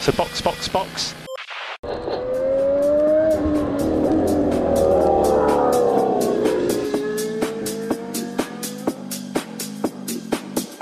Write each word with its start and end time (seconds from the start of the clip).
So 0.00 0.12
box, 0.12 0.40
box, 0.40 0.68
box. 0.68 1.14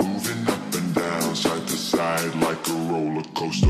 Moving 0.01 0.47
up 0.47 0.75
and 0.75 0.93
down, 0.93 1.35
side 1.35 1.65
to 1.67 1.75
side 1.75 2.35
like 2.41 2.69
a 2.69 2.73
roller 2.91 3.23
coaster. 3.33 3.69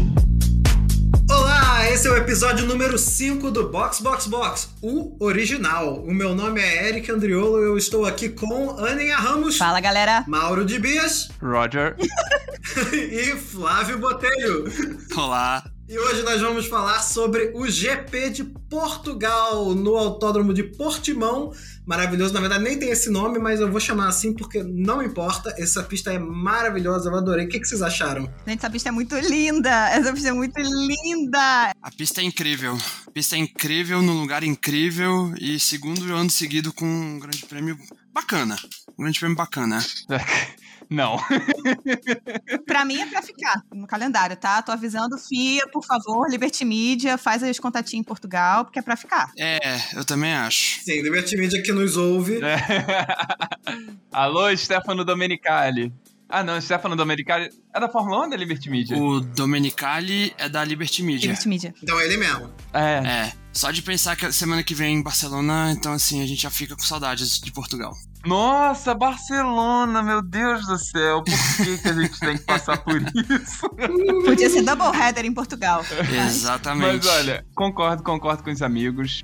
Olá, 1.30 1.90
esse 1.90 2.08
é 2.08 2.12
o 2.12 2.18
episódio 2.18 2.66
número 2.66 2.98
5 2.98 3.50
do 3.52 3.70
Box 3.70 4.02
Box 4.02 4.28
Box, 4.28 4.70
o 4.82 5.16
original. 5.24 5.96
O 6.04 6.14
meu 6.14 6.36
nome 6.36 6.60
é 6.62 6.90
Eric 6.90 7.10
Andriolo 7.12 7.60
e 7.62 7.66
eu 7.68 7.78
estou 7.78 8.06
aqui 8.06 8.30
com 8.30 8.78
Aninha 8.80 9.16
Ramos, 9.18 9.58
Fala, 9.58 9.80
galera. 9.80 10.24
Mauro 10.28 10.66
de 10.66 10.78
Bias 10.80 11.30
Roger. 11.42 11.96
e 12.94 13.36
Flávio 13.36 14.00
Botelho. 14.00 14.72
Olá. 15.16 15.64
E 15.88 15.98
hoje 15.98 16.22
nós 16.22 16.40
vamos 16.40 16.68
falar 16.68 17.00
sobre 17.02 17.52
o 17.56 17.68
GP 17.68 18.30
de 18.30 18.44
Portugal 18.44 19.74
no 19.74 19.98
Autódromo 19.98 20.54
de 20.54 20.64
Portimão. 20.64 21.52
Maravilhoso, 21.86 22.34
na 22.34 22.40
verdade 22.40 22.64
nem 22.64 22.78
tem 22.78 22.90
esse 22.90 23.10
nome, 23.10 23.40
mas 23.40 23.60
eu 23.60 23.72
vou 23.72 23.80
chamar 23.80 24.08
assim 24.08 24.34
porque 24.34 24.62
não 24.64 25.02
importa. 25.02 25.54
Essa 25.58 25.84
pista 25.84 26.14
é 26.14 26.20
maravilhosa, 26.20 27.10
eu 27.10 27.16
adorei. 27.16 27.48
O 27.48 27.50
que, 27.50 27.60
que 27.60 27.68
vocês 27.68 27.82
acharam? 27.82 28.32
Gente, 28.48 28.60
essa 28.60 28.70
pista 28.70 28.90
é 28.90 28.92
muito 28.92 29.16
linda. 29.16 29.90
Essa 29.90 30.14
pista 30.14 30.30
é 30.30 30.34
muito 30.34 30.60
linda. 30.60 31.72
A 31.82 31.92
pista 31.98 32.22
é 32.22 32.24
incrível. 32.24 32.78
A 33.08 33.12
pista 33.12 33.36
é 33.36 33.40
incrível, 33.40 34.02
no 34.02 34.14
lugar 34.14 34.44
incrível 34.44 35.34
e 35.42 35.60
segundo 35.60 36.14
ano 36.14 36.30
seguido 36.30 36.72
com 36.72 36.86
um 36.86 37.20
grande 37.20 37.46
prêmio 37.46 37.78
bacana. 38.14 38.56
Um 38.98 39.04
grande 39.04 39.20
prêmio 39.20 39.36
bacana. 39.36 39.84
Não. 40.90 41.18
Pra 42.66 42.84
mim 42.84 43.00
é 43.00 43.06
pra 43.06 43.22
ficar 43.22 43.64
no 43.72 43.86
calendário, 43.86 44.36
tá? 44.36 44.62
Tô 44.62 44.72
avisando, 44.72 45.18
FIA, 45.18 45.68
por 45.72 45.86
favor, 45.86 46.30
Liberty 46.30 46.66
Media, 46.66 47.18
faz 47.18 47.44
aí 47.44 47.52
os 47.52 47.60
contatinhos 47.60 48.02
em 48.02 48.08
Portugal, 48.08 48.66
porque 48.66 48.80
é 48.80 48.82
pra 48.82 48.96
ficar. 48.96 49.32
É, 49.38 49.60
eu 49.96 50.04
também 50.04 50.34
acho. 50.34 50.82
Sim, 50.84 51.02
Liberty 51.02 51.38
Media 51.38 51.62
que 51.62 51.72
nos 51.72 51.96
ouve. 51.96 52.40
Alô, 54.12 54.56
Stefano 54.56 55.06
Domenicali. 55.06 55.94
Ah, 56.30 56.44
não, 56.44 56.62
Stefano 56.62 56.96
Domenicali 56.96 57.50
é 57.74 57.80
da 57.80 57.90
Fórmula 57.90 58.20
1 58.20 58.22
ou 58.22 58.30
da 58.30 58.38
Liberty 58.38 58.70
Media? 58.70 58.96
O 58.96 59.20
Domenicali 59.20 60.32
é 60.38 60.48
da 60.48 60.64
Liberty 60.64 61.02
Media. 61.02 61.28
Liberty 61.28 61.48
Media. 61.50 61.74
Então 61.82 62.00
é 62.00 62.06
ele 62.06 62.18
mesmo. 62.18 62.52
É. 62.72 63.02
É, 63.04 63.34
só 63.52 63.72
de 63.72 63.82
pensar 63.82 64.16
que 64.16 64.32
semana 64.32 64.64
que 64.64 64.76
vem 64.76 64.96
em 64.96 65.02
Barcelona, 65.02 65.74
então 65.76 65.92
assim, 65.92 66.22
a 66.22 66.28
gente 66.28 66.44
já 66.44 66.52
fica 66.52 66.76
com 66.76 66.84
saudades 66.84 67.40
de 67.40 67.52
Portugal. 67.52 67.92
Nossa, 68.26 68.94
Barcelona, 68.94 70.04
meu 70.04 70.22
Deus 70.22 70.68
do 70.68 70.78
céu. 70.78 71.24
Por 71.24 71.66
que, 71.66 71.78
que 71.80 71.88
a 71.88 71.94
gente 71.94 72.20
tem 72.20 72.38
que 72.38 72.44
passar 72.44 72.78
por 72.78 73.02
isso? 73.02 73.70
Podia 74.24 74.50
ser 74.52 74.62
double 74.62 74.96
header 74.96 75.26
em 75.26 75.34
Portugal. 75.34 75.84
Exatamente. 76.28 77.08
Mas 77.08 77.08
olha, 77.08 77.46
concordo, 77.56 78.04
concordo 78.04 78.44
com 78.44 78.52
os 78.52 78.62
amigos. 78.62 79.24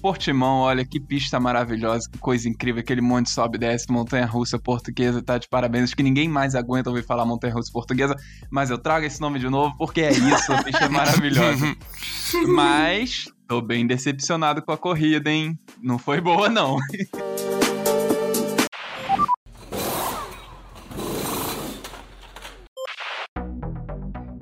Portimão, 0.00 0.60
olha 0.60 0.84
que 0.84 1.00
pista 1.00 1.40
maravilhosa, 1.40 2.08
que 2.10 2.18
coisa 2.18 2.48
incrível, 2.48 2.80
aquele 2.80 3.00
monte 3.00 3.30
sobe 3.30 3.56
e 3.56 3.60
desce, 3.60 3.90
montanha 3.90 4.26
russa 4.26 4.58
portuguesa, 4.58 5.22
tá 5.22 5.38
de 5.38 5.48
parabéns. 5.48 5.84
Acho 5.84 5.96
que 5.96 6.02
ninguém 6.02 6.28
mais 6.28 6.54
aguenta 6.54 6.90
ouvir 6.90 7.04
falar 7.04 7.24
montanha 7.24 7.54
russa 7.54 7.72
portuguesa, 7.72 8.16
mas 8.50 8.70
eu 8.70 8.78
trago 8.78 9.06
esse 9.06 9.20
nome 9.20 9.38
de 9.38 9.48
novo 9.48 9.74
porque 9.76 10.00
é 10.00 10.12
isso, 10.12 10.52
a 10.52 10.62
pista 10.62 10.84
é 10.84 10.88
maravilhosa. 10.88 11.76
mas 12.46 13.24
tô 13.48 13.60
bem 13.60 13.86
decepcionado 13.86 14.62
com 14.62 14.72
a 14.72 14.78
corrida, 14.78 15.30
hein? 15.30 15.58
Não 15.82 15.98
foi 15.98 16.20
boa, 16.20 16.48
não. 16.48 16.76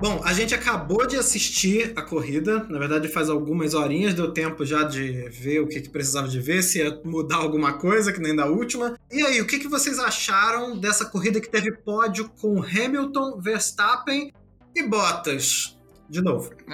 Bom, 0.07 0.21
a 0.23 0.31
gente 0.31 0.55
acabou 0.55 1.05
de 1.05 1.17
assistir 1.17 1.91
a 1.93 2.01
corrida. 2.01 2.65
Na 2.69 2.79
verdade, 2.79 3.09
faz 3.09 3.29
algumas 3.29 3.73
horinhas, 3.73 4.13
deu 4.13 4.31
tempo 4.31 4.65
já 4.65 4.83
de 4.83 5.27
ver 5.27 5.59
o 5.59 5.67
que, 5.67 5.81
que 5.81 5.89
precisava 5.89 6.29
de 6.29 6.39
ver, 6.39 6.63
se 6.63 6.79
ia 6.79 7.01
mudar 7.03 7.35
alguma 7.35 7.73
coisa, 7.73 8.13
que 8.13 8.21
nem 8.21 8.33
da 8.33 8.45
última. 8.45 8.97
E 9.11 9.21
aí, 9.21 9.41
o 9.41 9.45
que, 9.45 9.59
que 9.59 9.67
vocês 9.67 9.99
acharam 9.99 10.79
dessa 10.79 11.03
corrida 11.03 11.41
que 11.41 11.49
teve 11.49 11.73
pódio 11.73 12.31
com 12.39 12.63
Hamilton, 12.63 13.41
Verstappen 13.41 14.31
e 14.73 14.83
Bottas? 14.83 15.77
De 16.09 16.21
novo. 16.21 16.53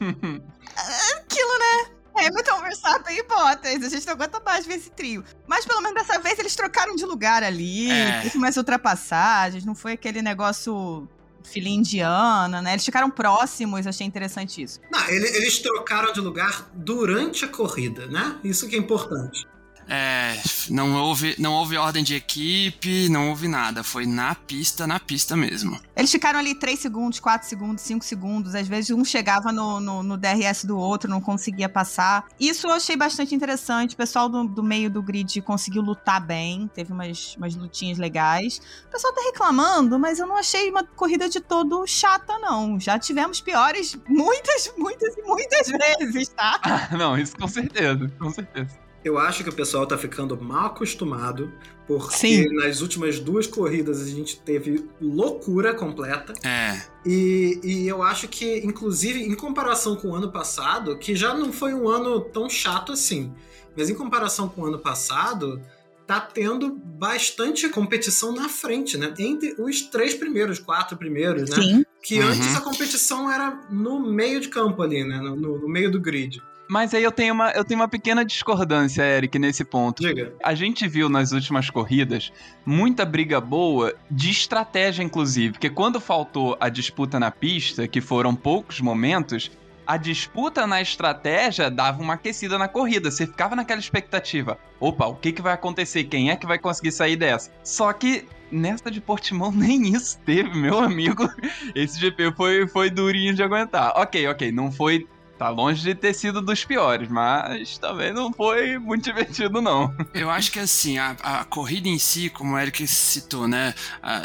Aquilo, 0.00 1.58
né? 1.58 1.90
Hamilton, 2.16 2.62
Verstappen 2.62 3.18
e 3.18 3.22
Bottas. 3.24 3.82
A 3.82 3.88
gente 3.90 4.06
não 4.06 4.14
aguenta 4.14 4.40
mais 4.42 4.64
ver 4.64 4.76
esse 4.76 4.88
trio. 4.88 5.22
Mas 5.46 5.66
pelo 5.66 5.82
menos 5.82 6.02
dessa 6.02 6.18
vez 6.18 6.38
eles 6.38 6.56
trocaram 6.56 6.96
de 6.96 7.04
lugar 7.04 7.42
ali. 7.42 7.90
É. 7.90 8.22
Teve 8.22 8.38
mais 8.38 8.56
ultrapassagens. 8.56 9.66
Não 9.66 9.74
foi 9.74 9.92
aquele 9.92 10.22
negócio 10.22 11.06
filha 11.46 11.68
indiana, 11.68 12.60
né? 12.60 12.72
Eles 12.72 12.84
ficaram 12.84 13.10
próximos. 13.10 13.86
Achei 13.86 14.06
interessante 14.06 14.62
isso. 14.62 14.80
Não, 14.90 15.08
ele- 15.08 15.28
eles 15.36 15.58
trocaram 15.58 16.12
de 16.12 16.20
lugar 16.20 16.68
durante 16.74 17.44
a 17.44 17.48
corrida, 17.48 18.06
né? 18.06 18.36
Isso 18.44 18.68
que 18.68 18.76
é 18.76 18.78
importante. 18.78 19.46
É, 19.88 20.36
não 20.68 20.94
houve, 20.94 21.36
não 21.38 21.52
houve 21.52 21.76
ordem 21.76 22.02
de 22.02 22.14
equipe, 22.14 23.08
não 23.08 23.30
houve 23.30 23.46
nada. 23.48 23.82
Foi 23.82 24.06
na 24.06 24.34
pista, 24.34 24.86
na 24.86 24.98
pista 24.98 25.36
mesmo. 25.36 25.80
Eles 25.94 26.10
ficaram 26.10 26.38
ali 26.38 26.54
3 26.54 26.78
segundos, 26.78 27.20
4 27.20 27.48
segundos, 27.48 27.82
5 27.84 28.04
segundos. 28.04 28.54
Às 28.54 28.66
vezes 28.66 28.90
um 28.90 29.04
chegava 29.04 29.52
no, 29.52 29.80
no, 29.80 30.02
no 30.02 30.16
DRS 30.16 30.64
do 30.64 30.76
outro, 30.76 31.08
não 31.10 31.20
conseguia 31.20 31.68
passar. 31.68 32.26
Isso 32.38 32.66
eu 32.66 32.72
achei 32.72 32.96
bastante 32.96 33.34
interessante. 33.34 33.94
O 33.94 33.96
pessoal 33.96 34.28
do, 34.28 34.44
do 34.44 34.62
meio 34.62 34.90
do 34.90 35.02
grid 35.02 35.40
conseguiu 35.42 35.82
lutar 35.82 36.20
bem. 36.20 36.68
Teve 36.74 36.92
umas, 36.92 37.36
umas 37.36 37.54
lutinhas 37.54 37.98
legais. 37.98 38.60
O 38.88 38.90
pessoal 38.90 39.14
tá 39.14 39.22
reclamando, 39.22 39.98
mas 39.98 40.18
eu 40.18 40.26
não 40.26 40.36
achei 40.36 40.70
uma 40.70 40.84
corrida 40.84 41.28
de 41.28 41.40
todo 41.40 41.86
chata, 41.86 42.38
não. 42.38 42.78
Já 42.80 42.98
tivemos 42.98 43.40
piores 43.40 43.96
muitas, 44.08 44.72
muitas 44.76 45.16
e 45.16 45.22
muitas 45.22 45.68
vezes, 45.68 46.28
tá? 46.30 46.60
Ah, 46.62 46.88
não, 46.96 47.16
isso 47.16 47.36
com 47.36 47.48
certeza, 47.48 48.10
com 48.18 48.30
certeza. 48.30 48.85
Eu 49.06 49.18
acho 49.18 49.44
que 49.44 49.50
o 49.50 49.52
pessoal 49.52 49.86
tá 49.86 49.96
ficando 49.96 50.36
mal 50.42 50.66
acostumado, 50.66 51.52
porque 51.86 52.16
Sim. 52.16 52.44
nas 52.56 52.80
últimas 52.80 53.20
duas 53.20 53.46
corridas 53.46 54.02
a 54.02 54.06
gente 54.06 54.40
teve 54.40 54.84
loucura 55.00 55.72
completa. 55.74 56.32
É, 56.44 56.82
E, 57.06 57.60
e 57.62 57.86
eu 57.86 58.02
acho 58.02 58.26
que, 58.26 58.58
inclusive, 58.66 59.22
em 59.22 59.34
comparação 59.36 59.94
com 59.94 60.08
o 60.08 60.14
ano 60.16 60.32
passado, 60.32 60.98
que 60.98 61.14
já 61.14 61.32
não 61.34 61.52
foi 61.52 61.72
um 61.72 61.88
ano 61.88 62.20
tão 62.20 62.50
chato 62.50 62.90
assim, 62.90 63.32
mas 63.76 63.88
em 63.88 63.94
comparação 63.94 64.48
com 64.48 64.62
o 64.62 64.66
ano 64.66 64.80
passado, 64.80 65.62
tá 66.04 66.20
tendo 66.20 66.70
bastante 66.74 67.68
competição 67.68 68.32
na 68.32 68.48
frente, 68.48 68.96
né? 68.98 69.14
Entre 69.20 69.54
os 69.56 69.82
três 69.82 70.14
primeiros, 70.14 70.58
quatro 70.58 70.96
primeiros, 70.96 71.48
né? 71.50 71.56
Sim. 71.62 71.84
Que 72.02 72.18
Uhum. 72.20 72.26
antes 72.28 72.56
a 72.56 72.60
competição 72.60 73.30
era 73.30 73.60
no 73.70 74.00
meio 74.00 74.40
de 74.40 74.48
campo 74.48 74.82
ali, 74.82 75.04
né? 75.04 75.18
No, 75.18 75.36
no- 75.36 75.58
no 75.60 75.68
meio 75.68 75.90
do 75.92 76.00
grid. 76.00 76.42
Mas 76.68 76.92
aí 76.94 77.02
eu 77.02 77.12
tenho 77.12 77.32
uma, 77.32 77.50
eu 77.50 77.64
tenho 77.64 77.80
uma 77.80 77.88
pequena 77.88 78.24
discordância, 78.24 79.02
Eric, 79.02 79.38
nesse 79.38 79.64
ponto. 79.64 80.02
Diga. 80.02 80.32
A 80.42 80.54
gente 80.54 80.88
viu 80.88 81.08
nas 81.08 81.32
últimas 81.32 81.70
corridas 81.70 82.32
muita 82.64 83.04
briga 83.04 83.40
boa 83.40 83.94
de 84.10 84.30
estratégia, 84.30 85.02
inclusive, 85.02 85.52
porque 85.52 85.70
quando 85.70 86.00
faltou 86.00 86.56
a 86.60 86.68
disputa 86.68 87.20
na 87.20 87.30
pista, 87.30 87.86
que 87.86 88.00
foram 88.00 88.34
poucos 88.34 88.80
momentos, 88.80 89.50
a 89.86 89.96
disputa 89.96 90.66
na 90.66 90.82
estratégia 90.82 91.70
dava 91.70 92.02
uma 92.02 92.14
aquecida 92.14 92.58
na 92.58 92.66
corrida. 92.66 93.10
Você 93.10 93.26
ficava 93.26 93.54
naquela 93.54 93.80
expectativa: 93.80 94.58
opa, 94.80 95.06
o 95.06 95.14
que, 95.14 95.32
que 95.32 95.40
vai 95.40 95.54
acontecer? 95.54 96.04
Quem 96.04 96.30
é 96.30 96.36
que 96.36 96.46
vai 96.46 96.58
conseguir 96.58 96.90
sair 96.90 97.16
dessa? 97.16 97.52
Só 97.62 97.92
que 97.92 98.26
nessa 98.50 98.90
de 98.90 99.00
Portimão 99.00 99.52
nem 99.54 99.94
isso 99.94 100.18
teve, 100.24 100.50
meu 100.58 100.80
amigo. 100.80 101.28
Esse 101.74 102.00
GP 102.00 102.32
foi, 102.36 102.66
foi 102.66 102.90
durinho 102.90 103.34
de 103.34 103.42
aguentar. 103.42 103.92
Ok, 103.96 104.26
ok, 104.26 104.50
não 104.50 104.72
foi 104.72 105.06
Tá 105.38 105.50
longe 105.50 105.82
de 105.82 105.94
ter 105.94 106.14
sido 106.14 106.40
dos 106.40 106.64
piores, 106.64 107.08
mas 107.08 107.76
também 107.78 108.12
não 108.12 108.32
foi 108.32 108.78
muito 108.78 109.04
divertido, 109.16 109.60
não. 109.60 109.94
Eu 110.14 110.30
acho 110.30 110.50
que 110.50 110.58
assim, 110.58 110.98
a, 110.98 111.16
a 111.22 111.44
corrida 111.44 111.88
em 111.88 111.98
si, 111.98 112.30
como 112.30 112.54
o 112.54 112.58
Eric 112.58 112.86
citou, 112.86 113.46
né? 113.46 113.74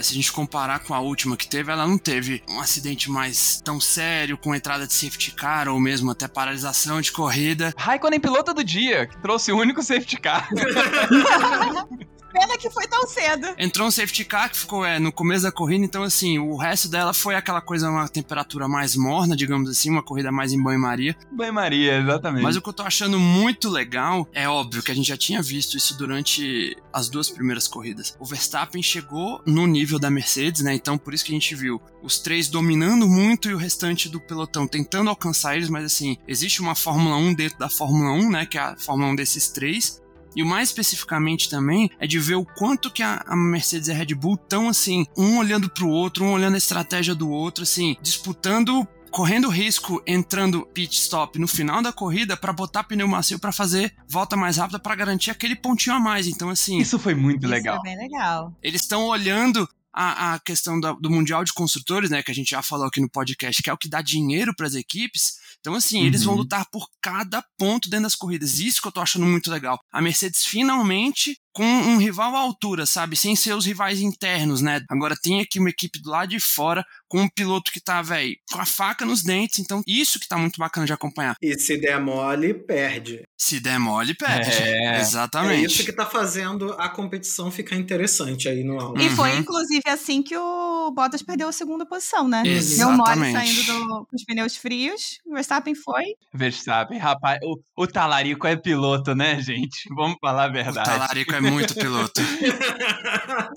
se 0.02 0.14
a 0.14 0.16
gente 0.16 0.32
comparar 0.32 0.80
com 0.80 0.94
a 0.94 1.00
última 1.00 1.36
que 1.36 1.48
teve, 1.48 1.72
ela 1.72 1.86
não 1.86 1.98
teve 1.98 2.44
um 2.50 2.60
acidente 2.60 3.12
mais 3.12 3.62
tão 3.64 3.80
sério, 3.80 4.38
com 4.38 4.56
entrada 4.56 4.88
de 4.88 4.94
safety 4.94 5.32
car, 5.32 5.68
ou 5.68 5.80
mesmo 5.80 6.12
até 6.12 6.28
paralisação 6.28 7.02
de 7.02 7.12
corrida. 7.12 7.74
Raikkonen 7.78 8.20
piloto 8.20 8.54
do 8.54 8.64
dia, 8.64 9.08
que 9.08 9.18
trouxe 9.22 9.52
o 9.52 9.58
único 9.58 9.84
safety 9.84 10.18
car. 10.18 10.50
Pena 12.32 12.58
que 12.58 12.70
foi 12.70 12.88
tão 12.88 13.08
cedo. 13.08 13.48
Entrou 13.58 13.88
um 13.88 13.92
safety 13.92 14.26
car 14.26 14.50
que 14.50 14.58
ficou 14.58 14.86
é, 14.86 15.00
no 15.00 15.12
começo 15.12 15.44
da 15.44 15.52
corrida, 15.52 15.84
então 15.84 16.04
assim, 16.04 16.40
o 16.40 16.56
resto 16.56 16.88
dela 16.88 17.14
foi 17.14 17.36
aquela 17.36 17.62
coisa, 17.62 17.90
uma 17.90 18.08
temperatura 18.08 18.68
mais 18.68 18.96
morna, 18.96 19.36
digamos 19.36 19.70
assim, 19.70 19.90
uma 19.90 20.04
corrida 20.04 20.32
mais 20.32 20.54
em 20.54 20.62
banho-maria. 20.62 21.16
Banho-maria, 21.32 22.00
exatamente. 22.00 22.44
Mas 22.44 22.56
o 22.56 22.62
que 22.62 22.70
eu 22.70 22.74
tô 22.74 22.84
achando 22.84 23.20
muito 23.20 23.70
legal 23.70 24.28
é 24.34 24.48
óbvio 24.48 24.84
que 24.84 24.92
a 24.92 24.96
gente 24.96 25.08
já 25.08 25.18
tinha 25.18 25.42
visto 25.42 25.78
isso 25.78 25.98
durante 25.98 26.76
as 26.94 27.10
duas 27.10 27.30
primeiras 27.30 27.68
corridas. 27.68 28.16
O 28.20 28.26
Verstappen 28.26 28.82
chegou 28.82 29.42
no 29.46 29.68
nível 29.68 30.00
da 30.00 30.10
Mercedes, 30.10 30.62
né? 30.62 30.74
Então 30.74 30.98
por 30.98 31.14
isso 31.14 31.26
que 31.26 31.32
a 31.32 31.36
gente 31.36 31.56
viu 31.56 31.82
os 32.02 32.20
três 32.20 32.48
dominando 32.48 33.08
muito 33.08 33.50
e 33.50 33.54
o 33.54 33.58
restante 33.58 34.10
do 34.10 34.20
pelotão 34.20 34.68
tentando 34.68 35.10
alcançar 35.10 35.56
eles, 35.56 35.70
mas 35.70 35.86
assim, 35.86 36.18
existe 36.28 36.62
uma 36.62 36.76
Fórmula 36.76 37.16
1 37.18 37.34
dentro 37.34 37.60
da 37.60 37.70
Fórmula 37.70 38.12
1, 38.12 38.30
né? 38.30 38.46
Que 38.46 38.58
é 38.58 38.62
a 38.62 38.76
Fórmula 38.76 39.12
1 39.12 39.16
desses 39.16 39.50
três. 39.50 40.02
E 40.36 40.42
o 40.44 40.46
mais 40.46 40.70
especificamente 40.70 41.50
também 41.50 41.90
é 42.00 42.08
de 42.08 42.20
ver 42.20 42.36
o 42.36 42.46
quanto 42.46 42.90
que 42.92 43.04
a, 43.04 43.24
a 43.28 43.36
Mercedes 43.36 43.88
e 43.88 43.92
a 43.92 43.96
Red 43.96 44.14
Bull 44.16 44.36
estão 44.36 44.70
assim, 44.70 45.06
um 45.18 45.38
olhando 45.38 45.70
pro 45.70 45.88
outro, 45.90 46.24
um 46.24 46.32
olhando 46.34 46.56
a 46.56 46.58
estratégia 46.58 47.14
do 47.16 47.30
outro, 47.30 47.64
assim, 47.64 47.96
disputando 48.02 48.88
correndo 49.10 49.50
risco 49.50 50.02
entrando 50.08 50.66
pit 50.68 50.96
stop 50.96 51.38
no 51.38 51.46
final 51.46 51.82
da 51.82 51.92
corrida 51.92 52.38
para 52.38 52.54
botar 52.54 52.86
pneu 52.86 53.10
macio 53.10 53.38
para 53.38 53.52
fazer 53.52 53.94
volta 54.08 54.38
mais 54.38 54.56
rápida 54.56 54.80
para 54.80 54.96
garantir 54.96 55.30
aquele 55.32 55.54
pontinho 55.54 55.98
a 55.98 56.00
mais. 56.00 56.28
Então, 56.28 56.50
assim. 56.50 56.78
Isso 56.78 56.98
foi 56.98 57.14
muito 57.14 57.44
Isso 57.44 57.52
legal. 57.52 57.78
é 57.80 57.82
bem 57.82 57.98
legal. 57.98 58.56
Eles 58.64 58.80
estão 58.82 59.04
olhando 59.08 59.68
a, 59.94 60.36
a 60.36 60.40
questão 60.40 60.80
da- 60.80 60.94
do 60.94 61.10
Mundial 61.10 61.44
de 61.44 61.52
Construtores, 61.52 62.10
né? 62.10 62.24
Que 62.24 62.32
a 62.32 62.34
gente 62.34 62.52
já 62.52 62.62
falou 62.62 62.88
aqui 62.88 63.02
no 63.02 63.10
podcast, 63.10 63.62
que 63.62 63.70
é 63.70 63.74
o 63.74 63.78
que 63.78 63.90
dá 63.90 64.02
dinheiro 64.02 64.56
para 64.56 64.66
as 64.68 64.76
equipes. 64.76 65.41
Então, 65.62 65.76
assim, 65.76 66.04
eles 66.04 66.24
vão 66.24 66.34
Uhum. 66.34 66.40
lutar 66.42 66.66
por 66.72 66.88
cada 67.02 67.44
ponto 67.58 67.90
dentro 67.90 68.04
das 68.04 68.16
corridas. 68.16 68.60
Isso 68.60 68.82
que 68.82 68.88
eu 68.88 68.92
tô 68.92 69.00
achando 69.00 69.26
muito 69.26 69.50
legal. 69.52 69.80
A 69.92 70.02
Mercedes 70.02 70.44
finalmente 70.44 71.38
com 71.54 71.64
um 71.66 71.98
rival 71.98 72.36
à 72.36 72.40
altura, 72.40 72.86
sabe? 72.86 73.16
Sem 73.16 73.36
ser 73.36 73.54
os 73.54 73.66
rivais 73.66 74.00
internos, 74.00 74.62
né? 74.62 74.82
Agora 74.90 75.16
tem 75.22 75.42
aqui 75.42 75.60
uma 75.60 75.70
equipe 75.70 76.02
do 76.02 76.10
lado 76.10 76.30
de 76.30 76.40
fora 76.40 76.84
com 77.08 77.22
um 77.22 77.30
piloto 77.30 77.72
que 77.72 77.82
tá, 77.82 78.02
velho, 78.02 78.34
com 78.52 78.60
a 78.60 78.66
faca 78.66 79.06
nos 79.06 79.22
dentes. 79.22 79.60
Então, 79.60 79.82
isso 79.86 80.20
que 80.20 80.28
tá 80.28 80.38
muito 80.38 80.58
bacana 80.58 80.86
de 80.86 80.94
acompanhar. 80.94 81.36
E 81.42 81.58
se 81.60 81.78
der 81.78 82.00
mole, 82.00 82.54
perde. 82.54 83.22
Se 83.38 83.60
der 83.60 83.78
mole, 83.80 84.14
perde. 84.14 84.50
É. 84.50 84.82
É 84.96 85.00
Exatamente. 85.00 85.66
isso 85.66 85.84
que 85.84 85.92
tá 85.92 86.06
fazendo 86.06 86.74
a 86.74 86.88
competição 86.88 87.52
ficar 87.52 87.76
interessante 87.76 88.48
aí 88.48 88.64
no 88.64 88.80
áudio. 88.80 89.04
E 89.06 89.10
foi, 89.10 89.32
Uhum. 89.32 89.40
inclusive, 89.40 89.82
assim 89.88 90.22
que 90.24 90.38
o 90.38 90.92
Bottas 90.96 91.22
perdeu 91.22 91.48
a 91.50 91.52
segunda 91.52 91.86
posição, 91.86 92.28
né? 92.28 92.44
Deu 92.44 92.54
Exatamente. 92.54 93.20
mole 93.20 93.32
saindo 93.34 93.64
do- 93.66 94.06
com 94.06 94.16
os 94.16 94.24
pneus 94.24 94.56
frios. 94.56 95.20
O 95.26 95.34
Verstappen 95.34 95.76
foi. 95.76 96.04
Verstappen, 96.34 96.98
rapaz, 96.98 97.40
o, 97.44 97.60
o 97.76 97.88
Talarico 97.88 98.48
é 98.48 98.56
piloto, 98.56 99.14
né, 99.16 99.40
gente? 99.42 99.90
Vamos 99.96 100.18
falar 100.22 100.46
a 100.46 100.50
O 100.50 100.54
verdade. 100.54 100.90
Talarico 100.90 101.34
é 101.34 101.41
muito 101.42 101.74
piloto. 101.74 102.22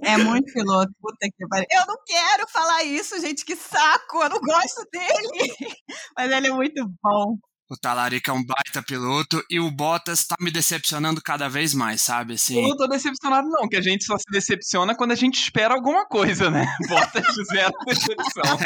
É 0.03 0.17
muito 0.17 0.53
piloto. 0.53 0.93
Puta 1.01 1.29
que 1.37 1.47
pariu. 1.49 1.67
Eu 1.71 1.87
não 1.87 1.97
quero 2.07 2.49
falar 2.49 2.85
isso, 2.85 3.21
gente. 3.21 3.45
Que 3.45 3.57
saco. 3.57 4.23
Eu 4.23 4.29
não 4.31 4.41
gosto 4.41 4.87
dele. 4.93 5.53
Mas 6.17 6.31
ele 6.31 6.49
é 6.49 6.53
muito 6.53 6.87
bom. 7.03 7.37
O 7.71 7.77
Talarico 7.77 8.31
é 8.31 8.33
um 8.33 8.45
baita 8.45 8.83
piloto 8.83 9.43
e 9.49 9.59
o 9.59 9.71
Bottas 9.71 10.27
tá 10.27 10.37
me 10.39 10.51
decepcionando 10.51 11.23
cada 11.23 11.49
vez 11.49 11.73
mais, 11.73 12.03
sabe? 12.03 12.35
Assim, 12.35 12.61
Eu 12.61 12.69
não 12.69 12.77
tô 12.77 12.87
decepcionado, 12.87 13.49
não, 13.49 13.67
que 13.69 13.77
a 13.77 13.81
gente 13.81 14.05
só 14.05 14.19
se 14.19 14.25
decepciona 14.31 14.95
quando 14.95 15.13
a 15.13 15.17
gente 15.17 15.41
espera 15.41 15.73
alguma 15.75 16.05
coisa, 16.07 16.51
né? 16.51 16.67
Bota 16.89 17.23
zero 17.45 17.73
decepção. 17.87 18.59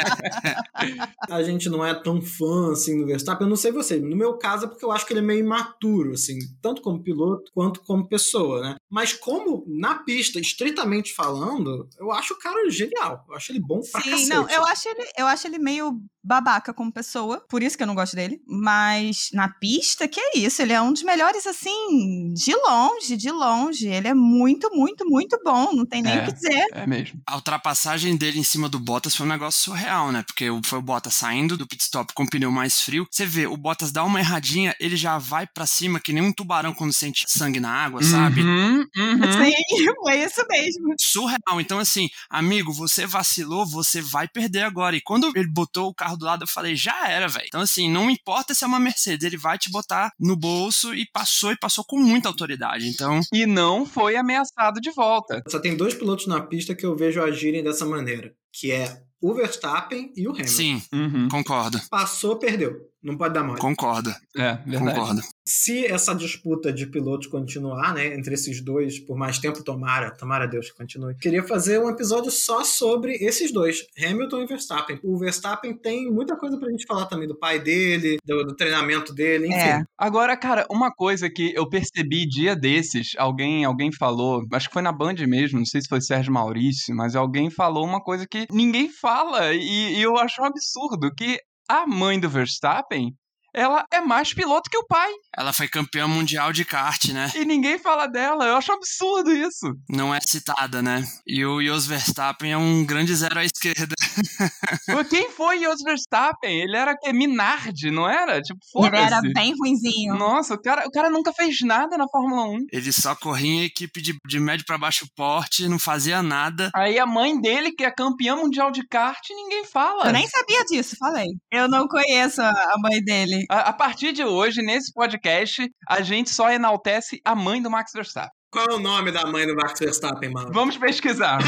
a 1.29 1.43
gente 1.43 1.69
não 1.69 1.85
é 1.85 1.93
tão 1.93 2.21
fã 2.21 2.73
assim 2.73 2.99
do 2.99 3.05
Verstappen. 3.05 3.45
Eu 3.45 3.49
não 3.49 3.55
sei 3.55 3.71
você. 3.71 3.99
No 3.99 4.17
meu 4.17 4.37
caso 4.37 4.65
é 4.65 4.67
porque 4.67 4.83
eu 4.83 4.91
acho 4.91 5.05
que 5.05 5.13
ele 5.13 5.21
é 5.21 5.23
meio 5.23 5.39
imaturo, 5.39 6.13
assim, 6.13 6.37
tanto 6.61 6.81
como 6.81 7.01
piloto 7.01 7.51
quanto 7.53 7.81
como 7.81 8.07
pessoa, 8.07 8.61
né? 8.61 8.75
Mas 8.89 9.13
como 9.13 9.63
na 9.67 9.95
pista, 9.95 10.39
estritamente 10.39 11.13
falando, 11.13 11.87
eu 11.97 12.11
acho 12.11 12.33
o 12.33 12.39
cara 12.39 12.69
genial. 12.69 13.23
Eu 13.29 13.35
acho 13.35 13.51
ele 13.51 13.61
bom 13.61 13.79
pra 13.91 14.01
Sim, 14.01 14.11
cacete. 14.11 14.29
não, 14.29 14.49
eu 14.49 14.65
acho, 14.65 14.89
ele, 14.89 15.09
eu 15.17 15.25
acho 15.25 15.47
ele 15.47 15.57
meio 15.57 16.01
babaca 16.29 16.71
como 16.73 16.91
pessoa, 16.91 17.43
por 17.49 17.63
isso 17.63 17.75
que 17.75 17.81
eu 17.81 17.87
não 17.87 17.95
gosto 17.95 18.15
dele. 18.15 18.39
Mas 18.47 19.29
na 19.33 19.49
pista, 19.49 20.07
que 20.07 20.19
é 20.19 20.37
isso? 20.37 20.61
Ele 20.61 20.73
é 20.73 20.79
um 20.81 20.93
dos 20.93 21.01
melhores, 21.01 21.47
assim, 21.47 22.31
de 22.33 22.53
longe, 22.55 23.17
de 23.17 23.31
longe. 23.31 23.87
Ele 23.87 24.07
é 24.07 24.13
muito, 24.13 24.69
muito, 24.71 25.09
muito 25.09 25.39
bom. 25.43 25.73
Não 25.73 25.85
tem 25.87 26.03
nem 26.03 26.17
o 26.17 26.19
É. 26.21 26.25
que 26.25 26.31
dizer. 26.33 26.65
É 26.71 26.85
mesmo. 26.85 27.19
a 27.25 27.35
ultrapassagem 27.35 28.15
dele 28.15 28.39
em 28.39 28.43
cima 28.43 28.69
do 28.69 28.79
Bottas 28.79 29.15
foi 29.15 29.25
um 29.25 29.29
negócio 29.29 29.61
surreal, 29.63 30.11
né? 30.11 30.23
Porque 30.25 30.49
o- 30.49 30.61
foi 30.63 30.77
o 30.79 30.81
Bottas 30.81 31.13
saindo 31.15 31.57
do 31.57 31.65
pit 31.67 31.81
stop 31.83 32.13
com 32.13 32.23
o 32.23 32.29
pneu 32.29 32.51
mais 32.51 32.79
frio. 32.81 33.07
Você 33.09 33.25
vê, 33.25 33.47
o 33.47 33.57
Bottas 33.57 33.91
dá 33.91 34.03
uma 34.03 34.19
erradinha, 34.19 34.75
ele 34.79 34.95
já 34.95 35.17
vai 35.17 35.47
pra 35.47 35.65
cima 35.65 35.99
que 35.99 36.13
nem 36.13 36.21
um 36.23 36.31
tubarão 36.31 36.73
quando 36.73 36.93
sente 36.93 37.25
sangue 37.27 37.59
na 37.59 37.71
água, 37.71 38.03
sabe? 38.03 38.41
Uhum, 38.41 38.85
uhum. 38.95 39.31
Sim, 39.31 39.51
foi 40.03 40.23
isso 40.23 40.41
mesmo. 40.49 40.93
surreal. 40.99 41.59
Então, 41.59 41.79
assim, 41.79 42.07
amigo, 42.29 42.71
você 42.71 43.05
vacilou, 43.07 43.65
você 43.65 44.01
vai 44.01 44.27
perder 44.27 44.63
agora. 44.63 44.95
E 44.95 45.01
quando 45.01 45.31
ele 45.35 45.47
botou 45.51 45.87
o 45.89 45.93
carro 45.93 46.17
do 46.19 46.25
lado, 46.25 46.43
eu 46.43 46.47
falei, 46.47 46.75
já 46.75 47.07
era, 47.09 47.27
velho. 47.27 47.45
Então, 47.47 47.61
assim, 47.61 47.89
não 47.89 48.09
importa 48.11 48.53
se 48.53 48.63
é 48.63 48.67
uma 48.67 48.79
Mercedes, 48.79 49.25
ele 49.25 49.37
vai 49.37 49.57
te 49.57 49.71
botar 49.71 50.11
no 50.19 50.35
bolso 50.35 50.93
e 50.93 51.07
passou, 51.11 51.51
e 51.51 51.57
passou 51.57 51.83
com 51.83 51.97
muita 51.99 52.27
autoridade. 52.29 52.87
Então, 52.87 53.19
E 53.33 53.45
não 53.45 53.85
foi 53.85 54.15
ameaçado 54.15 54.79
de 54.79 54.91
volta. 54.91 55.41
Só 55.47 55.59
tem 55.59 55.75
dois 55.75 55.93
pilotos 55.95 56.27
na 56.27 56.41
pista 56.41 56.75
que 56.75 56.85
eu 56.85 56.95
vejo 56.95 57.21
agirem 57.21 57.63
dessa 57.63 57.85
maneira, 57.85 58.33
que 58.53 58.71
é 58.71 59.01
o 59.21 59.33
Verstappen 59.33 60.11
e 60.15 60.27
o 60.27 60.31
Hamilton. 60.31 60.47
sim, 60.47 60.81
Uhum. 60.93 61.27
concordo, 61.29 61.79
Passou, 61.89 62.37
perdeu. 62.37 62.88
Não 63.01 63.17
pode 63.17 63.33
dar 63.33 63.43
mole. 63.43 63.59
concordo, 63.59 64.11
É, 64.35 64.55
verdade. 64.65 64.95
concordo. 64.95 65.21
Se 65.47 65.85
essa 65.85 66.13
disputa 66.13 66.71
de 66.71 66.85
pilotos 66.85 67.27
continuar, 67.27 67.93
né, 67.93 68.13
entre 68.15 68.33
esses 68.33 68.61
dois 68.61 68.99
por 68.99 69.17
mais 69.17 69.39
tempo, 69.39 69.63
tomara, 69.63 70.11
tomara 70.11 70.45
Deus 70.45 70.69
que 70.69 70.77
continue. 70.77 71.15
Queria 71.15 71.41
fazer 71.43 71.79
um 71.79 71.89
episódio 71.89 72.29
só 72.29 72.63
sobre 72.63 73.13
esses 73.13 73.51
dois, 73.51 73.85
Hamilton 73.97 74.41
e 74.41 74.45
Verstappen. 74.45 74.99
O 75.03 75.17
Verstappen 75.17 75.73
tem 75.75 76.11
muita 76.11 76.35
coisa 76.35 76.57
pra 76.59 76.69
gente 76.69 76.85
falar 76.85 77.05
também 77.05 77.27
do 77.27 77.37
pai 77.37 77.59
dele, 77.59 78.17
do, 78.25 78.43
do 78.45 78.55
treinamento 78.55 79.13
dele, 79.13 79.47
enfim. 79.47 79.57
É. 79.57 79.83
Agora, 79.97 80.35
cara, 80.37 80.65
uma 80.69 80.91
coisa 80.91 81.29
que 81.29 81.53
eu 81.55 81.67
percebi 81.69 82.27
dia 82.27 82.55
desses, 82.55 83.13
alguém, 83.17 83.63
alguém 83.65 83.91
falou, 83.91 84.43
acho 84.53 84.67
que 84.67 84.73
foi 84.73 84.81
na 84.81 84.91
Band 84.91 85.15
mesmo, 85.25 85.57
não 85.59 85.65
sei 85.65 85.81
se 85.81 85.87
foi 85.87 86.01
Sérgio 86.01 86.33
Maurício, 86.33 86.95
mas 86.95 87.15
alguém 87.15 87.49
falou 87.49 87.85
uma 87.85 88.01
coisa 88.03 88.27
que 88.29 88.45
ninguém 88.51 88.89
fala 88.89 89.53
e, 89.53 89.95
e 89.97 90.01
eu 90.01 90.17
acho 90.17 90.41
um 90.41 90.45
absurdo, 90.45 91.09
que 91.15 91.39
a 91.69 91.85
mãe 91.85 92.19
do 92.19 92.27
Verstappen, 92.27 93.15
ela 93.53 93.85
é 93.91 94.01
mais 94.01 94.33
piloto 94.33 94.69
que 94.69 94.77
o 94.77 94.85
pai 94.85 95.11
Ela 95.35 95.53
foi 95.53 95.67
campeã 95.67 96.07
mundial 96.07 96.51
de 96.51 96.65
kart, 96.65 97.05
né? 97.09 97.31
e 97.35 97.45
ninguém 97.45 97.77
fala 97.79 98.07
dela. 98.07 98.45
Eu 98.45 98.55
acho 98.57 98.71
absurdo 98.71 99.31
isso. 99.31 99.73
Não 99.89 100.13
é 100.13 100.19
citada, 100.21 100.81
né? 100.81 101.03
E 101.25 101.45
o 101.45 101.61
Jos 101.61 101.85
Verstappen 101.87 102.51
é 102.51 102.57
um 102.57 102.85
grande 102.85 103.15
zero 103.15 103.39
à 103.39 103.45
esquerda. 103.45 103.95
Quem 105.09 105.29
foi 105.31 105.59
Jos 105.59 105.81
Verstappen? 105.81 106.61
Ele 106.61 106.75
era 106.75 106.95
que 106.97 107.11
Minardi, 107.11 107.89
não 107.89 108.07
era? 108.07 108.41
Tipo, 108.41 108.59
Ele 108.85 108.97
era 108.97 109.21
bem 109.21 109.53
ruinzinho. 109.57 110.15
Nossa, 110.15 110.53
o 110.53 110.61
cara, 110.61 110.87
o 110.87 110.91
cara 110.91 111.09
nunca 111.09 111.33
fez 111.33 111.57
nada 111.61 111.97
na 111.97 112.07
Fórmula 112.07 112.43
1. 112.47 112.67
Ele 112.71 112.91
só 112.91 113.15
corria 113.15 113.63
em 113.63 113.63
equipe 113.63 114.01
de, 114.01 114.17
de 114.25 114.39
médio 114.39 114.65
pra 114.65 114.77
baixo 114.77 115.07
porte, 115.15 115.67
não 115.67 115.79
fazia 115.79 116.21
nada. 116.21 116.69
Aí 116.75 116.99
a 116.99 117.05
mãe 117.05 117.39
dele, 117.39 117.71
que 117.71 117.83
é 117.83 117.91
campeã 117.91 118.35
mundial 118.35 118.71
de 118.71 118.85
kart, 118.87 119.21
ninguém 119.29 119.65
fala. 119.65 120.07
Eu 120.07 120.13
nem 120.13 120.27
sabia 120.27 120.63
disso, 120.65 120.95
falei. 120.97 121.27
Eu 121.51 121.67
não 121.67 121.87
conheço 121.87 122.41
a 122.41 122.75
mãe 122.79 123.01
dele. 123.03 123.38
A, 123.49 123.69
a 123.69 123.73
partir 123.73 124.11
de 124.13 124.23
hoje, 124.23 124.61
nesse 124.61 124.93
podcast, 124.93 125.69
a 125.87 126.01
gente 126.01 126.29
só 126.29 126.49
enaltece 126.49 127.21
a 127.23 127.35
mãe 127.35 127.61
do 127.61 127.69
Max 127.69 127.91
Verstappen. 127.93 128.38
Qual 128.51 128.65
é 128.69 128.73
o 128.73 128.79
nome 128.79 129.11
da 129.11 129.25
mãe 129.27 129.45
do 129.45 129.55
Max 129.55 129.79
Verstappen, 129.79 130.31
mano? 130.31 130.51
Vamos 130.51 130.75
pesquisar. 130.77 131.37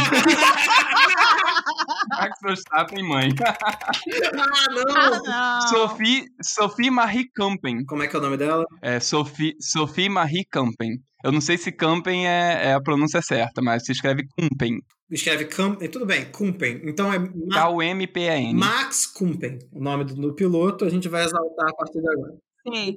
Max 2.10 2.40
Verstappen, 2.44 3.04
mãe. 3.08 3.30
ah, 3.44 4.68
não! 4.72 4.96
Ah, 4.96 5.60
não. 5.62 5.68
Sophie, 5.68 6.26
Sophie 6.44 6.92
Marie 6.92 7.30
Campen. 7.34 7.84
Como 7.86 8.04
é 8.04 8.08
que 8.08 8.16
é 8.16 8.20
o 8.20 8.22
nome 8.22 8.38
dela? 8.38 8.66
É 8.82 9.00
Sophie, 9.00 9.56
Sophie 9.60 10.10
Marie 10.10 10.46
Campen. 10.52 10.98
Eu 11.24 11.32
não 11.32 11.42
sei 11.42 11.58
se 11.58 11.72
Campen 11.72 12.28
é, 12.28 12.68
é 12.70 12.74
a 12.74 12.82
pronúncia 12.82 13.22
certa, 13.22 13.62
mas 13.62 13.84
se 13.86 13.92
escreve 13.92 14.24
Kumpen. 14.38 14.80
Escreve 15.10 15.46
Kumpen. 15.46 15.90
Tudo 15.90 16.06
bem, 16.06 16.26
Kumpen. 16.32 16.82
Então 16.86 17.12
é 17.12 17.20
Ma- 17.20 17.28
K-U-M-P-A-N. 17.54 18.54
Max 18.54 19.06
Kumpen. 19.08 19.60
O 19.72 19.82
nome 19.84 20.04
do, 20.06 20.16
do 20.16 20.34
piloto 20.34 20.86
a 20.86 20.90
gente 20.90 21.08
vai 21.10 21.24
exaltar 21.24 21.68
a 21.70 21.74
partir 21.76 22.00
de 22.02 22.10
agora. 22.10 22.34
Sim. 22.68 22.96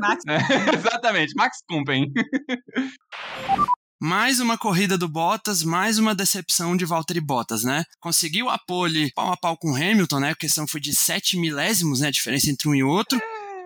Max 0.00 0.24
É, 0.28 0.74
exatamente, 0.74 1.34
Max 1.34 1.58
Kumpen. 1.68 2.12
Mais 4.00 4.40
uma 4.40 4.58
corrida 4.58 4.98
do 4.98 5.08
Bottas, 5.08 5.62
mais 5.62 5.98
uma 5.98 6.14
decepção 6.14 6.76
de 6.76 6.84
Valtteri 6.84 7.20
Bottas, 7.20 7.62
né? 7.62 7.84
Conseguiu 8.00 8.48
a 8.48 8.58
pole 8.58 9.12
pau 9.12 9.32
a 9.32 9.36
pau 9.36 9.56
com 9.56 9.70
o 9.70 9.76
Hamilton, 9.76 10.18
né? 10.18 10.30
A 10.30 10.36
questão 10.36 10.66
foi 10.66 10.80
de 10.80 10.92
7 10.94 11.38
milésimos, 11.38 12.00
né? 12.00 12.08
A 12.08 12.10
diferença 12.10 12.50
entre 12.50 12.68
um 12.68 12.74
e 12.74 12.82
outro. 12.82 13.20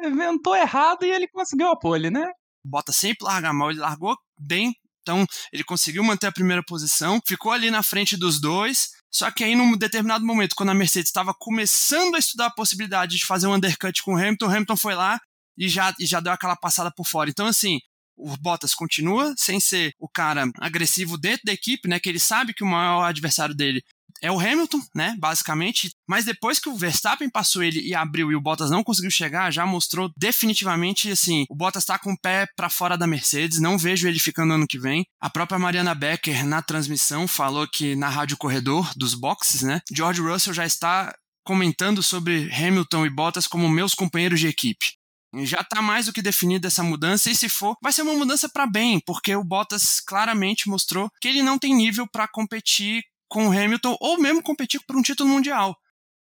Inventou 0.04 0.54
errado 0.54 1.04
e 1.04 1.10
ele 1.10 1.26
conseguiu 1.28 1.68
a 1.68 1.78
pole, 1.78 2.10
né? 2.10 2.28
O 2.64 2.68
Bottas 2.68 2.96
sempre 2.96 3.24
larga 3.24 3.52
mal, 3.52 3.70
ele 3.70 3.80
largou 3.80 4.14
bem, 4.38 4.74
então 5.00 5.24
ele 5.52 5.62
conseguiu 5.62 6.02
manter 6.02 6.26
a 6.26 6.32
primeira 6.32 6.62
posição, 6.62 7.20
ficou 7.26 7.52
ali 7.52 7.70
na 7.70 7.82
frente 7.82 8.16
dos 8.16 8.40
dois. 8.40 8.90
Só 9.10 9.30
que 9.30 9.44
aí, 9.44 9.54
num 9.54 9.76
determinado 9.76 10.26
momento, 10.26 10.54
quando 10.54 10.70
a 10.70 10.74
Mercedes 10.74 11.08
estava 11.08 11.32
começando 11.32 12.16
a 12.16 12.18
estudar 12.18 12.46
a 12.46 12.54
possibilidade 12.54 13.16
de 13.16 13.24
fazer 13.24 13.46
um 13.46 13.54
undercut 13.54 14.02
com 14.02 14.14
o 14.14 14.18
Hamilton, 14.18 14.46
o 14.46 14.50
Hamilton 14.50 14.76
foi 14.76 14.94
lá 14.94 15.18
e 15.56 15.68
já, 15.68 15.94
e 15.98 16.06
já 16.06 16.20
deu 16.20 16.32
aquela 16.32 16.56
passada 16.56 16.90
por 16.90 17.06
fora. 17.06 17.30
Então, 17.30 17.46
assim, 17.46 17.78
o 18.16 18.36
Bottas 18.36 18.74
continua 18.74 19.34
sem 19.36 19.60
ser 19.60 19.92
o 19.98 20.08
cara 20.08 20.50
agressivo 20.58 21.18
dentro 21.18 21.42
da 21.44 21.52
equipe, 21.52 21.88
né? 21.88 22.00
Que 22.00 22.08
ele 22.08 22.18
sabe 22.18 22.54
que 22.54 22.64
o 22.64 22.66
maior 22.66 23.04
adversário 23.04 23.54
dele 23.54 23.82
é 24.22 24.30
o 24.30 24.40
Hamilton, 24.40 24.80
né? 24.94 25.14
Basicamente. 25.18 25.90
Mas 26.08 26.24
depois 26.24 26.58
que 26.58 26.68
o 26.68 26.76
Verstappen 26.76 27.28
passou 27.28 27.62
ele 27.62 27.80
e 27.80 27.94
abriu 27.94 28.30
e 28.30 28.36
o 28.36 28.40
Bottas 28.40 28.70
não 28.70 28.82
conseguiu 28.82 29.10
chegar, 29.10 29.52
já 29.52 29.66
mostrou 29.66 30.10
definitivamente 30.16 31.10
assim: 31.10 31.44
o 31.48 31.54
Bottas 31.54 31.84
tá 31.84 31.98
com 31.98 32.12
o 32.12 32.18
pé 32.18 32.46
para 32.56 32.70
fora 32.70 32.96
da 32.96 33.06
Mercedes, 33.06 33.60
não 33.60 33.78
vejo 33.78 34.08
ele 34.08 34.18
ficando 34.18 34.54
ano 34.54 34.66
que 34.66 34.78
vem. 34.78 35.04
A 35.20 35.28
própria 35.28 35.58
Mariana 35.58 35.94
Becker, 35.94 36.46
na 36.46 36.62
transmissão, 36.62 37.28
falou 37.28 37.66
que 37.68 37.94
na 37.94 38.08
Rádio 38.08 38.36
Corredor 38.36 38.90
dos 38.96 39.14
boxes, 39.14 39.62
né? 39.62 39.80
George 39.92 40.20
Russell 40.20 40.54
já 40.54 40.64
está 40.64 41.14
comentando 41.44 42.02
sobre 42.02 42.50
Hamilton 42.52 43.06
e 43.06 43.10
Bottas 43.10 43.46
como 43.46 43.68
meus 43.68 43.94
companheiros 43.94 44.40
de 44.40 44.48
equipe. 44.48 44.96
Já 45.44 45.60
está 45.60 45.82
mais 45.82 46.06
do 46.06 46.12
que 46.12 46.22
definida 46.22 46.68
essa 46.68 46.82
mudança, 46.82 47.30
e 47.30 47.36
se 47.36 47.48
for, 47.48 47.76
vai 47.82 47.92
ser 47.92 48.02
uma 48.02 48.14
mudança 48.14 48.48
para 48.48 48.66
bem, 48.66 49.00
porque 49.04 49.34
o 49.34 49.44
Bottas 49.44 50.00
claramente 50.00 50.68
mostrou 50.68 51.10
que 51.20 51.28
ele 51.28 51.42
não 51.42 51.58
tem 51.58 51.74
nível 51.74 52.06
para 52.06 52.28
competir 52.28 53.02
com 53.28 53.48
o 53.48 53.50
Hamilton 53.50 53.96
ou 54.00 54.20
mesmo 54.20 54.42
competir 54.42 54.80
por 54.86 54.96
um 54.96 55.02
título 55.02 55.28
mundial. 55.28 55.76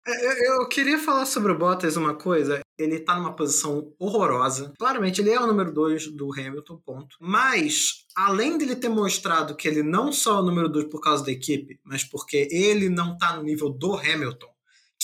É, 0.06 0.26
Eu, 0.26 0.62
eu 0.62 0.68
queria 0.68 1.00
falar 1.00 1.26
sobre 1.26 1.52
o 1.52 1.58
Bottas 1.58 1.96
uma 1.96 2.14
coisa. 2.14 2.60
Ele 2.78 3.00
tá 3.00 3.16
numa 3.16 3.36
posição 3.36 3.94
horrorosa. 3.98 4.74
Claramente, 4.78 5.22
ele 5.22 5.32
é 5.32 5.40
o 5.40 5.48
número 5.48 5.72
2 5.72 6.12
do 6.12 6.32
Hamilton, 6.34 6.82
ponto. 6.86 7.16
Mas, 7.22 8.06
além 8.16 8.58
dele 8.58 8.76
ter 8.76 8.90
mostrado 8.90 9.56
que 9.56 9.68
ele 9.68 9.84
não 9.84 10.12
só 10.12 10.38
é 10.38 10.42
o 10.42 10.44
número 10.44 10.68
2 10.68 10.86
por 10.90 11.00
causa 11.00 11.24
da 11.24 11.32
equipe, 11.32 11.80
mas 11.84 12.04
porque 12.04 12.48
ele 12.52 12.90
não 12.90 13.18
tá 13.18 13.36
no 13.36 13.44
nível 13.44 13.70
do 13.70 13.96
Hamilton, 13.96 14.53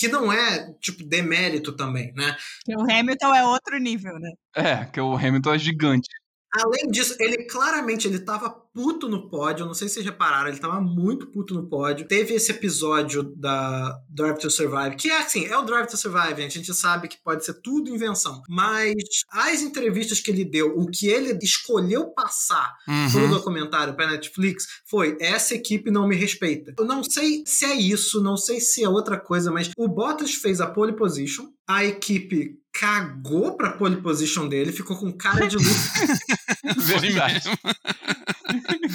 que 0.00 0.08
não 0.08 0.32
é, 0.32 0.72
tipo, 0.80 1.04
demérito 1.04 1.76
também, 1.76 2.10
né? 2.14 2.34
Porque 2.64 2.80
o 2.80 2.90
Hamilton 2.90 3.34
é 3.34 3.44
outro 3.44 3.78
nível, 3.78 4.18
né? 4.18 4.30
É, 4.56 4.86
que 4.86 4.98
o 4.98 5.14
Hamilton 5.14 5.52
é 5.52 5.58
gigante. 5.58 6.08
Além 6.54 6.90
disso, 6.90 7.14
ele 7.20 7.44
claramente 7.44 8.08
ele 8.08 8.18
tava 8.18 8.50
puto 8.50 9.08
no 9.08 9.28
pódio. 9.28 9.66
Não 9.66 9.74
sei 9.74 9.88
se 9.88 9.94
vocês 9.94 10.06
repararam, 10.06 10.48
ele 10.48 10.58
tava 10.58 10.80
muito 10.80 11.26
puto 11.30 11.54
no 11.54 11.68
pódio. 11.68 12.06
Teve 12.06 12.34
esse 12.34 12.50
episódio 12.50 13.22
da 13.36 13.98
Drive 14.08 14.38
to 14.38 14.50
Survive, 14.50 14.96
que 14.96 15.10
é 15.10 15.18
assim, 15.18 15.44
é 15.46 15.56
o 15.56 15.62
Drive 15.62 15.88
to 15.88 15.96
Survive. 15.96 16.42
A 16.42 16.48
gente 16.48 16.72
sabe 16.74 17.08
que 17.08 17.22
pode 17.22 17.44
ser 17.44 17.54
tudo 17.62 17.90
invenção. 17.90 18.42
Mas 18.48 18.94
as 19.30 19.60
entrevistas 19.62 20.20
que 20.20 20.30
ele 20.30 20.44
deu, 20.44 20.76
o 20.76 20.86
que 20.90 21.06
ele 21.08 21.38
escolheu 21.42 22.08
passar 22.12 22.74
pro 22.84 23.20
Uhum. 23.20 23.30
documentário 23.30 23.94
pra 23.94 24.10
Netflix 24.10 24.64
foi: 24.88 25.16
essa 25.20 25.54
equipe 25.54 25.90
não 25.90 26.06
me 26.08 26.16
respeita. 26.16 26.74
Eu 26.78 26.84
não 26.84 27.02
sei 27.02 27.42
se 27.46 27.64
é 27.64 27.74
isso, 27.74 28.20
não 28.22 28.36
sei 28.36 28.60
se 28.60 28.82
é 28.82 28.88
outra 28.88 29.18
coisa, 29.18 29.50
mas 29.50 29.70
o 29.76 29.88
Bottas 29.88 30.34
fez 30.34 30.60
a 30.60 30.66
pole 30.66 30.94
position, 30.96 31.46
a 31.66 31.84
equipe 31.84 32.59
cagou 32.72 33.56
pra 33.56 33.72
pole 33.72 34.00
position 34.00 34.48
dele, 34.48 34.72
ficou 34.72 34.96
com 34.96 35.12
cara 35.12 35.46
de 35.46 35.56
luto. 35.56 35.68
Verdade. 36.78 37.40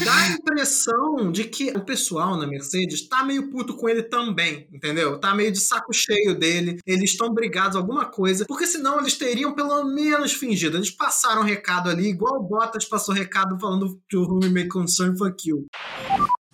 dá 0.04 0.16
a 0.16 0.30
impressão 0.30 1.32
de 1.32 1.44
que 1.44 1.72
o 1.72 1.82
pessoal 1.82 2.38
na 2.38 2.48
Mercedes 2.48 3.08
tá 3.08 3.24
meio 3.24 3.50
puto 3.50 3.76
com 3.76 3.90
ele 3.90 4.04
também, 4.04 4.68
entendeu? 4.74 5.20
Tá 5.20 5.34
meio 5.36 5.52
de 5.52 5.60
saco 5.60 5.94
cheio 5.94 6.38
dele, 6.38 6.80
eles 6.86 7.12
estão 7.12 7.34
brigados 7.34 7.76
alguma 7.76 8.06
coisa, 8.06 8.46
porque 8.48 8.66
senão 8.66 9.00
eles 9.00 9.18
teriam 9.18 9.54
pelo 9.54 9.84
menos 9.86 10.34
fingido. 10.34 10.78
Eles 10.78 10.92
passaram 10.92 11.44
recado 11.44 11.90
ali, 11.90 12.10
igual 12.10 12.40
o 12.40 12.44
Bottas 12.44 12.86
passou 12.86 13.14
recado 13.14 13.60
falando 13.60 14.00
to 14.10 14.24
whom 14.24 14.44
it 14.44 14.50
may 14.50 14.68
concern, 14.68 15.16
fuck 15.18 15.48
you. 15.48 15.66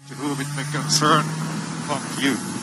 To 0.07 0.15
whom 0.15 0.39
it 0.39 0.49
may 0.55 0.65
concern, 0.71 1.23
fuck 1.87 2.23
you. 2.23 2.60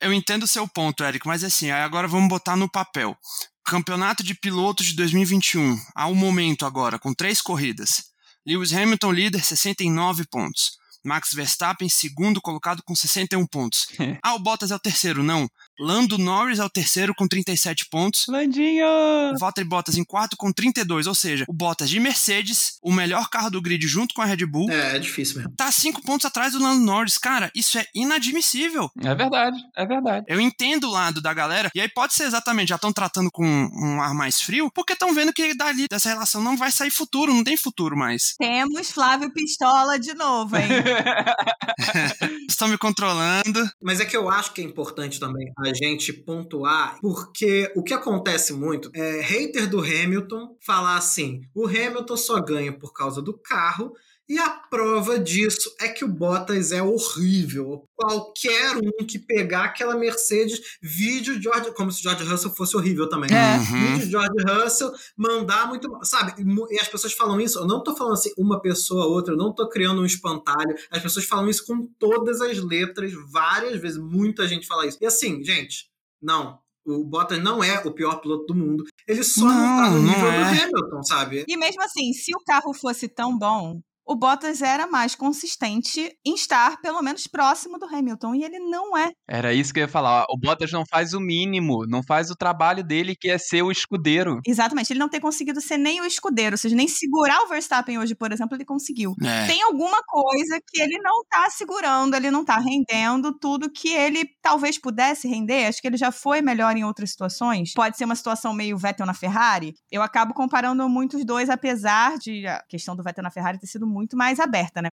Eu 0.00 0.12
entendo 0.12 0.42
o 0.42 0.48
seu 0.48 0.68
ponto, 0.68 1.02
Eric, 1.02 1.26
mas 1.26 1.42
assim, 1.42 1.70
agora 1.70 2.06
vamos 2.06 2.28
botar 2.28 2.56
no 2.56 2.70
papel. 2.70 3.16
Campeonato 3.64 4.22
de 4.22 4.34
pilotos 4.34 4.86
de 4.86 4.96
2021, 4.96 5.78
ao 5.94 6.14
momento 6.14 6.66
agora, 6.66 6.98
com 6.98 7.14
três 7.14 7.40
corridas. 7.40 8.04
Lewis 8.46 8.72
Hamilton 8.72 9.10
líder, 9.10 9.42
69 9.42 10.24
pontos. 10.30 10.78
Max 11.04 11.32
Verstappen, 11.32 11.88
segundo 11.88 12.40
colocado 12.40 12.82
com 12.84 12.94
61 12.94 13.46
pontos. 13.46 13.86
Ah, 14.22 14.34
o 14.34 14.38
Bottas 14.38 14.70
é 14.70 14.74
o 14.74 14.80
terceiro, 14.80 15.22
não. 15.22 15.48
Lando 15.78 16.18
Norris 16.18 16.58
é 16.58 16.64
o 16.64 16.70
terceiro 16.70 17.14
com 17.14 17.26
37 17.28 17.86
pontos. 17.90 18.24
Landinho! 18.28 18.86
O 19.34 19.38
Valtteri 19.38 19.66
Bottas 19.68 19.96
em 19.96 20.04
quarto 20.04 20.36
com 20.36 20.52
32, 20.52 21.06
ou 21.06 21.14
seja, 21.14 21.44
o 21.48 21.52
Bottas 21.52 21.90
de 21.90 22.00
Mercedes, 22.00 22.78
o 22.82 22.92
melhor 22.92 23.28
carro 23.28 23.50
do 23.50 23.60
grid 23.60 23.86
junto 23.86 24.14
com 24.14 24.22
a 24.22 24.24
Red 24.24 24.44
Bull, 24.46 24.70
É, 24.70 24.96
é 24.96 24.98
difícil 24.98 25.36
mesmo. 25.38 25.52
tá 25.56 25.70
cinco 25.70 26.02
pontos 26.02 26.24
atrás 26.26 26.52
do 26.52 26.58
Lando 26.62 26.84
Norris. 26.84 27.18
Cara, 27.18 27.50
isso 27.54 27.78
é 27.78 27.86
inadmissível. 27.94 28.90
É 29.02 29.14
verdade, 29.14 29.58
é 29.76 29.86
verdade. 29.86 30.24
Eu 30.28 30.40
entendo 30.40 30.84
o 30.88 30.90
lado 30.90 31.20
da 31.20 31.32
galera, 31.34 31.70
e 31.74 31.80
aí 31.80 31.88
pode 31.88 32.14
ser 32.14 32.24
exatamente, 32.24 32.68
já 32.68 32.76
estão 32.76 32.92
tratando 32.92 33.30
com 33.30 33.44
um 33.46 34.00
ar 34.00 34.14
mais 34.14 34.40
frio, 34.40 34.70
porque 34.74 34.92
estão 34.94 35.14
vendo 35.14 35.32
que 35.32 35.54
dali 35.54 35.86
dessa 35.90 36.08
relação 36.08 36.42
não 36.42 36.56
vai 36.56 36.70
sair 36.70 36.90
futuro, 36.90 37.32
não 37.34 37.44
tem 37.44 37.56
futuro 37.56 37.96
mais. 37.96 38.34
Temos 38.38 38.90
Flávio 38.90 39.32
Pistola 39.32 39.98
de 39.98 40.14
novo, 40.14 40.56
hein? 40.56 40.68
Estão 42.48 42.68
me 42.68 42.78
controlando. 42.78 43.68
Mas 43.82 44.00
é 44.00 44.04
que 44.04 44.16
eu 44.16 44.28
acho 44.30 44.52
que 44.52 44.60
é 44.60 44.64
importante 44.64 45.18
também 45.20 45.52
a 45.58 45.65
gente 45.74 46.12
pontuar, 46.12 46.98
porque 47.00 47.72
o 47.76 47.82
que 47.82 47.94
acontece 47.94 48.52
muito 48.52 48.90
é 48.94 49.20
hater 49.20 49.68
do 49.68 49.80
Hamilton 49.80 50.56
falar 50.60 50.96
assim: 50.96 51.42
o 51.54 51.66
Hamilton 51.66 52.16
só 52.16 52.40
ganha 52.40 52.72
por 52.72 52.92
causa 52.92 53.22
do 53.22 53.36
carro. 53.36 53.92
E 54.28 54.38
a 54.38 54.50
prova 54.50 55.18
disso 55.20 55.72
é 55.80 55.88
que 55.88 56.04
o 56.04 56.08
Bottas 56.08 56.72
é 56.72 56.82
horrível. 56.82 57.84
Qualquer 57.94 58.76
um 58.76 59.06
que 59.06 59.20
pegar 59.20 59.64
aquela 59.64 59.96
Mercedes, 59.96 60.60
vídeo 60.82 61.40
George, 61.40 61.72
como 61.72 61.92
se 61.92 62.02
George 62.02 62.24
Russell 62.24 62.50
fosse 62.50 62.76
horrível 62.76 63.08
também. 63.08 63.30
É. 63.32 63.56
Uhum. 63.56 63.94
Vídeo 63.94 64.10
George 64.10 64.42
Russell 64.48 64.92
mandar 65.16 65.68
muito, 65.68 65.88
mal. 65.88 66.04
sabe? 66.04 66.34
E 66.70 66.80
as 66.80 66.88
pessoas 66.88 67.12
falam 67.12 67.40
isso. 67.40 67.60
Eu 67.60 67.66
não 67.66 67.82
tô 67.82 67.94
falando 67.94 68.14
assim 68.14 68.32
uma 68.36 68.60
pessoa 68.60 69.06
outra, 69.06 69.34
eu 69.34 69.38
não 69.38 69.54
tô 69.54 69.68
criando 69.68 70.00
um 70.00 70.06
espantalho. 70.06 70.74
As 70.90 71.00
pessoas 71.00 71.24
falam 71.24 71.48
isso 71.48 71.64
com 71.64 71.86
todas 71.98 72.40
as 72.40 72.58
letras, 72.58 73.12
várias 73.30 73.80
vezes. 73.80 73.98
Muita 73.98 74.48
gente 74.48 74.66
fala 74.66 74.86
isso. 74.86 74.98
E 75.00 75.06
assim, 75.06 75.42
gente, 75.44 75.88
não. 76.20 76.58
O 76.84 77.04
Bottas 77.04 77.42
não 77.42 77.62
é 77.62 77.78
o 77.84 77.92
pior 77.92 78.20
piloto 78.20 78.46
do 78.46 78.54
mundo. 78.54 78.84
Ele 79.06 79.22
só 79.22 79.44
não, 79.44 79.52
tá 79.52 79.90
Não, 79.90 79.98
no 79.98 80.02
não 80.02 80.08
nível 80.12 80.28
é. 80.30 80.38
do 80.38 80.62
Hamilton, 80.62 81.02
sabe? 81.02 81.44
E 81.46 81.56
mesmo 81.56 81.82
assim, 81.82 82.12
se 82.12 82.32
o 82.34 82.44
carro 82.44 82.72
fosse 82.72 83.08
tão 83.08 83.36
bom, 83.36 83.80
o 84.06 84.14
Bottas 84.14 84.62
era 84.62 84.86
mais 84.86 85.14
consistente 85.14 86.16
em 86.24 86.34
estar 86.34 86.80
pelo 86.80 87.02
menos 87.02 87.26
próximo 87.26 87.78
do 87.78 87.86
Hamilton. 87.86 88.34
E 88.36 88.44
ele 88.44 88.60
não 88.60 88.96
é. 88.96 89.10
Era 89.28 89.52
isso 89.52 89.74
que 89.74 89.80
eu 89.80 89.82
ia 89.82 89.88
falar. 89.88 90.24
O 90.30 90.38
Bottas 90.38 90.70
não 90.70 90.84
faz 90.88 91.12
o 91.12 91.20
mínimo, 91.20 91.84
não 91.88 92.02
faz 92.02 92.30
o 92.30 92.36
trabalho 92.36 92.84
dele, 92.84 93.16
que 93.18 93.28
é 93.28 93.36
ser 93.36 93.62
o 93.62 93.70
escudeiro. 93.70 94.40
Exatamente. 94.46 94.92
Ele 94.92 95.00
não 95.00 95.08
tem 95.08 95.20
conseguido 95.20 95.60
ser 95.60 95.76
nem 95.76 96.00
o 96.00 96.06
escudeiro. 96.06 96.54
Ou 96.54 96.58
seja, 96.58 96.76
nem 96.76 96.86
segurar 96.86 97.42
o 97.42 97.48
Verstappen 97.48 97.98
hoje, 97.98 98.14
por 98.14 98.32
exemplo, 98.32 98.56
ele 98.56 98.64
conseguiu. 98.64 99.14
É. 99.22 99.46
Tem 99.46 99.62
alguma 99.62 100.00
coisa 100.06 100.60
que 100.68 100.80
ele 100.80 100.98
não 100.98 101.24
tá 101.28 101.50
segurando, 101.50 102.14
ele 102.14 102.30
não 102.30 102.44
tá 102.44 102.58
rendendo 102.58 103.36
tudo 103.36 103.70
que 103.70 103.88
ele 103.88 104.24
talvez 104.40 104.78
pudesse 104.78 105.26
render. 105.26 105.66
Acho 105.66 105.80
que 105.80 105.88
ele 105.88 105.96
já 105.96 106.12
foi 106.12 106.40
melhor 106.40 106.76
em 106.76 106.84
outras 106.84 107.10
situações. 107.10 107.72
Pode 107.74 107.96
ser 107.96 108.04
uma 108.04 108.14
situação 108.14 108.54
meio 108.54 108.78
Vettel 108.78 109.06
na 109.06 109.14
Ferrari. 109.14 109.74
Eu 109.90 110.02
acabo 110.02 110.32
comparando 110.32 110.88
muito 110.88 111.16
os 111.16 111.24
dois, 111.24 111.50
apesar 111.50 112.16
de 112.18 112.46
a 112.46 112.62
questão 112.68 112.94
do 112.94 113.02
Vettel 113.02 113.24
na 113.24 113.30
Ferrari 113.30 113.58
ter 113.58 113.66
sido 113.66 113.86
muito 113.96 114.16
mais 114.16 114.38
aberta, 114.38 114.82
né? 114.82 114.88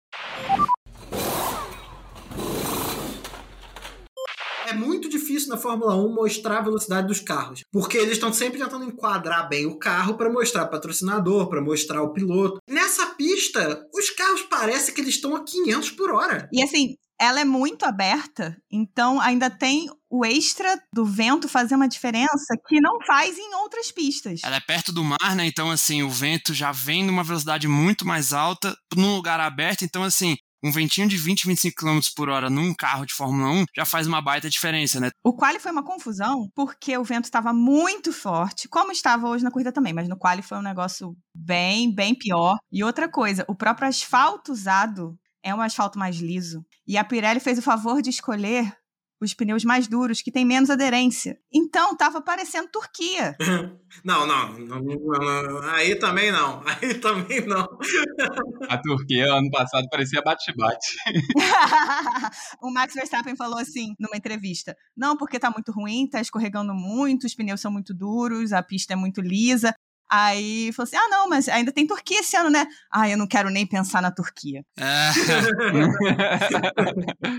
É 4.67 4.73
muito 4.73 5.09
difícil 5.09 5.49
na 5.49 5.57
Fórmula 5.57 5.95
1 5.95 6.13
mostrar 6.13 6.59
a 6.59 6.61
velocidade 6.61 7.07
dos 7.07 7.19
carros, 7.19 7.61
porque 7.71 7.97
eles 7.97 8.13
estão 8.13 8.31
sempre 8.31 8.59
tentando 8.59 8.85
enquadrar 8.85 9.49
bem 9.49 9.65
o 9.65 9.79
carro 9.79 10.15
para 10.15 10.29
mostrar 10.29 10.67
patrocinador, 10.67 11.49
para 11.49 11.59
mostrar 11.59 12.03
o 12.03 12.13
piloto. 12.13 12.59
Nessa 12.69 13.07
pista, 13.15 13.83
os 13.91 14.11
carros 14.11 14.43
parecem 14.43 14.93
que 14.93 15.01
eles 15.01 15.15
estão 15.15 15.35
a 15.35 15.43
500 15.43 15.91
por 15.91 16.11
hora. 16.11 16.47
E 16.53 16.61
assim, 16.61 16.95
ela 17.19 17.41
é 17.41 17.45
muito 17.45 17.85
aberta, 17.85 18.57
então 18.71 19.19
ainda 19.19 19.49
tem 19.49 19.89
o 20.09 20.25
extra 20.25 20.81
do 20.93 21.05
vento 21.05 21.47
fazer 21.47 21.75
uma 21.75 21.87
diferença 21.87 22.55
que 22.67 22.79
não 22.81 22.99
faz 23.05 23.37
em 23.37 23.53
outras 23.55 23.91
pistas. 23.91 24.41
Ela 24.43 24.55
é 24.55 24.61
perto 24.61 24.91
do 24.91 25.03
mar, 25.03 25.35
né? 25.35 25.45
Então, 25.45 25.69
assim, 25.69 26.01
o 26.01 26.09
vento 26.09 26.53
já 26.53 26.71
vem 26.71 27.03
numa 27.03 27.23
velocidade 27.23 27.67
muito 27.67 28.05
mais 28.07 28.33
alta, 28.33 28.75
num 28.95 29.15
lugar 29.15 29.39
aberto. 29.39 29.83
Então, 29.83 30.03
assim, 30.03 30.35
um 30.63 30.71
ventinho 30.71 31.07
de 31.07 31.17
20, 31.17 31.47
25 31.47 31.75
km 31.75 31.99
por 32.15 32.29
hora 32.29 32.49
num 32.49 32.73
carro 32.73 33.05
de 33.05 33.13
Fórmula 33.13 33.49
1 33.49 33.65
já 33.75 33.85
faz 33.85 34.07
uma 34.07 34.21
baita 34.21 34.49
diferença, 34.49 34.99
né? 34.99 35.09
O 35.23 35.33
quali 35.33 35.59
foi 35.59 35.71
uma 35.71 35.83
confusão 35.83 36.49
porque 36.53 36.97
o 36.97 37.03
vento 37.03 37.25
estava 37.25 37.53
muito 37.53 38.11
forte, 38.11 38.67
como 38.67 38.91
estava 38.91 39.29
hoje 39.29 39.43
na 39.43 39.51
corrida 39.51 39.71
também, 39.71 39.93
mas 39.93 40.09
no 40.09 40.17
quali 40.17 40.41
foi 40.41 40.57
um 40.57 40.63
negócio 40.63 41.15
bem, 41.33 41.93
bem 41.93 42.13
pior. 42.13 42.57
E 42.71 42.83
outra 42.83 43.09
coisa, 43.09 43.45
o 43.47 43.55
próprio 43.55 43.87
asfalto 43.87 44.51
usado 44.51 45.17
é 45.43 45.53
um 45.53 45.61
asfalto 45.61 45.97
mais 45.97 46.17
liso. 46.17 46.65
E 46.87 46.97
a 46.97 47.03
Pirelli 47.03 47.39
fez 47.39 47.57
o 47.57 47.61
favor 47.61 48.01
de 48.01 48.09
escolher 48.09 48.73
os 49.21 49.33
pneus 49.33 49.65
mais 49.65 49.87
duros, 49.87 50.21
que 50.21 50.31
têm 50.31 50.45
menos 50.45 50.69
aderência. 50.69 51.37
Então, 51.53 51.95
tava 51.95 52.21
parecendo 52.21 52.69
Turquia. 52.71 53.35
Não, 54.05 54.25
não, 54.25 54.53
não, 54.59 54.79
não, 54.79 55.43
não, 55.43 55.69
aí 55.71 55.95
também 55.95 56.31
não, 56.31 56.61
aí 56.79 56.93
também 56.93 57.45
não. 57.45 57.67
A 58.69 58.77
Turquia, 58.77 59.33
ano 59.33 59.49
passado, 59.49 59.87
parecia 59.89 60.21
bate-bate. 60.21 60.95
o 62.61 62.71
Max 62.71 62.93
Verstappen 62.93 63.35
falou 63.35 63.57
assim 63.57 63.95
numa 63.99 64.15
entrevista: 64.15 64.75
Não, 64.95 65.17
porque 65.17 65.39
tá 65.39 65.49
muito 65.49 65.71
ruim, 65.71 66.07
tá 66.07 66.21
escorregando 66.21 66.71
muito, 66.73 67.25
os 67.25 67.33
pneus 67.33 67.59
são 67.59 67.71
muito 67.71 67.93
duros, 67.93 68.53
a 68.53 68.61
pista 68.61 68.93
é 68.93 68.95
muito 68.95 69.21
lisa. 69.21 69.73
Aí 70.09 70.71
falou 70.73 70.87
assim: 70.87 70.97
Ah, 70.97 71.07
não, 71.09 71.29
mas 71.29 71.47
ainda 71.47 71.71
tem 71.71 71.85
Turquia 71.85 72.19
esse 72.19 72.35
ano, 72.35 72.49
né? 72.49 72.65
Ah, 72.91 73.07
eu 73.07 73.17
não 73.17 73.27
quero 73.27 73.49
nem 73.49 73.65
pensar 73.65 74.01
na 74.01 74.11
Turquia. 74.11 74.63
É... 74.77 75.11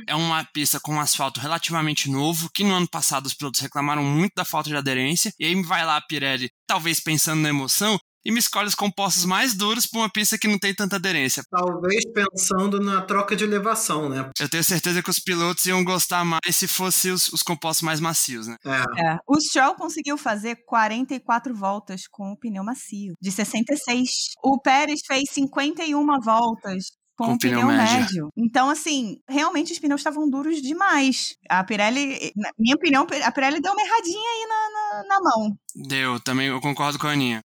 é 0.09 0.15
uma 0.15 0.45
pista 0.45 0.79
com 0.81 0.95
um 0.95 1.01
asfalto 1.01 1.41
relativamente 1.41 2.11
novo, 2.11 2.51
que 2.55 2.63
no 2.63 2.75
ano 2.75 2.89
passado 2.89 3.27
os 3.27 3.35
pilotos 3.35 3.61
reclamaram 3.61 4.05
muito 4.05 4.35
da 4.37 4.45
falta 4.45 4.71
de 4.71 4.77
aderência, 4.77 5.33
e 5.39 5.45
aí 5.45 5.63
vai 5.63 5.85
lá 5.85 5.97
a 5.97 6.01
Pirelli, 6.01 6.51
talvez 6.67 7.01
pensando 7.01 7.41
na 7.41 7.49
emoção, 7.49 7.99
e 8.25 8.31
me 8.31 8.39
escolhe 8.39 8.69
os 8.69 8.75
compostos 8.75 9.25
mais 9.25 9.55
duros 9.55 9.87
para 9.87 10.01
uma 10.01 10.11
pista 10.11 10.39
que 10.39 10.49
não 10.49 10.59
tem 10.59 10.75
tanta 10.75 10.97
aderência. 10.97 11.43
Talvez 11.51 12.05
pensando 12.13 12.81
na 12.81 13.03
troca 13.03 13.35
de 13.35 13.45
elevação, 13.45 14.09
né? 14.09 14.31
Eu 14.39 14.49
tenho 14.49 14.65
certeza 14.65 15.03
que 15.03 15.11
os 15.11 15.19
pilotos 15.19 15.65
iam 15.67 15.83
gostar 15.85 16.25
mais 16.25 16.41
se 16.57 16.69
fossem 16.69 17.13
os, 17.13 17.29
os 17.33 17.43
compostos 17.43 17.83
mais 17.83 18.01
macios, 18.01 18.47
né? 18.47 18.57
É. 18.65 19.13
É. 19.13 19.19
O 19.27 19.41
Stroll 19.41 19.75
conseguiu 19.75 20.17
fazer 20.17 20.57
44 20.67 21.55
voltas 21.55 22.03
com 22.11 22.33
o 22.33 22.37
pneu 22.37 22.65
macio, 22.65 23.15
de 23.21 23.31
66. 23.31 24.11
O 24.43 24.61
Pérez 24.61 25.01
fez 25.07 25.31
51 25.31 26.21
voltas 26.21 27.00
com, 27.21 27.27
Com 27.27 27.33
o 27.35 27.39
pneu 27.39 27.61
pneu, 27.61 27.67
médio. 27.67 27.99
médio. 27.99 28.33
Então, 28.35 28.71
assim, 28.71 29.21
realmente 29.29 29.73
os 29.75 29.79
pneus 29.79 30.01
estavam 30.01 30.29
duros 30.29 30.63
demais. 30.63 31.37
A 31.51 31.63
Pirelli, 31.63 32.33
na 32.35 32.51
minha 32.59 32.75
opinião, 32.75 33.07
a 33.23 33.31
Pirelli 33.31 33.61
deu 33.61 33.73
uma 33.73 33.83
erradinha 33.83 34.31
aí 34.31 34.47
na, 34.49 34.71
na, 34.73 35.09
na 35.09 35.21
mão. 35.21 35.59
Deu, 35.87 36.19
também 36.21 36.47
eu 36.47 36.59
concordo 36.63 36.99
com 36.99 37.07
a 37.07 37.11
Aninha. 37.11 37.45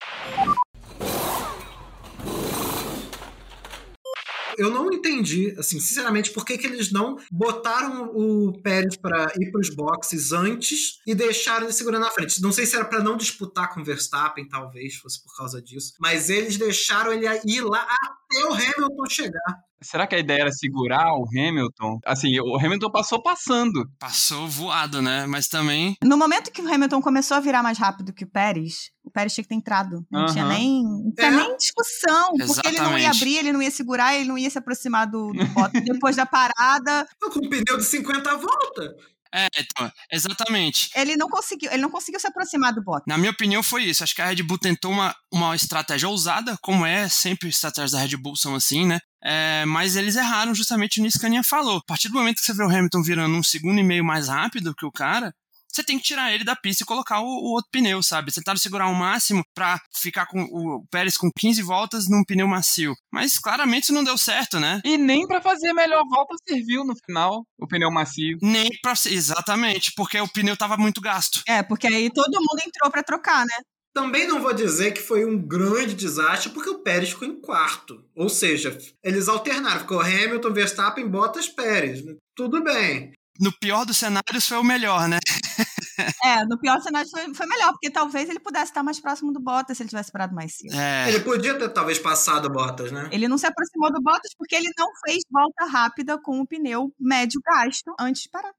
Eu 4.59 4.69
não 4.69 4.91
entendi, 4.91 5.55
assim, 5.57 5.79
sinceramente, 5.79 6.31
por 6.31 6.43
que, 6.43 6.57
que 6.57 6.67
eles 6.67 6.91
não 6.91 7.17
botaram 7.31 8.11
o 8.13 8.61
Pérez 8.61 8.97
pra 8.97 9.31
ir 9.39 9.51
pros 9.51 9.69
boxes 9.69 10.33
antes 10.33 10.99
e 11.07 11.15
deixaram 11.15 11.63
ele 11.63 11.73
segurando 11.73 12.01
na 12.01 12.11
frente. 12.11 12.41
Não 12.41 12.51
sei 12.51 12.65
se 12.65 12.75
era 12.75 12.83
pra 12.83 13.01
não 13.01 13.15
disputar 13.15 13.73
com 13.73 13.79
o 13.79 13.85
Verstappen, 13.85 14.47
talvez 14.49 14.95
fosse 14.95 15.23
por 15.23 15.35
causa 15.37 15.61
disso, 15.61 15.93
mas 15.99 16.29
eles 16.29 16.57
deixaram 16.57 17.13
ele 17.13 17.25
ir 17.45 17.61
lá 17.61 17.87
até 18.29 18.45
o 18.45 18.53
Hamilton 18.53 19.05
chegar. 19.09 19.69
Será 19.81 20.05
que 20.05 20.15
a 20.15 20.19
ideia 20.19 20.41
era 20.41 20.51
segurar 20.51 21.13
o 21.13 21.25
Hamilton? 21.25 21.99
Assim, 22.05 22.37
o 22.39 22.57
Hamilton 22.57 22.91
passou 22.91 23.23
passando. 23.23 23.89
Passou 23.97 24.47
voado, 24.47 25.01
né? 25.01 25.25
Mas 25.25 25.47
também. 25.47 25.95
No 26.03 26.17
momento 26.17 26.51
que 26.51 26.61
o 26.61 26.73
Hamilton 26.73 27.01
começou 27.01 27.37
a 27.37 27.39
virar 27.39 27.63
mais 27.63 27.77
rápido 27.77 28.13
que 28.13 28.25
o 28.25 28.29
Pérez, 28.29 28.91
o 29.09 29.11
Pérez 29.13 29.33
tinha 29.33 29.43
que 29.43 29.49
ter 29.49 29.55
entrado. 29.55 30.05
Não 30.09 30.21
Aham. 30.21 30.31
tinha 30.33 30.45
nem, 30.45 30.83
não 30.83 31.11
tinha 31.13 31.27
É. 31.27 31.31
nem 31.31 31.57
discussão. 31.57 32.33
Porque 32.47 32.67
ele 32.67 32.77
não 32.77 32.91
ia 32.97 33.09
Exatamente. 33.09 33.17
abrir, 33.17 33.37
ele 33.37 33.51
não 33.53 33.61
ia 33.61 33.71
segurar, 33.71 34.15
ele 34.15 34.27
não 34.29 34.37
ia 34.37 34.49
se 34.49 34.57
aproximar 34.57 35.07
do, 35.07 35.31
do 35.33 35.45
Bottas 35.73 35.83
depois 35.83 36.15
da 36.15 36.25
parada. 36.25 37.07
Com 37.19 37.39
um 37.45 37.49
pneu 37.49 37.77
de 37.77 37.83
50 37.83 38.35
voltas. 38.37 38.89
É, 39.31 39.47
então, 39.59 39.91
exatamente. 40.11 40.89
Ele 40.95 41.15
não 41.15 41.29
conseguiu, 41.29 41.71
ele 41.71 41.81
não 41.83 41.91
conseguiu 41.91 42.19
se 42.19 42.25
aproximar 42.25 42.73
do 42.73 42.81
Bottas. 42.83 43.03
Na 43.07 43.15
minha 43.17 43.29
opinião, 43.31 43.61
foi 43.61 43.83
isso. 43.83 44.03
Acho 44.03 44.15
que 44.15 44.21
a 44.21 44.25
Red 44.25 44.41
Bull 44.41 44.57
tentou 44.57 44.91
uma, 44.91 45.15
uma 45.31 45.55
estratégia 45.55 46.09
ousada, 46.09 46.57
como 46.61 46.83
é 46.85 47.07
sempre 47.07 47.47
estratégias 47.49 47.91
da 47.91 47.99
Red 47.99 48.17
Bull 48.17 48.35
são 48.35 48.55
assim, 48.55 48.87
né? 48.87 48.99
É, 49.23 49.65
mas 49.65 49.95
eles 49.95 50.15
erraram 50.15 50.55
justamente 50.55 50.99
nisso 51.01 51.19
que 51.19 51.25
a 51.25 51.29
Aninha 51.29 51.43
falou. 51.43 51.77
A 51.77 51.83
partir 51.85 52.07
do 52.07 52.15
momento 52.15 52.37
que 52.37 52.45
você 52.45 52.53
vê 52.53 52.63
o 52.63 52.69
Hamilton 52.69 53.03
virando 53.03 53.35
um 53.35 53.43
segundo 53.43 53.79
e 53.79 53.83
meio 53.83 54.03
mais 54.03 54.29
rápido 54.29 54.73
que 54.73 54.85
o 54.85 54.91
cara, 54.91 55.31
você 55.71 55.83
tem 55.83 55.97
que 55.97 56.03
tirar 56.03 56.33
ele 56.33 56.43
da 56.43 56.55
pista 56.55 56.83
e 56.83 56.85
colocar 56.85 57.21
o, 57.21 57.25
o 57.25 57.51
outro 57.51 57.69
pneu, 57.71 58.01
sabe? 58.01 58.31
Tentaram 58.31 58.57
segurar 58.57 58.87
o 58.87 58.95
máximo 58.95 59.43
pra 59.53 59.79
ficar 59.95 60.25
com 60.25 60.41
o 60.41 60.85
Pérez 60.89 61.17
com 61.17 61.29
15 61.37 61.61
voltas 61.61 62.09
num 62.09 62.23
pneu 62.23 62.47
macio. 62.47 62.93
Mas 63.11 63.37
claramente 63.37 63.83
isso 63.83 63.93
não 63.93 64.03
deu 64.03 64.17
certo, 64.17 64.59
né? 64.59 64.81
E 64.83 64.97
nem 64.97 65.27
pra 65.27 65.41
fazer 65.41 65.69
a 65.69 65.73
melhor 65.73 66.03
volta 66.09 66.35
serviu 66.47 66.83
no 66.83 66.95
final, 67.05 67.45
o 67.57 67.67
pneu 67.67 67.91
macio. 67.91 68.37
Nem 68.41 68.69
pra. 68.81 68.93
Exatamente, 69.05 69.93
porque 69.95 70.19
o 70.19 70.27
pneu 70.27 70.57
tava 70.57 70.77
muito 70.77 71.01
gasto. 71.01 71.41
É, 71.47 71.63
porque 71.63 71.87
aí 71.87 72.09
todo 72.11 72.39
mundo 72.39 72.61
entrou 72.65 72.91
pra 72.91 73.03
trocar, 73.03 73.45
né? 73.45 73.55
Também 73.93 74.27
não 74.27 74.41
vou 74.41 74.53
dizer 74.53 74.91
que 74.91 75.01
foi 75.01 75.25
um 75.25 75.37
grande 75.37 75.95
desastre, 75.95 76.51
porque 76.51 76.69
o 76.69 76.79
Pérez 76.79 77.09
ficou 77.09 77.27
em 77.27 77.41
quarto. 77.41 78.03
Ou 78.15 78.29
seja, 78.29 78.77
eles 79.03 79.27
alternaram. 79.27 79.79
Ficou 79.79 79.99
Hamilton, 79.99 80.53
Verstappen, 80.53 81.07
Bottas, 81.07 81.49
Pérez. 81.49 82.03
Tudo 82.35 82.63
bem. 82.63 83.11
No 83.39 83.51
pior 83.51 83.85
dos 83.85 83.97
cenários 83.97 84.47
foi 84.47 84.57
o 84.57 84.63
melhor, 84.63 85.07
né? 85.07 85.19
É, 86.23 86.45
no 86.45 86.57
pior 86.57 86.79
cenário 86.81 87.09
foi, 87.09 87.33
foi 87.33 87.45
melhor, 87.45 87.71
porque 87.71 87.89
talvez 87.89 88.29
ele 88.29 88.39
pudesse 88.39 88.65
estar 88.65 88.83
mais 88.83 88.99
próximo 89.01 89.33
do 89.33 89.39
Bottas 89.39 89.75
se 89.75 89.83
ele 89.83 89.89
tivesse 89.89 90.11
parado 90.11 90.33
mais 90.33 90.55
cedo. 90.55 90.73
É. 90.73 91.09
Ele 91.09 91.19
podia 91.19 91.57
ter 91.57 91.69
talvez 91.69 91.99
passado 91.99 92.45
o 92.45 92.49
Bottas, 92.49 92.91
né? 92.91 93.09
Ele 93.11 93.27
não 93.27 93.37
se 93.37 93.45
aproximou 93.45 93.91
do 93.91 94.01
Bottas 94.01 94.31
porque 94.37 94.55
ele 94.55 94.69
não 94.77 94.87
fez 95.05 95.17
volta 95.29 95.65
rápida 95.65 96.17
com 96.21 96.39
o 96.39 96.47
pneu 96.47 96.93
médio 96.99 97.41
gasto 97.45 97.93
antes 97.99 98.23
de 98.23 98.29
parar. 98.29 98.51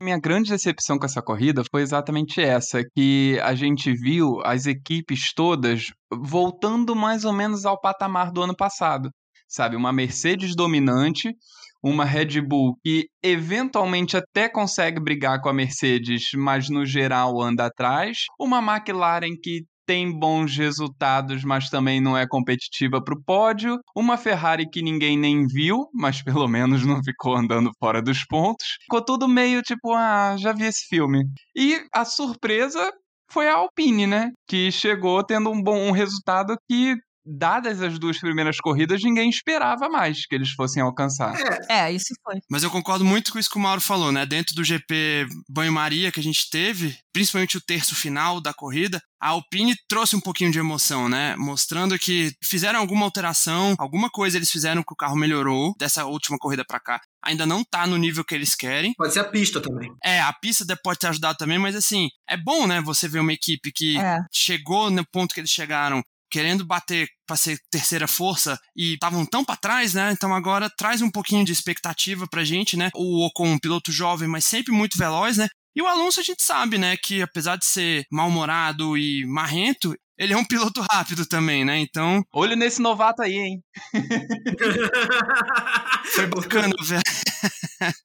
Minha 0.00 0.18
grande 0.18 0.50
decepção 0.50 0.98
com 0.98 1.06
essa 1.06 1.22
corrida 1.22 1.62
foi 1.70 1.82
exatamente 1.82 2.40
essa, 2.40 2.82
que 2.94 3.38
a 3.42 3.54
gente 3.54 3.92
viu 3.92 4.40
as 4.44 4.66
equipes 4.66 5.32
todas 5.34 5.92
voltando 6.10 6.94
mais 6.94 7.24
ou 7.24 7.32
menos 7.32 7.66
ao 7.66 7.80
patamar 7.80 8.30
do 8.30 8.42
ano 8.42 8.56
passado. 8.56 9.10
Sabe, 9.46 9.76
uma 9.76 9.92
Mercedes 9.92 10.56
dominante, 10.56 11.30
uma 11.84 12.04
Red 12.04 12.40
Bull 12.40 12.76
que 12.82 13.06
eventualmente 13.22 14.16
até 14.16 14.48
consegue 14.48 15.00
brigar 15.00 15.40
com 15.40 15.48
a 15.48 15.52
Mercedes, 15.52 16.30
mas 16.34 16.70
no 16.70 16.86
geral 16.86 17.40
anda 17.40 17.66
atrás, 17.66 18.24
uma 18.40 18.58
McLaren 18.58 19.36
que 19.42 19.64
tem 19.86 20.10
bons 20.10 20.56
resultados, 20.56 21.44
mas 21.44 21.68
também 21.68 22.00
não 22.00 22.16
é 22.16 22.26
competitiva 22.26 23.02
para 23.04 23.14
o 23.14 23.22
pódio. 23.22 23.78
Uma 23.94 24.16
Ferrari 24.16 24.68
que 24.68 24.80
ninguém 24.80 25.18
nem 25.18 25.46
viu, 25.46 25.86
mas 25.92 26.22
pelo 26.22 26.48
menos 26.48 26.86
não 26.86 27.02
ficou 27.04 27.36
andando 27.36 27.70
fora 27.78 28.00
dos 28.00 28.24
pontos. 28.24 28.66
Ficou 28.82 29.04
tudo 29.04 29.28
meio 29.28 29.60
tipo, 29.60 29.92
ah, 29.92 30.36
já 30.38 30.52
vi 30.52 30.64
esse 30.64 30.86
filme. 30.88 31.24
E 31.54 31.84
a 31.92 32.04
surpresa 32.06 32.90
foi 33.30 33.48
a 33.48 33.56
Alpine, 33.56 34.06
né? 34.06 34.30
Que 34.48 34.70
chegou 34.70 35.22
tendo 35.24 35.50
um 35.50 35.62
bom 35.62 35.76
um 35.76 35.90
resultado 35.90 36.56
que, 36.68 36.94
dadas 37.26 37.80
as 37.82 37.98
duas 37.98 38.18
primeiras 38.18 38.58
corridas, 38.58 39.02
ninguém 39.02 39.28
esperava 39.30 39.88
mais 39.88 40.26
que 40.26 40.34
eles 40.34 40.50
fossem 40.50 40.82
alcançar. 40.82 41.34
É, 41.68 41.84
É, 41.86 41.92
isso 41.92 42.14
foi. 42.22 42.36
Mas 42.50 42.62
eu 42.62 42.70
concordo 42.70 43.04
muito 43.04 43.32
com 43.32 43.38
isso 43.38 43.50
que 43.50 43.56
o 43.58 43.60
Mauro 43.60 43.80
falou, 43.80 44.12
né? 44.12 44.24
Dentro 44.26 44.54
do 44.54 44.64
GP 44.64 45.26
Banho-Maria 45.48 46.10
que 46.12 46.20
a 46.20 46.22
gente 46.22 46.48
teve, 46.50 46.96
principalmente 47.12 47.56
o 47.56 47.60
terço 47.60 47.94
final 47.94 48.40
da 48.40 48.52
corrida, 48.52 49.00
a 49.20 49.28
Alpine 49.28 49.74
trouxe 49.88 50.14
um 50.16 50.20
pouquinho 50.20 50.50
de 50.52 50.58
emoção, 50.58 51.08
né? 51.08 51.34
Mostrando 51.36 51.98
que 51.98 52.32
fizeram 52.44 52.80
alguma 52.80 53.04
alteração, 53.06 53.74
alguma 53.78 54.10
coisa 54.10 54.36
eles 54.36 54.50
fizeram 54.50 54.82
que 54.82 54.92
o 54.92 54.96
carro 54.96 55.16
melhorou 55.16 55.74
dessa 55.78 56.04
última 56.04 56.36
corrida 56.38 56.64
pra 56.66 56.78
cá. 56.80 57.00
Ainda 57.24 57.46
não 57.46 57.64
tá 57.64 57.86
no 57.86 57.96
nível 57.96 58.22
que 58.24 58.34
eles 58.34 58.54
querem. 58.54 58.92
pode 58.98 59.12
ser 59.14 59.20
a 59.20 59.24
pista 59.24 59.60
também. 59.60 59.90
É, 60.04 60.20
a 60.20 60.32
pista 60.32 60.64
de- 60.64 60.76
pode 60.76 60.98
ter 60.98 61.06
ajudado 61.06 61.38
também, 61.38 61.58
mas 61.58 61.74
assim, 61.74 62.08
é 62.28 62.36
bom, 62.36 62.66
né? 62.66 62.80
Você 62.82 63.08
ver 63.08 63.20
uma 63.20 63.32
equipe 63.32 63.72
que 63.72 63.98
É. 63.98 64.18
chegou 64.32 64.90
no 64.90 65.04
ponto 65.10 65.34
que 65.34 65.40
eles 65.40 65.50
chegaram 65.50 66.02
querendo 66.34 66.66
bater 66.66 67.06
para 67.24 67.36
ser 67.36 67.56
terceira 67.70 68.08
força 68.08 68.58
e 68.76 68.94
estavam 68.94 69.24
tão 69.24 69.44
para 69.44 69.54
trás, 69.54 69.94
né? 69.94 70.10
Então 70.10 70.34
agora 70.34 70.68
traz 70.68 71.00
um 71.00 71.08
pouquinho 71.08 71.44
de 71.44 71.52
expectativa 71.52 72.26
pra 72.28 72.42
gente, 72.42 72.76
né? 72.76 72.90
O 72.92 73.24
Ocon, 73.24 73.52
um 73.52 73.58
piloto 73.58 73.92
jovem, 73.92 74.26
mas 74.26 74.44
sempre 74.44 74.72
muito 74.72 74.98
veloz, 74.98 75.36
né? 75.36 75.46
E 75.76 75.80
o 75.80 75.86
Alonso 75.86 76.18
a 76.18 76.24
gente 76.24 76.42
sabe, 76.42 76.76
né, 76.76 76.96
que 76.96 77.22
apesar 77.22 77.56
de 77.56 77.66
ser 77.66 78.04
mal-humorado 78.10 78.98
e 78.98 79.24
marrento, 79.26 79.94
ele 80.18 80.32
é 80.32 80.36
um 80.36 80.44
piloto 80.74 80.84
rápido 80.90 81.24
também, 81.24 81.64
né? 81.64 81.78
Então 81.78 82.20
Olho 82.32 82.56
nesse 82.56 82.82
novato 82.82 83.22
aí, 83.22 83.36
hein? 83.36 83.62
foi 86.14 86.26
bacana 86.26 86.74
ver. 86.82 87.00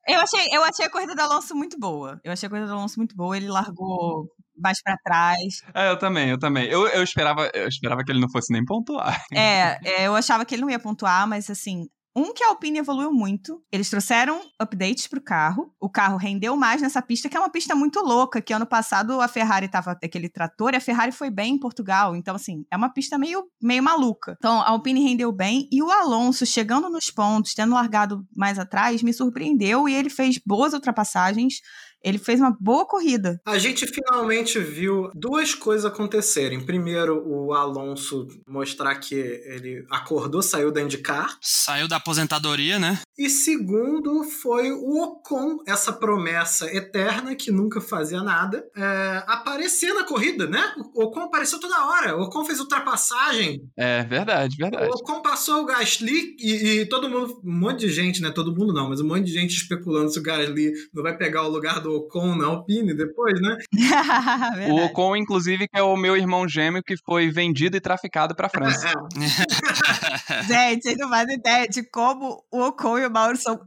Eu 0.08 0.22
achei, 0.22 0.48
eu 0.52 0.64
achei 0.64 0.86
a 0.86 0.92
corrida 0.92 1.16
do 1.16 1.22
Alonso 1.22 1.56
muito 1.56 1.80
boa. 1.80 2.20
Eu 2.24 2.32
achei 2.32 2.46
a 2.46 2.50
corrida 2.50 2.68
do 2.68 2.74
Alonso 2.74 2.98
muito 2.98 3.16
boa. 3.16 3.36
Ele 3.36 3.48
largou 3.48 4.30
mais 4.62 4.82
pra 4.82 4.98
trás. 5.04 5.62
É, 5.74 5.90
eu 5.90 5.98
também, 5.98 6.30
eu 6.30 6.40
também. 6.40 6.68
Eu, 6.68 6.88
eu, 6.88 7.04
esperava, 7.04 7.50
eu 7.54 7.68
esperava 7.68 8.04
que 8.04 8.12
ele 8.12 8.22
não 8.22 8.30
fosse 8.30 8.52
nem 8.52 8.64
pontuar. 8.64 9.20
É, 9.34 9.80
é, 9.84 10.08
eu 10.08 10.16
achava 10.16 10.46
que 10.46 10.56
ele 10.56 10.62
não 10.62 10.70
ia 10.70 10.80
pontuar, 10.80 11.28
mas 11.28 11.50
assim. 11.50 11.88
Um 12.16 12.34
que 12.34 12.44
a 12.44 12.48
Alpine 12.48 12.80
evoluiu 12.80 13.14
muito. 13.14 13.64
Eles 13.72 13.90
trouxeram 13.90 14.42
updates 14.60 15.08
pro 15.08 15.22
carro. 15.22 15.74
O 15.80 15.90
carro 15.90 16.18
rendeu 16.18 16.58
mais 16.58 16.82
nessa 16.82 17.02
pista, 17.02 17.30
que 17.30 17.38
é 17.38 17.40
uma 17.40 17.52
pista 17.52 17.76
muito 17.76 18.00
louca. 18.02 18.42
Que 18.42 18.52
ano 18.52 18.66
passado 18.66 19.22
a 19.22 19.28
Ferrari 19.28 19.70
tava 19.70 19.92
aquele 19.92 20.28
trator 20.28 20.74
e 20.74 20.78
a 20.78 20.82
Ferrari 20.82 21.12
foi 21.12 21.30
bem 21.30 21.54
em 21.54 21.60
Portugal. 21.60 22.16
Então, 22.16 22.36
assim, 22.36 22.66
é 22.72 22.76
uma 22.76 22.92
pista 22.92 23.18
meio, 23.18 23.44
meio 23.62 23.84
maluca. 23.84 24.36
Então, 24.38 24.60
a 24.60 24.70
Alpine 24.70 25.02
rendeu 25.02 25.32
bem. 25.32 25.68
E 25.72 25.84
o 25.84 25.92
Alonso, 25.92 26.46
chegando 26.46 26.90
nos 26.90 27.12
pontos, 27.12 27.54
tendo 27.54 27.74
largado 27.74 28.26
mais 28.36 28.58
atrás, 28.58 29.04
me 29.04 29.14
surpreendeu. 29.14 29.88
E 29.88 29.94
ele 29.94 30.10
fez 30.10 30.40
boas 30.44 30.74
ultrapassagens. 30.74 31.62
Ele 32.04 32.18
fez 32.18 32.40
uma 32.40 32.56
boa 32.60 32.86
corrida. 32.86 33.40
A 33.46 33.58
gente 33.58 33.86
finalmente 33.86 34.60
viu 34.60 35.10
duas 35.14 35.54
coisas 35.54 35.86
acontecerem. 35.86 36.66
Primeiro, 36.66 37.24
o 37.28 37.54
Alonso 37.54 38.28
mostrar 38.48 38.96
que 38.96 39.16
ele 39.16 39.86
acordou, 39.90 40.42
saiu 40.42 40.72
da 40.72 40.82
IndyCar. 40.82 41.38
Saiu 41.42 41.88
da 41.88 41.98
aposentadoria, 41.98 42.80
né? 42.80 43.00
E 43.18 43.30
segundo, 43.30 44.24
foi 44.24 44.72
o 44.72 45.04
Ocon, 45.04 45.58
essa 45.68 45.92
promessa 45.92 46.74
eterna 46.74 47.36
que 47.36 47.52
nunca 47.52 47.82
fazia 47.82 48.24
nada, 48.24 48.64
é, 48.76 49.24
aparecer 49.28 49.94
na 49.94 50.06
corrida, 50.06 50.48
né? 50.48 50.74
O 50.96 51.04
Ocon 51.04 51.22
apareceu 51.22 51.60
toda 51.60 51.86
hora. 51.86 52.16
O 52.16 52.24
Ocon 52.24 52.46
fez 52.46 52.60
ultrapassagem. 52.60 53.62
É 53.78 54.04
verdade, 54.04 54.56
verdade. 54.56 54.90
O 54.90 54.96
Ocon 54.96 55.22
passou 55.22 55.62
o 55.62 55.66
Gasly 55.66 56.36
e, 56.40 56.80
e 56.80 56.86
todo 56.86 57.10
mundo, 57.10 57.42
um 57.44 57.60
monte 57.60 57.82
de 57.82 57.90
gente, 57.90 58.22
né? 58.22 58.32
Todo 58.32 58.56
mundo 58.56 58.74
não, 58.74 58.90
mas 58.90 59.02
um 59.02 59.08
monte 59.08 59.26
de 59.26 59.34
gente 59.34 59.56
especulando 59.56 60.12
se 60.12 60.20
o 60.20 60.24
Gasly 60.24 60.72
não 60.94 61.04
vai 61.04 61.18
pegar 61.18 61.44
o 61.44 61.50
lugar 61.50 61.82
do 61.82 61.89
Ocon 61.98 62.36
na 62.36 62.48
Alpine 62.48 62.94
depois, 62.94 63.40
né? 63.42 63.58
O. 64.70 64.86
Ocon, 64.86 65.16
inclusive, 65.16 65.68
que 65.68 65.80
é 65.80 65.84
o 65.84 65.96
meu 65.96 66.16
irmão 66.16 66.48
gêmeo 66.48 66.84
que 66.84 66.96
foi 67.06 67.30
vendido 67.30 67.78
e 67.78 67.82
traficado 67.82 68.36
pra 68.36 68.50
França. 68.50 68.90
É, 68.90 70.44
Gente, 70.44 70.84
vocês 70.84 70.98
não 70.98 71.10
fazem 71.10 71.36
ideia 71.36 71.68
de 71.68 71.84
como 71.90 72.44
o 72.52 72.62
Ocon 72.62 73.00
e 73.00 73.06
o 73.06 73.12
Mauro 73.12 73.38
são 73.38 73.60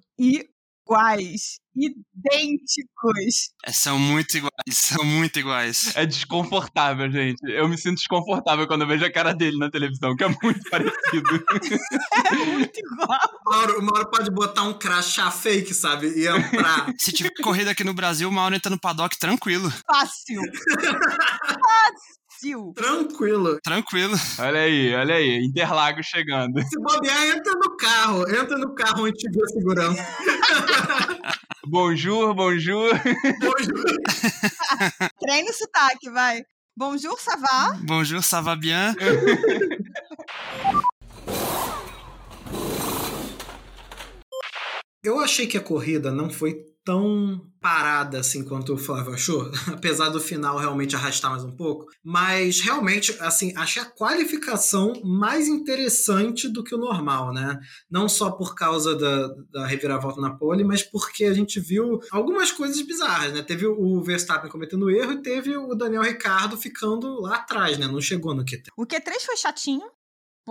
iguais. 0.92 1.61
Idênticos. 1.74 3.50
É, 3.64 3.72
são 3.72 3.98
muito 3.98 4.37
iguais, 4.37 4.52
são 4.72 5.02
muito 5.05 5.38
iguais. 5.38 5.96
É 5.96 6.05
desconfortável, 6.05 7.11
gente. 7.11 7.40
Eu 7.50 7.66
me 7.66 7.78
sinto 7.78 7.96
desconfortável 7.96 8.66
quando 8.66 8.83
eu 8.83 8.87
vejo 8.87 9.07
a 9.07 9.11
cara 9.11 9.33
dele 9.33 9.57
na 9.57 9.70
televisão, 9.70 10.14
que 10.14 10.22
é 10.22 10.28
muito 10.28 10.61
parecido. 10.70 11.44
É 12.31 12.35
muito 12.35 12.78
igual. 12.78 13.18
o 13.46 13.50
Mauro, 13.50 13.78
o 13.78 13.83
Mauro 13.83 14.11
pode 14.11 14.31
botar 14.31 14.64
um 14.64 14.74
crachá 14.74 15.31
fake, 15.31 15.72
sabe? 15.72 16.09
E 16.09 16.26
entrar. 16.26 16.92
Se 17.00 17.11
tiver 17.11 17.33
corrida 17.42 17.70
aqui 17.70 17.85
no 17.85 17.94
Brasil, 17.94 18.28
o 18.28 18.33
Mauro 18.33 18.55
entra 18.55 18.70
no 18.70 18.78
paddock 18.78 19.18
tranquilo. 19.18 19.72
Fácil. 19.87 20.42
Brasil. 22.42 22.72
Tranquilo. 22.74 23.61
Tranquilo. 23.62 24.16
Olha 24.40 24.61
aí, 24.61 24.94
olha 24.94 25.14
aí. 25.14 25.44
Interlagos 25.44 26.07
chegando. 26.07 26.61
Se 26.61 26.76
bobear, 26.78 27.37
entra 27.37 27.52
no 27.55 27.76
carro. 27.76 28.28
Entra 28.28 28.59
no 28.59 28.74
carro 28.74 29.05
onde 29.05 29.12
tiver 29.12 29.46
segurança. 29.46 30.02
Bonjour, 31.64 32.35
bonjour. 32.35 32.90
Treine 35.20 35.48
o 35.48 35.52
sotaque, 35.52 36.11
vai. 36.11 36.42
Bonjour, 36.76 37.16
ça 37.20 37.37
va? 37.37 37.78
Bonjour, 37.85 38.20
ça 38.24 38.40
va 38.40 38.57
bien? 38.57 38.96
Eu 45.05 45.20
achei 45.20 45.46
que 45.46 45.57
a 45.57 45.61
corrida 45.61 46.11
não 46.11 46.31
foi 46.31 46.71
tão 46.85 47.40
parada 47.61 48.18
assim 48.18 48.45
quanto 48.45 48.75
o 48.75 48.79
Flávio 48.79 49.14
achou, 49.14 49.51
apesar 49.73 50.09
do 50.09 50.21
final 50.21 50.59
realmente 50.59 50.97
arrastar 50.97 51.31
mais 51.31 51.45
um 51.45 51.55
pouco, 51.55 51.87
mas 52.03 52.61
realmente, 52.61 53.16
assim, 53.21 53.53
achei 53.57 53.81
a 53.81 53.87
qualificação 53.87 54.92
mais 55.05 55.47
interessante 55.47 56.49
do 56.49 56.64
que 56.64 56.75
o 56.75 56.79
normal, 56.79 57.33
né? 57.33 57.59
Não 57.90 58.09
só 58.09 58.31
por 58.31 58.55
causa 58.55 58.97
da, 58.97 59.29
da 59.51 59.66
reviravolta 59.66 60.21
na 60.21 60.35
pole, 60.35 60.64
mas 60.64 60.83
porque 60.83 61.25
a 61.25 61.35
gente 61.35 61.61
viu 61.61 62.01
algumas 62.11 62.51
coisas 62.51 62.81
bizarras, 62.83 63.33
né? 63.33 63.42
Teve 63.42 63.66
o 63.66 64.03
Verstappen 64.03 64.51
cometendo 64.51 64.90
erro 64.90 65.12
e 65.12 65.23
teve 65.23 65.57
o 65.57 65.75
Daniel 65.75 66.03
Ricardo 66.03 66.57
ficando 66.57 67.21
lá 67.21 67.37
atrás, 67.37 67.79
né? 67.79 67.87
Não 67.87 68.01
chegou 68.01 68.35
no 68.35 68.45
Q3. 68.45 68.66
O 68.77 68.87
Q3 68.87 69.21
foi 69.25 69.37
chatinho. 69.37 69.88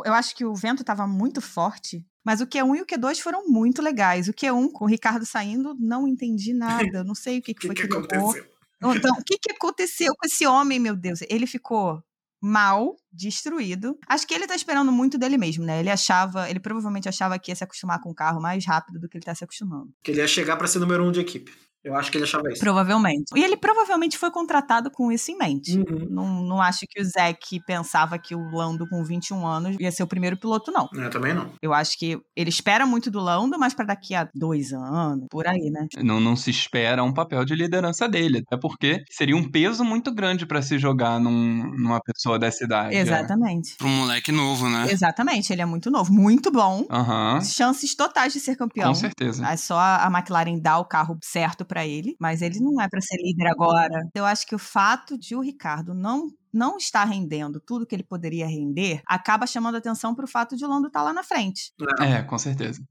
Eu 0.05 0.13
acho 0.13 0.33
que 0.35 0.45
o 0.45 0.55
vento 0.55 0.81
estava 0.81 1.05
muito 1.05 1.41
forte. 1.41 2.05
Mas 2.23 2.41
o 2.41 2.47
Q1 2.47 2.77
e 2.77 2.81
o 2.81 2.85
Q2 2.85 3.19
foram 3.19 3.47
muito 3.47 3.81
legais. 3.81 4.27
O 4.27 4.33
Q1, 4.33 4.71
com 4.71 4.85
o 4.85 4.87
Ricardo 4.87 5.25
saindo, 5.25 5.75
não 5.79 6.07
entendi 6.07 6.53
nada. 6.53 7.03
Não 7.03 7.15
sei 7.15 7.39
o 7.39 7.41
que, 7.41 7.53
que 7.55 7.67
foi 7.67 7.75
que, 7.75 7.87
que, 7.87 7.93
levou. 7.93 8.05
aconteceu? 8.05 8.51
Então, 8.83 9.11
o 9.13 9.23
que, 9.23 9.37
que 9.37 9.51
aconteceu 9.51 10.13
com 10.15 10.25
esse 10.25 10.45
homem, 10.45 10.79
meu 10.79 10.95
Deus? 10.95 11.19
Ele 11.29 11.45
ficou 11.45 12.01
mal, 12.41 12.95
destruído. 13.11 13.97
Acho 14.07 14.25
que 14.25 14.33
ele 14.33 14.47
tá 14.47 14.55
esperando 14.55 14.91
muito 14.91 15.17
dele 15.17 15.37
mesmo, 15.37 15.63
né? 15.63 15.79
Ele 15.79 15.91
achava, 15.91 16.49
ele 16.49 16.59
provavelmente 16.59 17.07
achava 17.07 17.37
que 17.37 17.51
ia 17.51 17.55
se 17.55 17.63
acostumar 17.63 18.01
com 18.01 18.09
o 18.09 18.15
carro 18.15 18.41
mais 18.41 18.65
rápido 18.65 18.99
do 18.99 19.07
que 19.07 19.17
ele 19.17 19.23
tá 19.23 19.35
se 19.35 19.43
acostumando. 19.43 19.93
Que 20.01 20.11
ele 20.11 20.21
ia 20.21 20.27
chegar 20.27 20.57
para 20.57 20.67
ser 20.67 20.79
número 20.79 21.05
um 21.05 21.11
de 21.11 21.19
equipe. 21.19 21.51
Eu 21.83 21.95
acho 21.95 22.11
que 22.11 22.17
ele 22.17 22.25
achava 22.25 22.51
isso. 22.51 22.59
Provavelmente. 22.61 23.25
E 23.35 23.43
ele 23.43 23.57
provavelmente 23.57 24.17
foi 24.17 24.29
contratado 24.29 24.91
com 24.91 25.11
isso 25.11 25.31
em 25.31 25.37
mente. 25.37 25.77
Uhum. 25.79 26.07
Não, 26.09 26.43
não 26.43 26.61
acho 26.61 26.85
que 26.87 27.01
o 27.01 27.05
Zack 27.05 27.59
pensava 27.65 28.17
que 28.19 28.35
o 28.35 28.49
Lando 28.51 28.87
com 28.87 29.03
21 29.03 29.45
anos 29.47 29.75
ia 29.79 29.91
ser 29.91 30.03
o 30.03 30.07
primeiro 30.07 30.37
piloto, 30.37 30.71
não. 30.71 30.87
Eu 30.93 31.09
também 31.09 31.33
não. 31.33 31.51
Eu 31.61 31.73
acho 31.73 31.97
que 31.97 32.19
ele 32.35 32.49
espera 32.49 32.85
muito 32.85 33.09
do 33.09 33.19
Lando, 33.19 33.57
mas 33.57 33.73
para 33.73 33.85
daqui 33.85 34.13
a 34.13 34.29
dois 34.35 34.71
anos, 34.73 35.25
por 35.29 35.47
aí, 35.47 35.69
né? 35.71 35.87
Não, 36.03 36.19
não 36.19 36.35
se 36.35 36.49
espera 36.51 37.03
um 37.03 37.13
papel 37.13 37.43
de 37.45 37.55
liderança 37.55 38.07
dele, 38.07 38.43
até 38.45 38.57
porque 38.59 39.03
seria 39.09 39.35
um 39.35 39.49
peso 39.49 39.83
muito 39.83 40.13
grande 40.13 40.45
pra 40.45 40.61
se 40.61 40.77
jogar 40.77 41.19
num- 41.19 41.71
numa 41.77 41.99
pessoa 42.01 42.37
dessa 42.37 42.63
idade. 42.63 42.95
é. 42.95 42.99
Exatamente. 43.01 43.75
Pra 43.77 43.87
um 43.87 43.97
moleque 44.01 44.31
novo, 44.31 44.69
né? 44.69 44.87
Exatamente. 44.91 45.51
Ele 45.51 45.61
é 45.61 45.65
muito 45.65 45.89
novo, 45.89 46.13
muito 46.13 46.51
bom. 46.51 46.85
Aham, 46.91 47.41
Chances 47.43 47.95
totais 47.95 48.33
de 48.33 48.39
ser 48.39 48.55
campeão. 48.55 48.89
com 48.89 48.95
certeza. 48.95 49.45
É 49.47 49.57
só 49.57 49.77
a 49.79 50.07
McLaren 50.13 50.59
dar 50.59 50.77
o 50.79 50.85
carro 50.85 51.17
certo 51.23 51.65
pra 51.71 51.87
ele, 51.87 52.17
mas 52.19 52.41
ele 52.41 52.59
não 52.59 52.81
é 52.81 52.89
pra 52.89 52.99
ser 52.99 53.15
líder 53.15 53.47
agora. 53.47 54.09
Eu 54.13 54.25
acho 54.25 54.45
que 54.45 54.53
o 54.53 54.59
fato 54.59 55.17
de 55.17 55.33
o 55.33 55.39
Ricardo 55.39 55.93
não 55.93 56.27
não 56.53 56.75
estar 56.75 57.05
rendendo 57.05 57.61
tudo 57.61 57.85
que 57.85 57.95
ele 57.95 58.03
poderia 58.03 58.45
render 58.45 59.01
acaba 59.07 59.47
chamando 59.47 59.77
atenção 59.77 60.13
pro 60.13 60.27
fato 60.27 60.57
de 60.57 60.65
o 60.65 60.67
Lando 60.67 60.87
estar 60.87 61.01
lá 61.01 61.13
na 61.13 61.23
frente. 61.23 61.71
É, 62.01 62.21
com 62.23 62.37
certeza. 62.37 62.81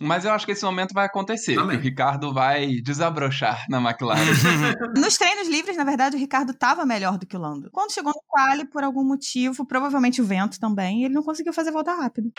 Mas 0.00 0.24
eu 0.24 0.32
acho 0.32 0.46
que 0.46 0.52
esse 0.52 0.64
momento 0.64 0.94
vai 0.94 1.04
acontecer, 1.04 1.58
Amém. 1.58 1.72
que 1.72 1.76
o 1.76 1.80
Ricardo 1.80 2.32
vai 2.32 2.76
desabrochar 2.82 3.66
na 3.68 3.78
McLaren. 3.78 4.24
Nos 4.96 5.18
treinos 5.18 5.46
livres, 5.46 5.76
na 5.76 5.84
verdade, 5.84 6.16
o 6.16 6.18
Ricardo 6.18 6.52
estava 6.52 6.86
melhor 6.86 7.18
do 7.18 7.26
que 7.26 7.36
o 7.36 7.40
Lando. 7.40 7.70
Quando 7.70 7.92
chegou 7.92 8.10
no 8.10 8.22
quali, 8.26 8.64
por 8.64 8.82
algum 8.82 9.04
motivo, 9.04 9.66
provavelmente 9.66 10.22
o 10.22 10.24
vento 10.24 10.58
também, 10.58 11.04
ele 11.04 11.12
não 11.12 11.22
conseguiu 11.22 11.52
fazer 11.52 11.70
volta 11.70 11.92
rápido. 11.92 12.32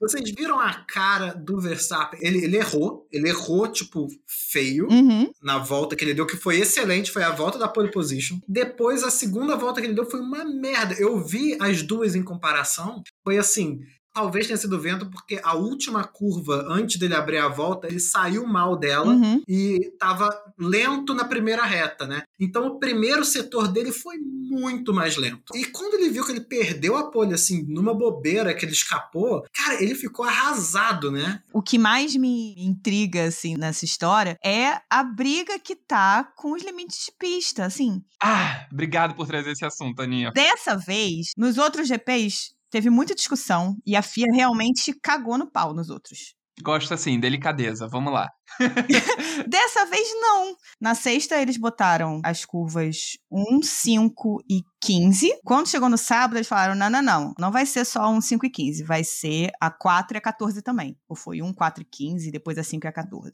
Vocês 0.00 0.30
viram 0.30 0.58
a 0.58 0.74
cara 0.74 1.32
do 1.32 1.60
Verstappen? 1.60 2.18
Ele, 2.22 2.44
ele 2.44 2.56
errou, 2.56 3.06
ele 3.10 3.28
errou, 3.28 3.68
tipo, 3.68 4.08
feio. 4.26 4.88
Uhum. 4.90 5.30
na 5.42 5.58
volta 5.58 5.96
que 5.96 6.04
ele 6.04 6.14
deu, 6.14 6.26
que 6.26 6.36
foi 6.36 6.58
excelente, 6.58 7.10
foi 7.10 7.22
a 7.22 7.30
volta 7.30 7.58
da 7.58 7.68
pole 7.68 7.90
position. 7.90 8.38
Depois, 8.46 9.02
a 9.02 9.10
segunda 9.10 9.56
volta 9.56 9.80
que 9.80 9.86
ele 9.86 9.94
deu 9.94 10.08
foi 10.08 10.20
uma 10.20 10.44
merda. 10.44 10.94
Eu 10.94 11.24
vi 11.24 11.56
as 11.60 11.82
duas 11.82 12.14
em 12.14 12.22
comparação, 12.22 13.02
foi 13.22 13.38
assim. 13.38 13.80
Talvez 14.14 14.46
tenha 14.46 14.56
sido 14.56 14.80
vento, 14.80 15.10
porque 15.10 15.40
a 15.42 15.54
última 15.54 16.04
curva, 16.04 16.64
antes 16.68 16.98
dele 16.98 17.14
abrir 17.14 17.38
a 17.38 17.48
volta, 17.48 17.88
ele 17.88 17.98
saiu 17.98 18.46
mal 18.46 18.76
dela 18.76 19.12
Uhum. 19.12 19.42
e 19.48 19.92
tava 19.98 20.30
lento 20.56 21.12
na 21.12 21.24
primeira 21.24 21.64
reta, 21.64 22.06
né? 22.06 22.22
Então 22.38 22.66
o 22.68 22.78
primeiro 22.78 23.24
setor 23.24 23.66
dele 23.68 23.90
foi 23.92 24.16
muito 24.18 24.92
mais 24.94 25.16
lento. 25.16 25.56
E 25.56 25.64
quando 25.64 25.94
ele 25.94 26.10
viu 26.10 26.24
que 26.24 26.30
ele 26.30 26.40
perdeu 26.40 26.96
a 26.96 27.10
pole, 27.10 27.34
assim, 27.34 27.64
numa 27.68 27.92
bobeira 27.92 28.54
que 28.54 28.64
ele 28.64 28.72
escapou, 28.72 29.44
cara, 29.52 29.82
ele 29.82 29.94
ficou 29.94 30.24
arrasado, 30.24 31.10
né? 31.10 31.42
O 31.52 31.60
que 31.60 31.76
mais 31.78 32.14
me 32.14 32.54
intriga, 32.56 33.24
assim, 33.24 33.56
nessa 33.56 33.84
história 33.84 34.38
é 34.44 34.80
a 34.88 35.02
briga 35.02 35.58
que 35.58 35.74
tá 35.74 36.22
com 36.36 36.52
os 36.52 36.62
limites 36.62 37.06
de 37.06 37.12
pista, 37.18 37.64
assim. 37.64 38.02
ah, 38.22 38.66
obrigado 38.72 39.14
por 39.14 39.26
trazer 39.26 39.50
esse 39.52 39.64
assunto, 39.64 40.00
Aninha. 40.00 40.30
Dessa 40.32 40.76
vez, 40.76 41.32
nos 41.36 41.58
outros 41.58 41.88
GPs, 41.88 42.53
teve 42.74 42.90
muita 42.90 43.14
discussão 43.14 43.76
e 43.86 43.94
a 43.94 44.02
FIA 44.02 44.26
realmente 44.34 44.92
cagou 45.00 45.38
no 45.38 45.48
pau 45.48 45.72
nos 45.72 45.90
outros. 45.90 46.34
Gosto 46.60 46.92
assim, 46.92 47.20
delicadeza, 47.20 47.86
vamos 47.86 48.12
lá. 48.12 48.28
Dessa 49.46 49.86
vez, 49.86 50.08
não. 50.20 50.56
Na 50.80 50.92
sexta, 50.96 51.40
eles 51.40 51.56
botaram 51.56 52.20
as 52.24 52.44
curvas 52.44 53.16
1, 53.30 53.62
5 53.62 54.42
e 54.50 54.62
15. 54.80 55.38
Quando 55.44 55.68
chegou 55.68 55.88
no 55.88 55.96
sábado, 55.96 56.36
eles 56.36 56.48
falaram: 56.48 56.74
não, 56.74 56.90
não, 56.90 57.02
não. 57.02 57.32
Não 57.38 57.52
vai 57.52 57.64
ser 57.64 57.84
só 57.84 58.08
1, 58.10 58.20
5 58.20 58.46
e 58.46 58.50
15. 58.50 58.82
Vai 58.82 59.04
ser 59.04 59.52
a 59.60 59.70
4 59.70 60.16
e 60.16 60.18
a 60.18 60.20
14 60.20 60.60
também. 60.60 60.98
Ou 61.08 61.14
foi 61.14 61.42
1, 61.42 61.54
4 61.54 61.82
e 61.82 61.86
15, 61.86 62.32
depois 62.32 62.58
a 62.58 62.64
5 62.64 62.84
e 62.84 62.88
a 62.88 62.92
14. 62.92 63.32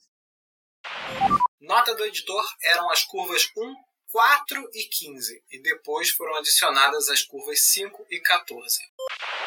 Nota 1.62 1.94
do 1.94 2.04
editor 2.04 2.44
eram 2.62 2.90
as 2.90 3.04
curvas 3.04 3.46
1, 3.56 3.74
4 4.10 4.70
e 4.74 4.88
15, 4.88 5.42
e 5.52 5.62
depois 5.62 6.10
foram 6.10 6.36
adicionadas 6.36 7.08
as 7.08 7.22
curvas 7.22 7.60
5 7.72 8.06
e 8.10 8.20
14. 8.20 8.78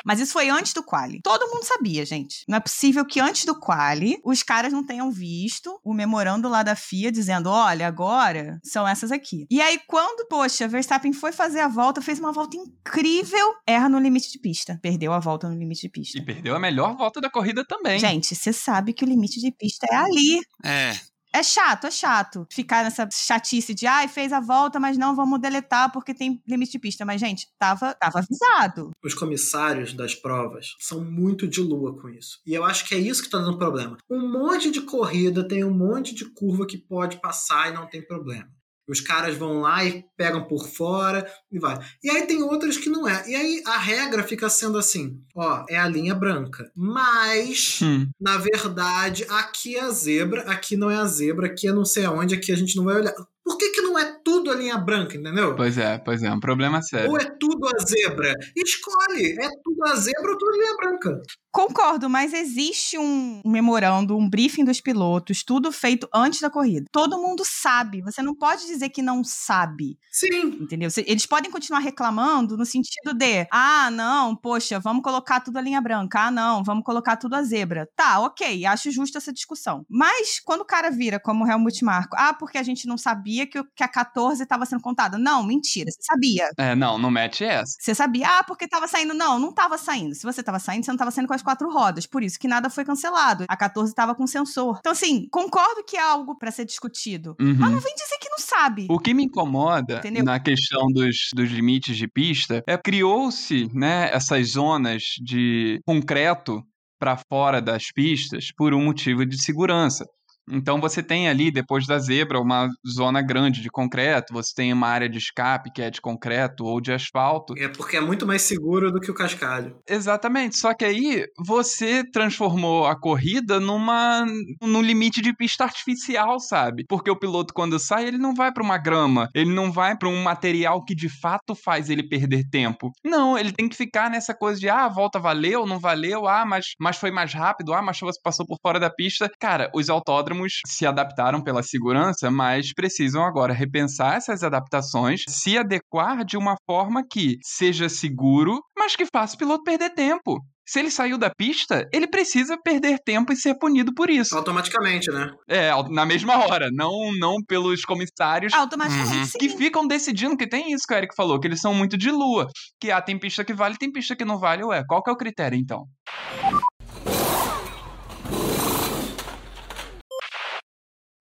Mas 0.05 0.19
isso 0.19 0.33
foi 0.33 0.49
antes 0.49 0.73
do 0.73 0.83
quali. 0.83 1.21
Todo 1.21 1.49
mundo 1.49 1.63
sabia, 1.63 2.05
gente. 2.05 2.43
Não 2.47 2.57
é 2.57 2.59
possível 2.59 3.05
que 3.05 3.19
antes 3.19 3.45
do 3.45 3.57
quali 3.57 4.19
os 4.23 4.43
caras 4.43 4.73
não 4.73 4.85
tenham 4.85 5.11
visto 5.11 5.79
o 5.83 5.93
memorando 5.93 6.49
lá 6.49 6.63
da 6.63 6.75
FIA 6.75 7.11
dizendo: 7.11 7.49
olha, 7.49 7.87
agora 7.87 8.59
são 8.63 8.87
essas 8.87 9.11
aqui. 9.11 9.45
E 9.49 9.61
aí, 9.61 9.79
quando, 9.87 10.27
poxa, 10.27 10.67
Verstappen 10.67 11.13
foi 11.13 11.31
fazer 11.31 11.59
a 11.59 11.67
volta, 11.67 12.01
fez 12.01 12.19
uma 12.19 12.31
volta 12.31 12.57
incrível, 12.57 13.55
erra 13.67 13.89
no 13.89 13.99
limite 13.99 14.31
de 14.31 14.39
pista. 14.39 14.79
Perdeu 14.81 15.13
a 15.13 15.19
volta 15.19 15.47
no 15.47 15.57
limite 15.57 15.81
de 15.81 15.89
pista. 15.89 16.17
E 16.17 16.25
perdeu 16.25 16.55
a 16.55 16.59
melhor 16.59 16.95
volta 16.95 17.21
da 17.21 17.29
corrida 17.29 17.65
também. 17.65 17.99
Gente, 17.99 18.35
você 18.35 18.51
sabe 18.51 18.93
que 18.93 19.05
o 19.05 19.07
limite 19.07 19.39
de 19.39 19.51
pista 19.51 19.87
é 19.89 19.95
ali. 19.95 20.41
É, 20.63 20.93
É 21.33 21.41
chato, 21.41 21.87
é 21.87 21.91
chato. 21.91 22.45
Ficar 22.51 22.83
nessa 22.83 23.09
chatice 23.11 23.73
de, 23.73 23.87
ai, 23.87 24.07
fez 24.07 24.31
a 24.31 24.39
volta, 24.39 24.79
mas 24.79 24.97
não, 24.97 25.15
vamos 25.15 25.41
deletar 25.41 25.91
porque 25.91 26.13
tem 26.13 26.39
limite 26.47 26.73
de 26.73 26.79
pista. 26.79 27.03
Mas, 27.03 27.19
gente, 27.19 27.47
tava, 27.57 27.95
tava 27.95 28.19
avisado. 28.19 28.91
Os 29.03 29.15
comissários 29.15 29.93
das 29.93 30.13
provas 30.13 30.75
são 30.79 31.03
muito 31.03 31.47
de 31.47 31.59
lua 31.59 31.99
com 31.99 32.07
isso. 32.07 32.39
E 32.45 32.53
eu 32.53 32.63
acho 32.63 32.87
que 32.87 32.93
é 32.93 32.99
isso 32.99 33.23
que 33.23 33.29
tá 33.29 33.39
dando 33.39 33.57
problema. 33.57 33.97
Um 34.07 34.31
monte 34.31 34.69
de 34.69 34.81
corrida 34.81 35.47
tem 35.47 35.63
um 35.63 35.73
monte 35.73 36.13
de 36.13 36.25
curva 36.25 36.67
que 36.67 36.77
pode 36.77 37.19
passar 37.19 37.69
e 37.69 37.73
não 37.73 37.89
tem 37.89 38.05
problema. 38.05 38.47
Os 38.87 38.99
caras 38.99 39.37
vão 39.37 39.61
lá 39.61 39.83
e 39.85 40.05
pegam 40.17 40.45
por 40.45 40.67
fora 40.67 41.25
e 41.51 41.57
vai. 41.57 41.77
E 42.03 42.09
aí 42.09 42.25
tem 42.27 42.43
outras 42.43 42.77
que 42.77 42.89
não 42.89 43.07
é. 43.07 43.23
E 43.29 43.35
aí 43.35 43.63
a 43.65 43.77
regra 43.77 44.23
fica 44.23 44.49
sendo 44.49 44.77
assim: 44.77 45.21
ó, 45.35 45.65
é 45.69 45.77
a 45.77 45.87
linha 45.87 46.13
branca. 46.13 46.71
Mas 46.75 47.79
Hum, 47.81 48.09
na 48.19 48.37
verdade, 48.37 49.25
aqui 49.29 49.75
é 49.75 49.81
a 49.81 49.89
zebra, 49.89 50.41
aqui 50.43 50.75
não 50.75 50.89
é 50.89 50.97
a 50.97 51.05
zebra, 51.05 51.47
aqui 51.47 51.67
é 51.67 51.73
não 51.73 51.85
sei 51.85 52.05
aonde, 52.05 52.35
aqui 52.35 52.51
a 52.51 52.55
gente 52.55 52.75
não 52.75 52.83
vai 52.83 52.95
olhar. 52.95 53.13
Por 53.43 53.57
que, 53.57 53.69
que 53.69 53.81
não 53.81 53.99
é 53.99 54.19
tudo 54.23 54.49
a 54.49 54.55
linha 54.55 54.77
branca, 54.77 55.17
entendeu? 55.17 55.53
pois 55.55 55.77
é, 55.77 55.97
pois 55.97 56.23
é, 56.23 56.31
um 56.31 56.39
problema 56.39 56.81
sério. 56.81 57.11
Ou 57.11 57.17
é 57.17 57.25
tudo 57.25 57.67
a 57.67 57.85
zebra? 57.85 58.33
Escolhe! 58.55 59.37
É 59.39 59.49
tudo 59.63 59.83
a 59.85 59.95
zebra 59.95 60.31
ou 60.31 60.37
tudo 60.37 60.53
a 60.53 60.57
linha 60.57 60.75
branca? 60.77 61.21
Concordo, 61.51 62.09
mas 62.09 62.33
existe 62.33 62.97
um 62.97 63.41
memorando, 63.45 64.17
um 64.17 64.27
briefing 64.27 64.65
dos 64.65 64.81
pilotos, 64.81 65.43
tudo 65.43 65.71
feito 65.71 66.09
antes 66.11 66.39
da 66.39 66.49
corrida. 66.49 66.87
Todo 66.91 67.21
mundo 67.21 67.43
sabe. 67.45 68.01
Você 68.01 68.23
não 68.23 68.33
pode 68.33 68.65
dizer 68.65 68.89
que 68.89 69.03
não 69.03 69.23
sabe, 69.23 69.99
Sim. 70.11 70.57
entendeu? 70.59 70.89
Eles 71.05 71.27
podem 71.27 71.51
continuar 71.51 71.79
reclamando 71.79 72.57
no 72.57 72.65
sentido 72.65 73.13
de, 73.13 73.47
ah, 73.51 73.91
não, 73.91 74.35
poxa, 74.35 74.79
vamos 74.79 75.03
colocar 75.03 75.41
tudo 75.41 75.57
a 75.57 75.61
linha 75.61 75.79
branca. 75.79 76.21
Ah, 76.21 76.31
não, 76.31 76.63
vamos 76.63 76.83
colocar 76.83 77.17
tudo 77.17 77.35
a 77.35 77.43
zebra. 77.43 77.87
Tá, 77.95 78.19
ok, 78.21 78.65
acho 78.65 78.89
justa 78.89 79.19
essa 79.19 79.31
discussão. 79.31 79.85
Mas 79.87 80.39
quando 80.39 80.61
o 80.61 80.65
cara 80.65 80.89
vira 80.89 81.19
como 81.19 81.45
o 81.45 81.47
Helmut 81.47 81.85
Marko, 81.85 82.15
ah, 82.17 82.33
porque 82.33 82.57
a 82.57 82.63
gente 82.63 82.87
não 82.87 82.97
sabia 82.97 83.32
que, 83.47 83.59
o- 83.59 83.65
que 83.75 83.83
a 83.83 83.87
14 83.87 84.43
estava 84.43 84.65
sendo 84.65 84.81
contada. 84.81 85.17
Não, 85.17 85.43
mentira, 85.43 85.89
você 85.91 86.01
sabia. 86.03 86.49
É, 86.57 86.75
não, 86.75 86.97
não 86.97 87.09
mete 87.11 87.43
essa. 87.43 87.73
Você 87.79 87.93
sabia, 87.95 88.27
ah, 88.39 88.43
porque 88.43 88.67
tava 88.67 88.87
saindo. 88.87 89.13
Não, 89.13 89.37
não 89.39 89.51
tava 89.51 89.63
tava 89.63 89.77
saindo. 89.77 90.13
Se 90.13 90.23
você 90.23 90.43
tava 90.43 90.59
saindo, 90.59 90.83
você 90.83 90.91
não 90.91 90.97
tava 90.97 91.09
saindo 91.09 91.25
com 91.27 91.33
as 91.33 91.41
quatro 91.41 91.71
rodas. 91.71 92.05
Por 92.05 92.21
isso 92.21 92.37
que 92.37 92.49
nada 92.49 92.69
foi 92.69 92.83
cancelado. 92.83 93.45
A 93.47 93.55
14 93.55 93.95
tava 93.95 94.13
com 94.13 94.27
sensor. 94.27 94.75
Então, 94.79 94.91
assim, 94.91 95.25
concordo 95.31 95.85
que 95.87 95.95
é 95.95 96.01
algo 96.01 96.37
pra 96.37 96.51
ser 96.51 96.65
discutido. 96.65 97.33
Uhum. 97.39 97.55
Mas 97.57 97.71
não 97.71 97.79
vem 97.79 97.95
dizer 97.95 98.17
que 98.19 98.27
não 98.29 98.37
sabe. 98.39 98.85
O 98.89 98.99
que 98.99 99.13
me 99.13 99.23
incomoda 99.23 99.99
Entendeu? 99.99 100.25
na 100.25 100.37
questão 100.37 100.87
dos, 100.91 101.29
dos 101.33 101.49
limites 101.49 101.95
de 101.95 102.09
pista 102.09 102.61
é 102.67 102.77
criou-se 102.77 103.69
né, 103.73 104.09
essas 104.13 104.49
zonas 104.51 105.03
de 105.23 105.79
concreto 105.85 106.61
para 106.99 107.17
fora 107.29 107.61
das 107.61 107.85
pistas 107.93 108.47
por 108.55 108.73
um 108.73 108.83
motivo 108.83 109.25
de 109.25 109.41
segurança. 109.41 110.05
Então 110.49 110.79
você 110.79 111.01
tem 111.01 111.29
ali, 111.29 111.51
depois 111.51 111.85
da 111.85 111.97
zebra, 111.99 112.39
uma 112.39 112.69
zona 112.87 113.21
grande 113.21 113.61
de 113.61 113.69
concreto, 113.69 114.33
você 114.33 114.51
tem 114.55 114.73
uma 114.73 114.87
área 114.87 115.09
de 115.09 115.17
escape 115.17 115.71
que 115.71 115.81
é 115.81 115.89
de 115.89 116.01
concreto 116.01 116.65
ou 116.65 116.81
de 116.81 116.91
asfalto. 116.91 117.53
É 117.57 117.67
porque 117.67 117.97
é 117.97 118.01
muito 118.01 118.25
mais 118.25 118.41
seguro 118.41 118.91
do 118.91 118.99
que 118.99 119.11
o 119.11 119.13
cascalho. 119.13 119.77
Exatamente, 119.87 120.57
só 120.57 120.73
que 120.73 120.85
aí 120.85 121.25
você 121.45 122.03
transformou 122.11 122.85
a 122.85 122.99
corrida 122.99 123.59
numa 123.59 124.25
num 124.61 124.81
limite 124.81 125.21
de 125.21 125.35
pista 125.35 125.63
artificial, 125.63 126.39
sabe? 126.39 126.85
Porque 126.87 127.09
o 127.09 127.19
piloto 127.19 127.53
quando 127.53 127.79
sai, 127.79 128.07
ele 128.07 128.17
não 128.17 128.33
vai 128.33 128.51
para 128.51 128.63
uma 128.63 128.77
grama, 128.77 129.29
ele 129.33 129.53
não 129.53 129.71
vai 129.71 129.97
para 129.97 130.09
um 130.09 130.23
material 130.23 130.83
que 130.83 130.95
de 130.95 131.09
fato 131.09 131.55
faz 131.55 131.89
ele 131.89 132.07
perder 132.07 132.43
tempo. 132.49 132.91
Não, 133.03 133.37
ele 133.37 133.51
tem 133.51 133.69
que 133.69 133.75
ficar 133.75 134.09
nessa 134.09 134.33
coisa 134.33 134.59
de 134.59 134.69
ah, 134.69 134.85
a 134.85 134.89
volta 134.89 135.19
valeu, 135.19 135.65
não 135.65 135.79
valeu, 135.79 136.27
ah, 136.27 136.45
mas 136.45 136.73
mas 136.79 136.97
foi 136.97 137.11
mais 137.11 137.33
rápido, 137.33 137.73
ah, 137.73 137.81
mas 137.81 137.99
você 137.99 138.19
passou 138.21 138.45
por 138.45 138.57
fora 138.61 138.79
da 138.79 138.89
pista. 138.89 139.29
Cara, 139.39 139.71
os 139.73 139.89
autódromos 139.89 140.32
se 140.65 140.85
adaptaram 140.85 141.41
pela 141.43 141.63
segurança, 141.63 142.29
mas 142.31 142.73
precisam 142.73 143.23
agora 143.23 143.53
repensar 143.53 144.15
essas 144.17 144.43
adaptações, 144.43 145.23
se 145.27 145.57
adequar 145.57 146.23
de 146.25 146.37
uma 146.37 146.55
forma 146.65 147.03
que 147.09 147.37
seja 147.43 147.87
seguro, 147.89 148.59
mas 148.77 148.95
que 148.95 149.05
faça 149.13 149.35
o 149.35 149.37
piloto 149.37 149.63
perder 149.63 149.91
tempo. 149.91 150.39
Se 150.65 150.79
ele 150.79 150.89
saiu 150.89 151.17
da 151.17 151.29
pista, 151.29 151.85
ele 151.93 152.07
precisa 152.07 152.57
perder 152.57 152.97
tempo 153.05 153.33
e 153.33 153.35
ser 153.35 153.53
punido 153.59 153.93
por 153.93 154.09
isso. 154.09 154.37
Automaticamente, 154.37 155.11
né? 155.11 155.29
É, 155.49 155.71
na 155.89 156.05
mesma 156.05 156.37
hora, 156.37 156.69
não 156.71 157.11
não 157.19 157.35
pelos 157.45 157.83
comissários 157.83 158.53
Automaticamente, 158.53 159.17
Uhum. 159.17 159.25
sim. 159.25 159.37
que 159.39 159.49
ficam 159.49 159.85
decidindo 159.85 160.37
que 160.37 160.47
tem 160.47 160.71
isso 160.71 160.83
que 160.87 160.93
o 160.93 160.97
Eric 160.97 161.13
falou, 161.17 161.37
que 161.37 161.47
eles 161.47 161.59
são 161.59 161.73
muito 161.73 161.97
de 161.97 162.09
lua. 162.09 162.47
Que 162.79 162.91
ah, 162.91 163.01
tem 163.01 163.19
pista 163.19 163.43
que 163.43 163.53
vale, 163.53 163.75
tem 163.77 163.91
pista 163.91 164.15
que 164.15 164.23
não 164.23 164.39
vale. 164.39 164.63
Ué, 164.63 164.83
qual 164.87 165.03
que 165.03 165.09
é 165.09 165.13
o 165.13 165.17
critério 165.17 165.57
então? 165.57 165.83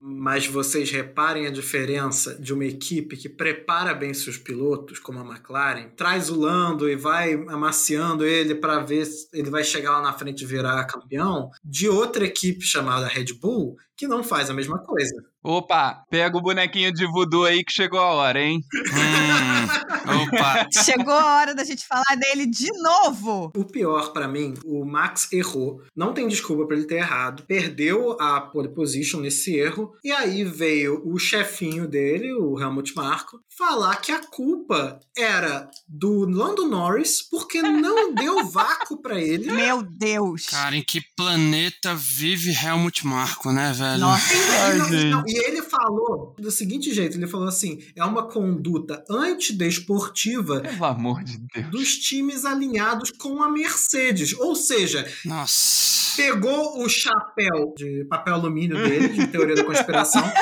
Mas 0.04 0.48
vocês 0.48 0.90
reparem 0.90 1.46
a 1.46 1.50
diferença 1.50 2.34
de 2.34 2.52
uma 2.52 2.64
equipe 2.64 3.16
que 3.16 3.28
prepara 3.28 3.94
bem 3.94 4.12
seus 4.12 4.36
pilotos, 4.36 4.98
como 4.98 5.20
a 5.20 5.24
McLaren, 5.24 5.90
traz 5.90 6.28
o 6.28 6.40
Lando 6.40 6.90
e 6.90 6.96
vai 6.96 7.34
amaciando 7.34 8.26
ele 8.26 8.56
para 8.56 8.80
ver 8.80 9.06
se 9.06 9.28
ele 9.32 9.48
vai 9.48 9.62
chegar 9.62 9.92
lá 9.92 10.02
na 10.02 10.12
frente 10.12 10.42
e 10.42 10.46
virar 10.46 10.84
campeão, 10.86 11.50
de 11.64 11.88
outra 11.88 12.24
equipe 12.24 12.64
chamada 12.64 13.06
Red 13.06 13.32
Bull, 13.40 13.76
que 13.96 14.08
não 14.08 14.24
faz 14.24 14.50
a 14.50 14.54
mesma 14.54 14.80
coisa. 14.80 15.31
Opa, 15.44 16.04
pega 16.08 16.36
o 16.36 16.40
bonequinho 16.40 16.92
de 16.92 17.04
voodoo 17.06 17.44
aí 17.44 17.64
que 17.64 17.72
chegou 17.72 17.98
a 17.98 18.12
hora, 18.12 18.40
hein? 18.40 18.60
Hum, 18.72 20.22
opa. 20.22 20.68
Chegou 20.84 21.12
a 21.14 21.36
hora 21.36 21.54
da 21.54 21.64
gente 21.64 21.84
falar 21.86 22.16
dele 22.16 22.46
de 22.46 22.68
novo. 22.80 23.52
O 23.56 23.64
pior 23.64 24.12
pra 24.12 24.28
mim, 24.28 24.54
o 24.64 24.84
Max 24.84 25.32
errou, 25.32 25.82
não 25.96 26.12
tem 26.12 26.28
desculpa 26.28 26.66
pra 26.66 26.76
ele 26.76 26.86
ter 26.86 26.96
errado, 26.96 27.42
perdeu 27.46 28.16
a 28.20 28.40
pole 28.40 28.68
position 28.68 29.20
nesse 29.20 29.56
erro, 29.56 29.92
e 30.04 30.12
aí 30.12 30.44
veio 30.44 31.02
o 31.04 31.18
chefinho 31.18 31.88
dele, 31.88 32.32
o 32.32 32.58
Helmut 32.60 32.94
Marko, 32.94 33.40
falar 33.56 33.96
que 33.96 34.12
a 34.12 34.20
culpa 34.20 34.98
era 35.16 35.68
do 35.88 36.24
Lando 36.28 36.66
Norris 36.68 37.20
porque 37.28 37.60
não 37.62 38.14
deu 38.14 38.44
vácuo 38.46 39.00
pra 39.02 39.20
ele. 39.20 39.50
Meu 39.50 39.82
Deus. 39.82 40.46
Cara, 40.46 40.76
em 40.76 40.82
que 40.82 41.00
planeta 41.16 41.94
vive 41.94 42.52
Helmut 42.52 43.06
Marko, 43.06 43.50
né, 43.52 43.72
velho? 43.72 44.00
Nossa. 44.00 44.32
E 44.34 44.78
não- 44.78 44.88
gente. 44.88 45.04
não, 45.10 45.22
e 45.32 45.38
ele 45.46 45.62
falou 45.62 46.34
do 46.38 46.50
seguinte 46.50 46.92
jeito: 46.92 47.16
ele 47.16 47.26
falou 47.26 47.48
assim, 47.48 47.78
é 47.96 48.04
uma 48.04 48.28
conduta 48.28 49.02
antidesportiva 49.08 50.60
Pelo 50.60 50.84
amor 50.84 51.22
de 51.24 51.38
Deus. 51.54 51.70
dos 51.70 51.96
times 51.98 52.44
alinhados 52.44 53.10
com 53.12 53.42
a 53.42 53.50
Mercedes. 53.50 54.32
Ou 54.38 54.54
seja, 54.54 55.10
Nossa. 55.24 56.16
pegou 56.16 56.82
o 56.82 56.88
chapéu 56.88 57.72
de 57.76 58.04
papel 58.08 58.34
alumínio 58.34 58.76
dele, 58.76 59.08
de 59.08 59.26
teoria 59.28 59.54
da 59.56 59.64
conspiração. 59.64 60.22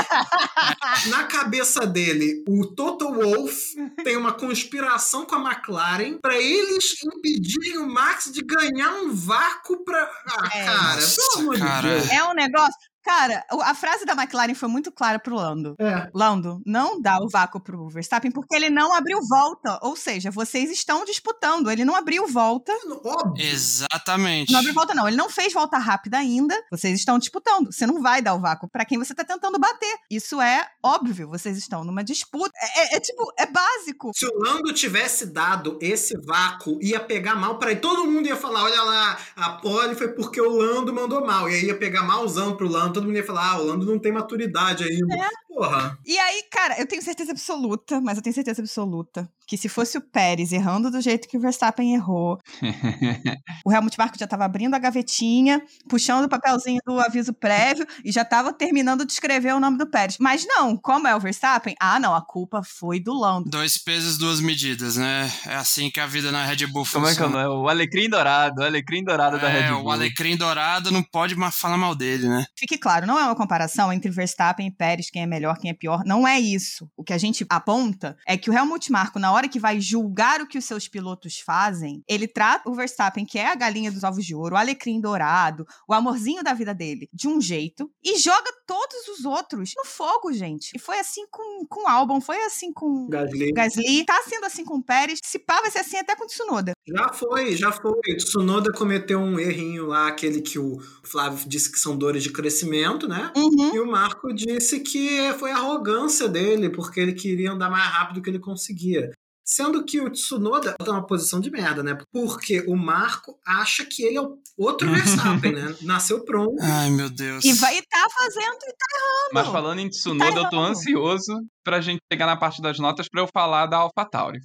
Na 1.09 1.25
cabeça 1.25 1.87
dele, 1.87 2.45
o 2.49 2.67
Toto 2.75 3.13
Wolff 3.13 3.75
tem 4.05 4.17
uma 4.17 4.33
conspiração 4.33 5.25
com 5.25 5.35
a 5.37 5.51
McLaren 5.53 6.19
para 6.21 6.37
eles 6.39 6.85
impedirem 7.05 7.79
o 7.79 7.89
Max 7.89 8.31
de 8.33 8.43
ganhar 8.43 8.93
um 9.03 9.15
vácuo 9.15 9.83
para. 9.85 10.03
Ah, 10.27 10.51
É. 10.53 10.65
cara, 10.65 10.95
Nossa, 10.97 11.17
pelo 11.37 11.41
amor 11.43 11.59
cara. 11.59 11.89
de 11.89 11.95
Deus. 12.07 12.11
É 12.13 12.25
um 12.25 12.35
negócio. 12.35 12.90
Cara, 13.05 13.45
a 13.63 13.75
frase 13.75 14.05
da 14.05 14.13
McLaren 14.13 14.55
foi 14.55 14.69
muito 14.69 14.93
clara 14.93 15.19
pro 15.19 15.35
Lando. 15.35 15.75
É. 15.79 16.09
Lando, 16.15 16.61
não 16.67 17.01
dá 17.01 17.19
o 17.19 17.29
vácuo 17.29 17.61
pro 17.61 17.89
Verstappen 17.89 18.31
porque 18.31 18.55
ele 18.55 18.71
não 18.71 18.95
abriu 18.95 19.19
volta. 19.29 19.79
Ou 19.83 19.97
seja, 19.97 20.31
vocês 20.31 20.71
estão 20.71 21.05
disputando. 21.05 21.71
Ele 21.71 21.85
não 21.85 21.95
abriu 21.97 22.27
volta. 22.29 22.73
Óbvio. 23.05 23.45
Exatamente. 23.45 24.53
Não 24.53 24.61
abriu 24.61 24.75
volta, 24.75 24.95
não. 24.95 25.09
Ele 25.09 25.17
não 25.17 25.31
fez 25.31 25.53
volta 25.53 25.79
rápida 25.79 26.19
ainda. 26.19 26.55
Vocês 26.71 26.99
estão 26.99 27.19
disputando. 27.19 27.73
Você 27.73 27.87
não 27.87 28.01
vai 28.03 28.21
dar 28.23 28.35
o 28.35 28.41
vácuo 28.41 28.69
pra 28.71 28.85
quem 28.85 28.99
você 28.99 29.15
tá 29.15 29.25
tentando 29.25 29.59
bater. 29.59 29.97
Isso 30.11 30.41
é 30.41 30.67
óbvio. 30.83 31.29
Vocês 31.29 31.57
estão 31.57 31.85
numa 31.85 32.05
disputa. 32.05 32.51
É, 32.57 32.95
é- 32.95 32.97
é 32.97 33.01
tipo, 33.01 33.33
é 33.39 33.47
básico. 33.47 34.11
Se 34.15 34.27
o 34.27 34.39
Lando 34.39 34.73
tivesse 34.75 35.27
dado 35.27 35.79
esse 35.81 36.15
vácuo, 36.27 36.79
ia 36.83 37.01
pegar 37.01 37.35
mal 37.37 37.59
para 37.59 37.75
todo 37.77 38.05
mundo 38.05 38.27
ia 38.27 38.37
falar: 38.37 38.65
olha 38.65 38.83
lá, 38.83 39.19
a 39.37 39.51
pole 39.53 39.95
foi 39.95 40.09
porque 40.09 40.41
o 40.41 40.51
Lando 40.51 40.93
mandou 40.93 41.25
mal. 41.25 41.49
E 41.49 41.55
aí 41.55 41.65
ia 41.67 41.77
pegar 41.79 42.03
malzão 42.03 42.57
pro 42.57 42.69
Lando, 42.69 42.90
todo 42.93 43.07
mundo 43.07 43.17
ia 43.17 43.25
falar: 43.25 43.53
ah, 43.53 43.59
o 43.61 43.65
Lando 43.67 43.87
não 43.87 43.99
tem 43.99 44.13
maturidade 44.13 44.85
ainda. 44.85 45.15
É. 45.17 45.29
Porra. 45.53 45.99
E 46.07 46.17
aí, 46.19 46.45
cara, 46.51 46.79
eu 46.81 46.87
tenho 46.87 47.03
certeza 47.03 47.33
absoluta, 47.33 48.01
mas 48.01 48.17
eu 48.17 48.23
tenho 48.23 48.35
certeza 48.35 48.63
absoluta 48.63 49.29
que 49.47 49.57
se 49.57 49.69
fosse 49.69 49.99
o 49.99 50.01
Pérez 50.01 50.53
errando 50.53 50.93
do 50.93 51.01
jeito 51.01 51.27
que 51.27 51.37
o 51.37 51.41
Verstappen 51.41 51.93
errou, 51.93 52.39
o 53.67 53.73
Helmut 53.73 53.99
Marko 53.99 54.17
já 54.17 54.27
tava 54.27 54.45
abrindo 54.45 54.75
a 54.75 54.79
gavetinha, 54.79 55.61
puxando 55.89 56.27
o 56.27 56.29
papelzinho 56.29 56.81
do 56.87 57.01
aviso 57.01 57.33
prévio 57.33 57.85
e 58.05 58.13
já 58.13 58.25
tava 58.25 58.53
terminando 58.53 59.05
de 59.05 59.13
escrever 59.13 59.53
o 59.53 59.59
nome 59.59 59.77
do 59.77 59.91
Pérez. 59.91 60.17
Mas 60.21 60.47
não, 60.47 60.77
como 60.77 61.09
é 61.09 61.17
o 61.17 61.21
Verstappen? 61.21 61.75
Ah, 61.81 61.99
não, 61.99 62.15
a 62.15 62.25
culpa 62.25 62.63
foi 62.63 63.01
do 63.01 63.13
Lando. 63.13 63.51
Dois 63.51 63.77
pesos, 63.77 64.17
duas 64.17 64.41
medidas, 64.41 64.97
né? 64.97 65.29
É 65.47 65.57
assim 65.57 65.91
que 65.91 65.99
a 65.99 66.07
vida 66.07 66.31
na 66.31 66.45
Red 66.45 66.67
Bull 66.69 66.87
Como 66.93 67.09
é 67.09 67.15
que 67.15 67.21
é 67.21 67.25
o 67.25 67.29
funciona. 67.29 67.49
nome? 67.49 67.63
O 67.65 67.69
Alecrim 67.69 68.09
Dourado, 68.09 68.61
o 68.63 68.65
Alecrim 68.65 69.03
Dourado 69.03 69.37
da 69.41 69.51
É, 69.51 69.63
Red 69.63 69.73
Bull. 69.75 69.85
o 69.87 69.91
alecrim 69.91 70.37
dourado 70.37 70.93
não 70.93 71.03
pode 71.03 71.35
falar 71.51 71.77
mal 71.77 71.97
dele, 71.97 72.29
né? 72.29 72.45
Fique 72.57 72.79
claro, 72.79 73.05
não 73.05 73.19
é 73.19 73.25
uma 73.25 73.35
comparação 73.35 73.93
entre 73.93 74.13
Verstappen 74.13 74.69
e 74.69 74.71
Pérez, 74.71 75.11
quem 75.11 75.23
é 75.23 75.27
melhor, 75.27 75.40
quem 75.57 75.71
é 75.71 75.75
pior. 75.75 76.03
Não 76.05 76.27
é 76.27 76.39
isso. 76.39 76.91
O 76.97 77.05
que 77.05 77.13
a 77.13 77.19
gente 77.19 77.45
aponta 77.49 78.17
é 78.27 78.37
que 78.37 78.51
o 78.51 78.53
Helmut 78.53 78.91
Marko, 78.91 79.19
na 79.19 79.33
hora 79.33 79.49
que 79.49 79.59
vai 79.59 79.81
julgar 79.81 80.41
o 80.41 80.47
que 80.47 80.59
os 80.59 80.65
seus 80.65 80.89
pilotos 80.89 81.39
fazem, 81.39 82.03
ele 82.09 82.27
trata 82.27 82.69
o 82.69 82.75
Verstappen, 82.75 83.25
que 83.25 83.39
é 83.39 83.47
a 83.47 83.55
galinha 83.55 83.91
dos 83.91 84.05
ovos 84.05 84.25
de 84.25 84.35
ouro, 84.35 84.55
o 84.55 84.59
alecrim 84.59 85.01
dourado, 85.01 85.67
o 85.89 85.95
amorzinho 85.95 86.43
da 86.43 86.53
vida 86.53 86.75
dele, 86.75 87.09
de 87.13 87.29
um 87.29 87.41
jeito, 87.41 87.91
e 88.03 88.19
joga 88.19 88.51
todos 88.67 89.09
os 89.09 89.25
outros 89.25 89.73
no 89.77 89.85
fogo, 89.85 90.33
gente. 90.33 90.71
E 90.75 90.79
foi 90.79 90.99
assim 90.99 91.27
com, 91.31 91.67
com 91.67 91.85
o 91.85 91.89
Albon, 91.89 92.21
foi 92.21 92.41
assim 92.45 92.73
com 92.73 93.09
Gasly. 93.09 93.51
o 93.51 93.55
Gasly, 93.55 94.05
tá 94.05 94.23
sendo 94.29 94.47
assim 94.47 94.65
com 94.65 94.77
o 94.77 94.83
Pérez, 94.83 95.19
se 95.25 95.39
pá, 95.39 95.61
vai 95.61 95.71
ser 95.71 95.81
assim 95.81 95.97
até 95.97 96.15
com 96.15 96.25
o 96.25 96.27
Tsunoda. 96.27 96.73
Já 96.87 97.13
foi, 97.13 97.57
já 97.57 97.73
foi. 97.73 98.17
Tsunoda 98.17 98.73
cometeu 98.73 99.19
um 99.19 99.39
errinho 99.39 99.87
lá, 99.87 100.09
aquele 100.09 100.41
que 100.41 100.59
o 100.59 100.81
Flávio 101.03 101.49
disse 101.49 101.71
que 101.71 101.79
são 101.79 101.97
dores 101.97 102.23
de 102.23 102.31
crescimento, 102.31 103.09
né? 103.09 103.33
Uhum. 103.37 103.75
E 103.75 103.81
o 103.81 103.87
Marco 103.87 104.33
disse 104.33 104.81
que 104.81 105.30
foi 105.35 105.51
arrogância 105.51 106.29
dele, 106.29 106.71
porque 106.71 107.01
ele 107.01 107.13
queria 107.13 107.53
andar 107.53 107.71
mais 107.71 107.85
rápido 107.85 108.23
que 108.23 108.31
ele 108.31 108.39
conseguia. 108.39 109.11
Sendo 109.45 109.85
que 109.85 110.01
o 110.01 110.09
Tsunoda 110.09 110.77
tá 110.79 110.85
numa 110.85 111.05
posição 111.05 111.41
de 111.41 111.51
merda, 111.51 111.83
né? 111.83 111.99
Porque 112.13 112.61
o 112.69 112.77
Marco 112.77 113.37
acha 113.45 113.85
que 113.85 114.05
ele 114.05 114.17
é 114.17 114.23
o 114.23 114.39
outro 114.57 114.87
Verstappen, 115.43 115.53
né? 115.53 115.77
Nasceu 115.83 116.25
pronto. 116.25 116.55
Ai, 116.63 116.89
meu 116.91 117.11
Deus. 117.11 117.45
E 117.45 117.53
vai 117.55 117.81
tá 117.83 118.07
fazendo 118.17 118.59
e 118.63 118.73
tá 118.73 118.87
Mas 119.33 119.43
errando. 119.43 119.53
falando 119.53 119.79
em 119.81 119.89
Tsunoda, 119.89 120.39
eu 120.41 120.51
tô 120.51 120.61
ansioso 120.61 121.33
pra 121.65 121.81
gente 121.81 121.99
chegar 122.13 122.27
na 122.27 122.37
parte 122.37 122.63
das 122.63 122.79
notas 122.79 123.09
pra 123.09 123.23
eu 123.23 123.29
falar 123.33 123.67
da 123.67 123.79
AlphaTauri. 123.79 124.39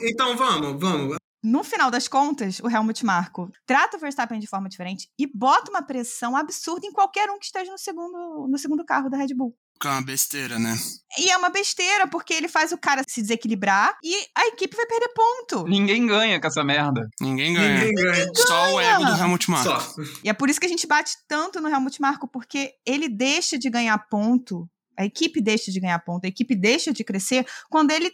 Então 0.00 0.36
vamos, 0.36 0.80
vamos. 0.80 1.16
No 1.42 1.62
final 1.62 1.90
das 1.90 2.08
contas, 2.08 2.58
o 2.60 2.68
Helmut 2.68 3.04
Marko 3.04 3.50
trata 3.66 3.96
o 3.96 4.00
Verstappen 4.00 4.40
de 4.40 4.46
forma 4.48 4.68
diferente 4.68 5.08
e 5.18 5.26
bota 5.26 5.70
uma 5.70 5.82
pressão 5.82 6.36
absurda 6.36 6.86
em 6.86 6.92
qualquer 6.92 7.30
um 7.30 7.38
que 7.38 7.46
esteja 7.46 7.70
no 7.70 7.78
segundo, 7.78 8.46
no 8.48 8.58
segundo 8.58 8.84
carro 8.84 9.08
da 9.08 9.16
Red 9.16 9.34
Bull. 9.34 9.54
Que 9.80 9.86
é 9.86 9.90
uma 9.90 10.02
besteira, 10.02 10.58
né? 10.58 10.76
E 11.18 11.30
é 11.30 11.36
uma 11.36 11.50
besteira, 11.50 12.06
porque 12.08 12.34
ele 12.34 12.48
faz 12.48 12.72
o 12.72 12.78
cara 12.78 13.02
se 13.08 13.22
desequilibrar 13.22 13.96
e 14.02 14.14
a 14.34 14.46
equipe 14.48 14.76
vai 14.76 14.86
perder 14.86 15.08
ponto. 15.14 15.64
Ninguém 15.68 16.06
ganha 16.06 16.40
com 16.40 16.46
essa 16.46 16.64
merda. 16.64 17.08
Ninguém 17.20 17.54
ganha. 17.54 17.84
Ninguém 17.84 17.94
ganha. 17.94 18.30
Só 18.34 18.74
o 18.74 18.80
ego 18.80 19.04
do 19.04 19.12
Helmut 19.12 19.50
Marko. 19.50 19.80
Só. 19.80 20.02
E 20.24 20.28
é 20.28 20.32
por 20.32 20.50
isso 20.50 20.58
que 20.60 20.66
a 20.66 20.68
gente 20.68 20.86
bate 20.86 21.12
tanto 21.28 21.60
no 21.60 21.68
Helmut 21.68 22.00
Marko, 22.00 22.26
porque 22.26 22.72
ele 22.84 23.08
deixa 23.08 23.58
de 23.58 23.70
ganhar 23.70 23.98
ponto, 24.08 24.68
a 24.98 25.04
equipe 25.04 25.40
deixa 25.40 25.70
de 25.70 25.78
ganhar 25.78 25.98
ponto, 26.00 26.24
a 26.24 26.28
equipe 26.28 26.54
deixa 26.56 26.92
de 26.92 27.04
crescer 27.04 27.46
quando 27.70 27.90
ele 27.92 28.10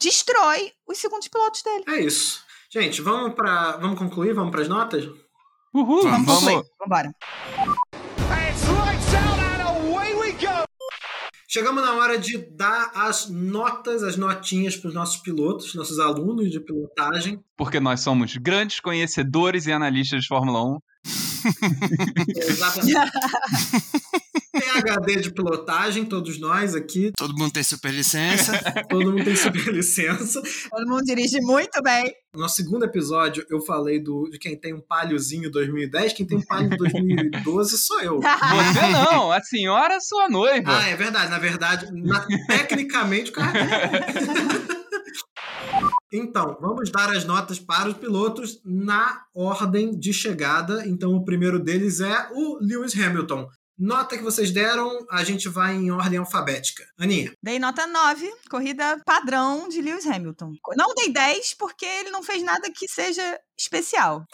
destrói 0.00 0.72
os 0.86 0.98
segundos 0.98 1.28
pilotos 1.28 1.62
dele. 1.62 1.84
É 1.88 2.00
isso. 2.00 2.44
Gente, 2.70 3.00
vamos 3.00 3.34
para, 3.34 3.76
vamos 3.78 3.98
concluir, 3.98 4.34
vamos 4.34 4.52
para 4.52 4.62
as 4.62 4.68
notas? 4.68 5.04
Uhul, 5.74 6.02
Vamos. 6.02 6.26
vamos. 6.26 6.44
Vamos, 6.44 6.66
vambora. 6.78 7.12
Chegamos 11.50 11.82
na 11.82 11.94
hora 11.94 12.18
de 12.18 12.36
dar 12.36 12.90
as 12.94 13.30
notas, 13.30 14.02
as 14.02 14.18
notinhas 14.18 14.76
para 14.76 14.88
os 14.88 14.94
nossos 14.94 15.16
pilotos, 15.16 15.74
nossos 15.74 15.98
alunos 15.98 16.50
de 16.50 16.60
pilotagem. 16.60 17.42
Porque 17.56 17.80
nós 17.80 18.00
somos 18.00 18.36
grandes 18.36 18.80
conhecedores 18.80 19.66
e 19.66 19.72
analistas 19.72 20.20
de 20.20 20.28
Fórmula 20.28 20.62
1. 20.62 20.78
Exatamente. 22.36 22.94
PHD 24.52 25.20
de 25.20 25.30
pilotagem, 25.32 26.04
todos 26.04 26.38
nós 26.40 26.74
aqui. 26.74 27.12
Todo 27.16 27.34
mundo 27.36 27.52
tem 27.52 27.62
super 27.62 27.92
licença. 27.92 28.52
Todo 28.88 29.12
mundo 29.12 29.24
tem 29.24 29.36
super 29.36 29.72
licença. 29.72 30.42
Todo 30.70 30.86
mundo 30.86 31.04
dirige 31.04 31.40
muito 31.40 31.80
bem. 31.82 32.12
No 32.34 32.40
nosso 32.40 32.56
segundo 32.56 32.84
episódio, 32.84 33.44
eu 33.50 33.60
falei 33.60 34.00
do, 34.02 34.28
de 34.30 34.38
quem 34.38 34.58
tem 34.58 34.74
um 34.74 34.80
paliozinho 34.80 35.50
2010. 35.50 36.12
Quem 36.12 36.26
tem 36.26 36.38
um 36.38 36.44
palio 36.44 36.70
2012 36.76 37.78
sou 37.78 38.00
eu. 38.00 38.20
Você 38.20 38.86
não, 38.92 39.30
a 39.32 39.40
senhora 39.42 39.94
é 39.94 40.00
sua 40.00 40.28
noiva. 40.28 40.78
Ah, 40.78 40.88
é 40.88 40.96
verdade. 40.96 41.30
Na 41.30 41.38
verdade, 41.38 41.86
na- 41.92 42.26
tecnicamente, 42.46 43.30
o 43.30 43.34
cara. 43.34 43.52
Então, 46.12 46.56
vamos 46.60 46.90
dar 46.90 47.10
as 47.10 47.24
notas 47.24 47.58
para 47.58 47.88
os 47.88 47.96
pilotos 47.96 48.60
na 48.64 49.24
ordem 49.34 49.98
de 49.98 50.12
chegada. 50.12 50.86
Então, 50.86 51.12
o 51.12 51.24
primeiro 51.24 51.58
deles 51.58 52.00
é 52.00 52.28
o 52.32 52.58
Lewis 52.60 52.98
Hamilton. 52.98 53.48
Nota 53.78 54.16
que 54.16 54.24
vocês 54.24 54.50
deram, 54.50 55.06
a 55.08 55.22
gente 55.22 55.48
vai 55.48 55.76
em 55.76 55.90
ordem 55.92 56.18
alfabética. 56.18 56.84
Aninha, 56.98 57.32
Dei 57.40 57.60
nota 57.60 57.86
9, 57.86 58.28
corrida 58.50 59.00
padrão 59.06 59.68
de 59.68 59.80
Lewis 59.80 60.04
Hamilton. 60.04 60.52
Não 60.76 60.94
dei 60.94 61.12
10 61.12 61.54
porque 61.54 61.86
ele 61.86 62.10
não 62.10 62.22
fez 62.22 62.42
nada 62.42 62.72
que 62.72 62.88
seja 62.88 63.38
especial. 63.58 64.24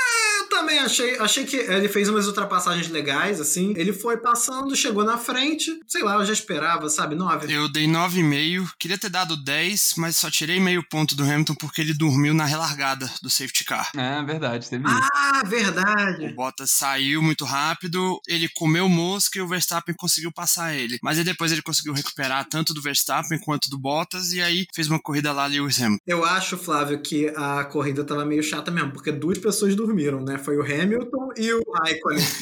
eu 0.40 0.48
também 0.48 0.78
achei, 0.78 1.18
achei 1.18 1.44
que 1.44 1.56
ele 1.56 1.88
fez 1.88 2.08
umas 2.08 2.26
ultrapassagens 2.26 2.88
legais, 2.88 3.40
assim. 3.40 3.72
Ele 3.76 3.92
foi 3.92 4.18
passando, 4.18 4.74
chegou 4.76 5.04
na 5.04 5.16
frente. 5.18 5.70
Sei 5.86 6.02
lá, 6.02 6.14
eu 6.14 6.24
já 6.24 6.32
esperava, 6.32 6.88
sabe? 6.88 7.14
9. 7.14 7.52
Eu 7.52 7.68
dei 7.68 7.86
9,5. 7.86 8.68
Queria 8.78 8.98
ter 8.98 9.08
dado 9.08 9.36
10, 9.36 9.94
mas 9.96 10.16
só 10.16 10.30
tirei 10.30 10.60
meio 10.60 10.86
ponto 10.88 11.14
do 11.16 11.22
Hamilton 11.22 11.54
porque 11.54 11.80
ele 11.80 11.94
dormiu 11.94 12.34
na 12.34 12.44
relargada 12.44 13.10
do 13.22 13.30
safety 13.30 13.64
car. 13.64 13.90
É 13.96 14.22
verdade, 14.22 14.68
teve 14.68 14.86
isso. 14.86 15.08
Ah, 15.14 15.42
O 15.44 15.48
verdade. 15.48 16.32
Bottas 16.34 16.70
saiu 16.70 17.22
muito 17.22 17.44
rápido, 17.44 18.20
ele 18.28 18.48
comeu 18.48 18.88
mosca 18.88 19.38
e 19.38 19.42
o 19.42 19.48
Verstappen 19.48 19.94
conseguiu 19.96 20.32
passar 20.32 20.74
ele. 20.74 20.98
Mas 21.02 21.18
aí 21.18 21.24
depois 21.24 21.52
ele 21.52 21.62
conseguiu 21.62 21.92
recuperar 21.92 22.44
tanto 22.48 22.74
do 22.74 22.82
Verstappen 22.82 23.38
quanto 23.40 23.70
do 23.70 23.78
Bottas 23.78 24.32
e 24.32 24.40
aí 24.40 24.66
fez 24.74 24.88
uma 24.88 25.00
corrida 25.00 25.32
lá 25.32 25.46
Lewis 25.46 25.80
Hamilton. 25.80 26.02
Eu 26.06 26.24
acho, 26.24 26.56
Flávio, 26.56 27.00
que 27.00 27.28
a 27.36 27.64
corrida 27.64 28.04
tava 28.04 28.24
meio 28.24 28.42
chata 28.42 28.70
mesmo, 28.70 28.92
porque 28.92 29.10
duas 29.14 29.38
pessoas 29.38 29.74
dormiram, 29.74 30.20
né? 30.20 30.38
Foi 30.38 30.56
o 30.56 30.62
Hamilton 30.62 31.30
e 31.36 31.52
o 31.52 31.62
Raikkonen. 31.72 32.24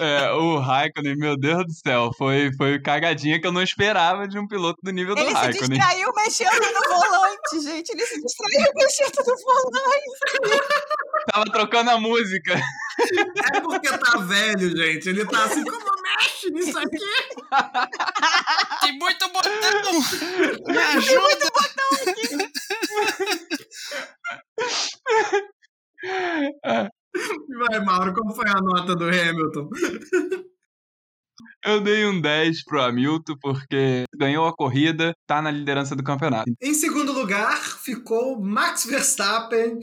É, 0.00 0.30
o 0.32 0.58
Raikkonen, 0.58 1.16
meu 1.16 1.36
Deus 1.36 1.64
do 1.64 1.72
céu, 1.72 2.10
foi, 2.16 2.50
foi 2.56 2.80
cagadinha 2.80 3.40
que 3.40 3.46
eu 3.46 3.52
não 3.52 3.62
esperava 3.62 4.26
de 4.26 4.38
um 4.38 4.46
piloto 4.46 4.78
do 4.82 4.90
nível 4.90 5.14
do 5.14 5.20
Ele 5.20 5.30
se 5.30 5.34
Raikkonen. 5.34 5.78
distraiu 5.78 6.12
mexendo 6.14 6.50
no 6.50 6.88
volante, 6.88 7.60
gente. 7.62 7.90
Ele 7.90 8.06
se 8.06 8.20
distraiu 8.20 8.72
mexendo 8.74 9.18
no 9.26 9.36
volante. 9.36 10.62
Tava 11.32 11.44
trocando 11.46 11.90
a 11.90 12.00
música. 12.00 12.60
É 13.54 13.60
porque 13.60 13.88
tá 13.88 14.18
velho, 14.18 14.76
gente. 14.76 15.08
Ele 15.08 15.24
tá 15.24 15.44
assim, 15.44 15.64
como 15.64 15.97
mexe 16.16 16.50
nisso 16.50 16.78
aqui? 16.78 16.98
Tem 18.80 18.98
muito 18.98 19.28
botão! 19.28 19.52
Me 20.66 20.78
ajuda! 20.78 21.46
Vai, 27.58 27.80
Mauro, 27.84 28.14
como 28.14 28.34
foi 28.34 28.48
a 28.48 28.60
nota 28.60 28.94
do 28.94 29.04
Hamilton? 29.04 29.68
Eu 31.64 31.80
dei 31.80 32.06
um 32.06 32.20
10 32.20 32.64
pro 32.64 32.80
Hamilton 32.82 33.34
porque 33.40 34.04
ganhou 34.14 34.46
a 34.46 34.54
corrida, 34.54 35.12
tá 35.26 35.42
na 35.42 35.50
liderança 35.50 35.96
do 35.96 36.04
campeonato. 36.04 36.50
Em 36.62 36.72
segundo 36.72 37.12
lugar, 37.12 37.58
ficou 37.58 38.40
Max 38.40 38.84
Verstappen. 38.86 39.80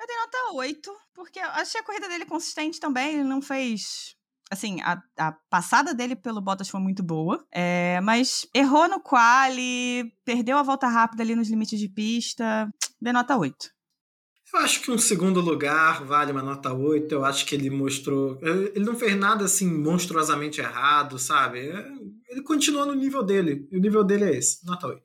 Eu 0.00 0.06
dei 0.06 0.16
nota 0.16 0.52
8, 0.54 0.92
porque 1.14 1.38
eu 1.38 1.48
achei 1.48 1.80
a 1.80 1.84
corrida 1.84 2.08
dele 2.08 2.26
consistente 2.26 2.78
também. 2.78 3.14
Ele 3.14 3.24
não 3.24 3.42
fez. 3.42 4.15
Assim, 4.50 4.80
a, 4.82 5.02
a 5.18 5.32
passada 5.50 5.92
dele 5.92 6.14
pelo 6.14 6.40
Bottas 6.40 6.68
foi 6.68 6.80
muito 6.80 7.02
boa, 7.02 7.44
é, 7.52 8.00
mas 8.02 8.46
errou 8.54 8.88
no 8.88 9.00
quali, 9.00 10.12
perdeu 10.24 10.56
a 10.56 10.62
volta 10.62 10.86
rápida 10.86 11.22
ali 11.22 11.34
nos 11.34 11.50
limites 11.50 11.78
de 11.78 11.88
pista. 11.88 12.72
Dei 13.00 13.12
nota 13.12 13.36
8. 13.36 13.70
Eu 14.54 14.60
acho 14.60 14.80
que 14.80 14.90
um 14.90 14.98
segundo 14.98 15.40
lugar 15.40 16.04
vale 16.04 16.30
uma 16.30 16.42
nota 16.42 16.72
8. 16.72 17.12
Eu 17.12 17.24
acho 17.24 17.44
que 17.44 17.54
ele 17.54 17.68
mostrou. 17.68 18.38
Ele 18.40 18.84
não 18.84 18.96
fez 18.96 19.16
nada 19.16 19.44
assim 19.44 19.68
monstruosamente 19.68 20.60
errado, 20.60 21.18
sabe? 21.18 21.58
Ele 22.28 22.42
continua 22.42 22.86
no 22.86 22.94
nível 22.94 23.24
dele. 23.24 23.68
E 23.70 23.76
o 23.76 23.80
nível 23.80 24.04
dele 24.04 24.24
é 24.24 24.36
esse, 24.38 24.64
nota 24.64 24.86
8. 24.86 25.02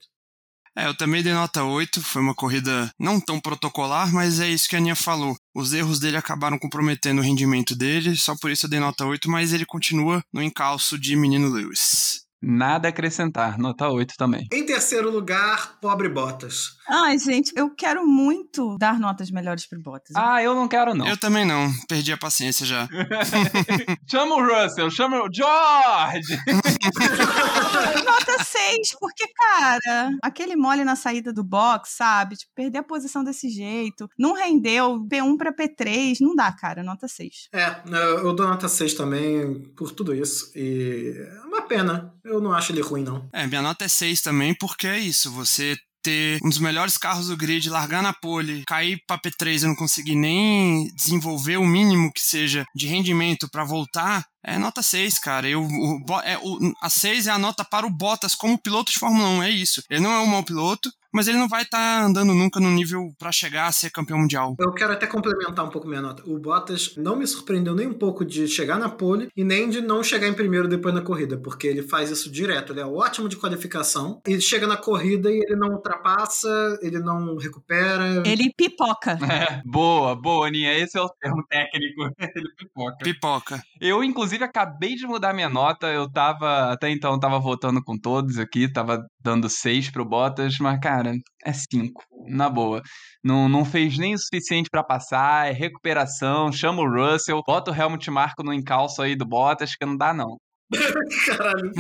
É, 0.78 0.88
eu 0.88 0.96
também 0.96 1.22
dei 1.22 1.34
nota 1.34 1.64
8, 1.64 2.02
foi 2.02 2.22
uma 2.22 2.36
corrida 2.36 2.90
não 2.98 3.20
tão 3.20 3.42
protocolar, 3.42 4.14
mas 4.14 4.40
é 4.40 4.48
isso 4.48 4.70
que 4.70 4.76
a 4.76 4.80
Aninha 4.80 4.96
falou. 4.96 5.36
Os 5.54 5.74
erros 5.74 6.00
dele 6.00 6.18
acabaram 6.18 6.58
comprometendo 6.58 7.20
o 7.20 7.24
rendimento 7.24 7.76
dele, 7.76 8.16
só 8.16 8.36
por 8.36 8.50
isso 8.50 8.66
eu 8.66 8.70
dei 8.70 8.80
nota 8.80 9.06
8, 9.06 9.30
mas 9.30 9.52
ele 9.52 9.66
continua 9.66 10.24
no 10.32 10.42
encalço 10.42 10.98
de 10.98 11.16
menino 11.16 11.50
Lewis. 11.50 12.26
Nada 12.42 12.88
a 12.88 12.90
acrescentar, 12.90 13.60
nota 13.60 13.88
8 13.88 14.16
também. 14.18 14.48
Em 14.52 14.66
terceiro 14.66 15.12
lugar, 15.12 15.78
pobre 15.80 16.10
Bottas. 16.10 16.76
Ai, 16.90 17.20
gente, 17.20 17.54
eu 17.56 17.70
quero 17.70 18.06
muito 18.06 18.78
dar 18.78 19.00
notas 19.00 19.30
melhores 19.30 19.68
pro 19.68 19.80
Bottas. 19.80 20.16
Ah, 20.16 20.42
eu 20.42 20.56
não 20.56 20.68
quero 20.68 20.96
não. 20.96 21.08
Eu 21.08 21.18
também 21.18 21.46
não, 21.46 21.70
perdi 21.88 22.12
a 22.12 22.18
paciência 22.18 22.66
já. 22.66 22.88
chama 24.10 24.36
o 24.36 24.44
Russell, 24.44 24.90
chama 24.90 25.24
o 25.24 25.30
George! 25.32 26.36
Nota 28.04 28.44
6, 28.44 28.96
porque, 29.00 29.26
cara, 29.34 30.12
aquele 30.22 30.56
mole 30.56 30.84
na 30.84 30.96
saída 30.96 31.32
do 31.32 31.44
box, 31.44 31.96
sabe? 31.96 32.36
Tipo, 32.36 32.52
perder 32.56 32.80
a 32.80 32.84
posição 32.84 33.24
desse 33.24 33.50
jeito. 33.50 34.10
Não 34.18 34.34
rendeu 34.34 35.00
P1 35.08 35.38
pra 35.38 35.54
P3. 35.54 36.18
Não 36.22 36.36
dá, 36.36 36.52
cara. 36.52 36.84
Nota 36.84 37.08
6. 37.08 37.50
É, 37.54 37.76
eu 38.24 38.34
dou 38.34 38.48
nota 38.48 38.68
6 38.68 38.94
também 38.94 39.62
por 39.76 39.92
tudo 39.92 40.14
isso. 40.14 40.52
E 40.56 41.16
é 41.18 41.48
uma 41.48 41.62
pena. 41.62 42.14
Eu 42.24 42.42
não 42.42 42.54
acho 42.54 42.72
ele 42.72 42.82
ruim, 42.82 43.04
não. 43.04 43.28
É, 43.34 43.48
minha 43.48 43.62
nota 43.62 43.86
é 43.86 43.88
6 43.88 44.22
também, 44.22 44.56
porque 44.60 44.88
é 44.88 45.00
isso, 45.00 45.32
você 45.32 45.76
ter 46.04 46.40
um 46.44 46.50
dos 46.50 46.58
melhores 46.58 46.98
carros 46.98 47.28
do 47.28 47.38
grid, 47.38 47.70
largar 47.70 48.02
na 48.02 48.14
pole, 48.14 48.64
cair 48.68 49.00
pra 49.08 49.20
P3 49.20 49.64
e 49.64 49.68
não 49.68 49.76
conseguir 49.76 50.16
nem 50.16 50.88
desenvolver 50.96 51.58
o 51.58 51.66
mínimo 51.66 52.12
que 52.12 52.22
seja 52.22 52.66
de 52.76 52.88
rendimento 52.88 53.48
pra 53.52 53.64
voltar, 53.64 54.26
é 54.44 54.58
nota 54.58 54.82
6, 54.82 55.20
cara. 55.20 55.48
Eu, 55.48 55.64
o, 55.64 56.04
é, 56.24 56.38
o, 56.38 56.74
a 56.82 56.90
6 56.90 57.28
é 57.28 57.32
a 57.32 57.40
nota 57.40 57.64
para 57.64 57.86
o 57.86 57.90
Bottas 57.90 58.36
como 58.36 58.58
piloto 58.58 58.92
de 58.92 59.00
Fórmula 59.00 59.28
1, 59.30 59.44
é 59.44 59.50
isso. 59.50 59.84
Ele 59.90 60.02
não 60.02 60.12
é 60.12 60.20
um 60.20 60.28
mau 60.28 60.44
piloto, 60.44 60.90
mas 61.14 61.28
ele 61.28 61.38
não 61.38 61.48
vai 61.48 61.64
estar 61.64 62.04
andando 62.04 62.34
nunca 62.34 62.60
no 62.60 62.72
nível 62.72 63.14
pra 63.20 63.32
chegar 63.32 63.68
a 63.68 63.72
ser 63.72 63.90
campeão 63.90 64.18
mundial. 64.18 64.56
Eu 64.58 64.72
quero 64.72 64.94
até 64.94 65.06
complementar 65.06 65.66
um 65.66 65.70
pouco 65.70 65.88
minha 65.88 66.02
nota. 66.02 66.24
O 66.26 66.40
Bottas 66.40 66.96
não 66.96 67.16
me 67.16 67.28
surpreendeu 67.28 67.76
nem 67.76 67.88
um 67.88 67.94
pouco 67.94 68.24
de 68.24 68.48
chegar 68.48 68.80
na 68.80 68.90
pole 68.90 69.30
e 69.36 69.44
nem 69.44 69.70
de 69.70 69.82
não 69.82 70.04
chegar 70.04 70.28
em 70.28 70.34
primeiro 70.34 70.68
depois 70.68 70.96
na 70.96 71.02
corrida, 71.02 71.38
porque 71.38 71.68
ele 71.68 71.84
faz 71.84 72.10
isso 72.10 72.32
direto. 72.32 72.72
Ele 72.72 72.80
é 72.80 72.86
ótimo 72.86 73.28
de 73.28 73.36
qualificação 73.36 74.22
e 74.26 74.40
chega 74.40 74.66
na 74.66 74.78
corrida 74.78 75.30
e 75.30 75.38
ele 75.38 75.56
não 75.56 75.72
ultrapassa, 75.72 76.80
ele 76.82 77.00
não 77.00 77.36
recupera. 77.36 78.24
Ele 78.26 78.52
pipoca. 78.56 79.18
É, 79.42 79.62
boa, 79.66 80.14
boa, 80.14 80.48
Aninha. 80.48 80.78
Esse 80.78 80.98
é 80.98 81.02
o 81.02 81.10
termo 81.10 81.44
técnico. 81.50 82.02
Ele 82.36 82.50
pipoca. 82.56 82.98
Pipoca. 83.02 83.64
Eu, 83.80 84.04
inclusive, 84.04 84.31
acabei 84.40 84.96
de 84.96 85.08
mudar 85.08 85.34
minha 85.34 85.50
nota. 85.50 85.88
Eu 85.88 86.10
tava, 86.12 86.72
até 86.72 86.90
então, 86.90 87.20
tava 87.20 87.40
votando 87.40 87.84
com 87.84 87.98
todos 87.98 88.38
aqui, 88.38 88.72
tava 88.72 89.04
dando 89.20 89.50
6 89.50 89.90
pro 89.92 90.06
Bottas, 90.06 90.58
mas, 90.60 90.80
cara, 90.80 91.14
é 91.44 91.54
5. 91.54 92.04
Na 92.28 92.50
boa. 92.50 92.82
Não, 93.24 93.50
não 93.50 93.66
fez 93.66 93.98
nem 93.98 94.14
o 94.14 94.18
suficiente 94.18 94.70
pra 94.70 94.84
passar, 94.84 95.50
é 95.50 95.52
recuperação, 95.52 96.52
chama 96.52 96.82
o 96.82 96.90
Russell, 96.90 97.42
bota 97.46 97.72
o 97.72 97.76
Helmut 97.76 98.10
Marko 98.12 98.44
no 98.44 98.54
encalço 98.54 99.02
aí 99.02 99.16
do 99.16 99.26
Bottas, 99.26 99.76
que 99.76 99.86
não 99.86 99.98
dá, 99.98 100.14
não. 100.14 100.38
Caralho. 101.26 101.72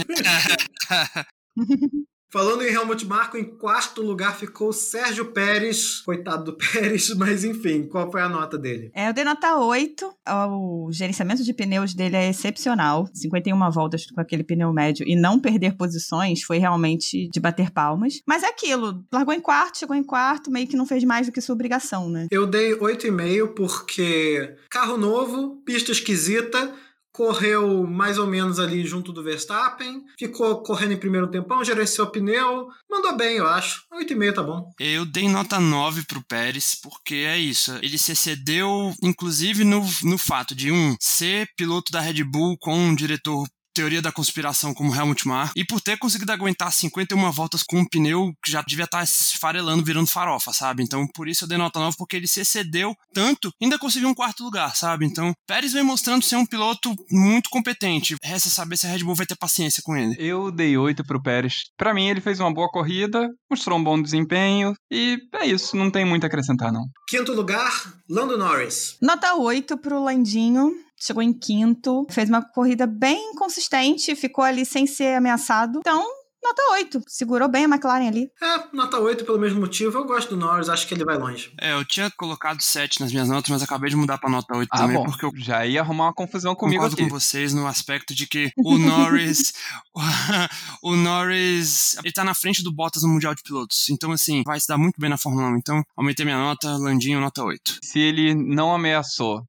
Falando 2.31 2.63
em 2.63 2.71
Helmut 2.73 3.05
Marko, 3.05 3.37
em 3.37 3.43
quarto 3.43 4.01
lugar 4.01 4.37
ficou 4.37 4.71
Sérgio 4.71 5.25
Pérez. 5.33 5.99
Coitado 5.99 6.45
do 6.45 6.53
Pérez, 6.55 7.13
mas 7.17 7.43
enfim, 7.43 7.83
qual 7.83 8.09
foi 8.09 8.21
a 8.21 8.29
nota 8.29 8.57
dele? 8.57 8.89
É, 8.95 9.09
eu 9.09 9.13
dei 9.13 9.25
nota 9.25 9.57
8. 9.57 10.09
O 10.49 10.89
gerenciamento 10.93 11.43
de 11.43 11.53
pneus 11.53 11.93
dele 11.93 12.15
é 12.15 12.29
excepcional. 12.29 13.05
51 13.13 13.69
voltas 13.71 14.05
com 14.05 14.21
aquele 14.21 14.45
pneu 14.45 14.71
médio 14.71 15.05
e 15.05 15.13
não 15.13 15.41
perder 15.41 15.75
posições 15.75 16.41
foi 16.41 16.57
realmente 16.57 17.29
de 17.29 17.39
bater 17.41 17.69
palmas. 17.69 18.21
Mas 18.25 18.43
é 18.43 18.47
aquilo, 18.47 19.03
largou 19.11 19.33
em 19.33 19.41
quarto, 19.41 19.79
chegou 19.79 19.95
em 19.95 20.03
quarto, 20.03 20.49
meio 20.49 20.67
que 20.67 20.77
não 20.77 20.85
fez 20.85 21.03
mais 21.03 21.27
do 21.27 21.33
que 21.33 21.41
sua 21.41 21.55
obrigação, 21.55 22.09
né? 22.09 22.27
Eu 22.31 22.47
dei 22.47 22.73
8,5 22.77 23.53
porque 23.53 24.55
carro 24.69 24.95
novo, 24.95 25.61
pista 25.65 25.91
esquisita, 25.91 26.73
correu 27.11 27.85
mais 27.85 28.17
ou 28.17 28.27
menos 28.27 28.59
ali 28.59 28.85
junto 28.85 29.11
do 29.11 29.23
Verstappen, 29.23 30.03
ficou 30.17 30.63
correndo 30.63 30.93
em 30.93 30.99
primeiro 30.99 31.29
tempão, 31.29 31.63
gerenciou 31.63 32.07
pneu, 32.07 32.67
mandou 32.89 33.15
bem, 33.15 33.37
eu 33.37 33.47
acho. 33.47 33.83
8,5 33.93 34.33
tá 34.33 34.43
bom. 34.43 34.71
Eu 34.79 35.05
dei 35.05 35.27
nota 35.27 35.59
9 35.59 36.05
pro 36.05 36.23
Pérez, 36.23 36.75
porque 36.81 37.15
é 37.15 37.37
isso. 37.37 37.73
Ele 37.81 37.97
se 37.97 38.13
excedeu, 38.13 38.93
inclusive, 39.03 39.63
no, 39.63 39.85
no 40.03 40.17
fato 40.17 40.55
de, 40.55 40.71
um, 40.71 40.95
ser 40.99 41.47
piloto 41.57 41.91
da 41.91 41.99
Red 41.99 42.23
Bull 42.23 42.57
com 42.57 42.75
um 42.75 42.95
diretor 42.95 43.47
teoria 43.73 44.01
da 44.01 44.11
conspiração 44.11 44.73
como 44.73 44.93
Helmut 44.95 45.27
Marko 45.27 45.53
e 45.55 45.65
por 45.65 45.81
ter 45.81 45.97
conseguido 45.97 46.31
aguentar 46.31 46.71
51 46.71 47.31
voltas 47.31 47.63
com 47.63 47.79
um 47.79 47.85
pneu 47.85 48.33
que 48.43 48.51
já 48.51 48.61
devia 48.61 48.85
estar 48.85 48.99
tá 48.99 49.03
esfarelando, 49.03 49.83
virando 49.83 50.07
farofa, 50.07 50.53
sabe? 50.53 50.83
Então 50.83 51.07
por 51.07 51.27
isso 51.27 51.43
eu 51.43 51.47
dei 51.47 51.57
nota 51.57 51.79
9, 51.79 51.95
porque 51.97 52.15
ele 52.15 52.27
se 52.27 52.41
excedeu 52.41 52.95
tanto, 53.13 53.51
ainda 53.61 53.79
conseguiu 53.79 54.09
um 54.09 54.13
quarto 54.13 54.43
lugar, 54.43 54.75
sabe? 54.75 55.05
Então 55.05 55.33
Pérez 55.47 55.73
vem 55.73 55.83
mostrando 55.83 56.23
ser 56.23 56.35
um 56.35 56.45
piloto 56.45 56.95
muito 57.09 57.49
competente. 57.49 58.15
Resta 58.23 58.49
saber 58.49 58.77
se 58.77 58.87
a 58.87 58.89
Red 58.89 59.03
Bull 59.03 59.15
vai 59.15 59.25
ter 59.25 59.35
paciência 59.35 59.81
com 59.83 59.95
ele. 59.95 60.15
Eu 60.19 60.51
dei 60.51 60.77
8 60.77 61.03
pro 61.03 61.21
Pérez. 61.21 61.63
Para 61.77 61.93
mim 61.93 62.07
ele 62.07 62.21
fez 62.21 62.39
uma 62.39 62.53
boa 62.53 62.69
corrida, 62.69 63.29
mostrou 63.49 63.77
um 63.77 63.83
bom 63.83 64.01
desempenho 64.01 64.73
e 64.91 65.17
é 65.35 65.45
isso, 65.45 65.75
não 65.75 65.89
tem 65.89 66.05
muito 66.05 66.23
a 66.23 66.27
acrescentar 66.27 66.71
não. 66.71 66.83
Quinto 67.07 67.33
lugar, 67.33 67.93
Lando 68.09 68.37
Norris. 68.37 68.97
Nota 69.01 69.35
8 69.35 69.77
pro 69.77 70.03
Landinho 70.03 70.71
chegou 71.01 71.23
em 71.23 71.33
quinto, 71.33 72.05
fez 72.09 72.29
uma 72.29 72.41
corrida 72.41 72.85
bem 72.85 73.33
consistente, 73.35 74.15
ficou 74.15 74.43
ali 74.43 74.65
sem 74.65 74.85
ser 74.85 75.15
ameaçado. 75.15 75.79
Então, 75.79 76.05
nota 76.43 76.61
8. 76.73 77.01
Segurou 77.07 77.47
bem 77.47 77.65
a 77.65 77.67
McLaren 77.67 78.07
ali. 78.07 78.29
É, 78.41 78.63
nota 78.75 78.99
8 78.99 79.25
pelo 79.25 79.39
mesmo 79.39 79.59
motivo. 79.59 79.97
Eu 79.97 80.05
gosto 80.05 80.31
do 80.31 80.37
Norris, 80.37 80.69
acho 80.69 80.87
que 80.87 80.93
ele 80.93 81.05
vai 81.05 81.17
longe. 81.17 81.53
É, 81.59 81.73
eu 81.73 81.85
tinha 81.85 82.09
colocado 82.11 82.61
7 82.61 82.99
nas 82.99 83.11
minhas 83.11 83.29
notas, 83.29 83.49
mas 83.49 83.63
acabei 83.63 83.89
de 83.89 83.95
mudar 83.95 84.17
pra 84.17 84.29
nota 84.29 84.55
8 84.55 84.69
Ah, 84.71 84.77
também, 84.77 84.97
bom, 84.97 85.05
porque 85.05 85.25
eu 85.25 85.31
já 85.35 85.65
ia 85.65 85.81
arrumar 85.81 86.05
uma 86.05 86.13
confusão 86.13 86.55
comigo 86.55 86.81
concordo 86.81 86.95
aqui. 87.01 87.03
com 87.09 87.19
vocês 87.19 87.53
no 87.53 87.67
aspecto 87.67 88.13
de 88.13 88.27
que 88.27 88.51
o 88.57 88.77
Norris. 88.77 89.53
o 90.81 90.95
Norris. 90.95 91.95
Ele 92.03 92.13
tá 92.13 92.23
na 92.23 92.33
frente 92.33 92.63
do 92.63 92.71
Bottas 92.73 93.03
no 93.03 93.09
Mundial 93.09 93.35
de 93.35 93.43
Pilotos. 93.43 93.89
Então, 93.89 94.11
assim, 94.11 94.43
vai 94.45 94.59
se 94.59 94.67
dar 94.67 94.77
muito 94.77 94.99
bem 94.99 95.09
na 95.09 95.17
Fórmula 95.17 95.47
1. 95.49 95.57
Então, 95.57 95.83
aumentei 95.95 96.25
minha 96.25 96.37
nota, 96.37 96.75
Landinho, 96.77 97.19
nota 97.19 97.43
8. 97.43 97.79
Se 97.83 97.99
ele 97.99 98.33
não 98.33 98.73
ameaçou, 98.73 99.43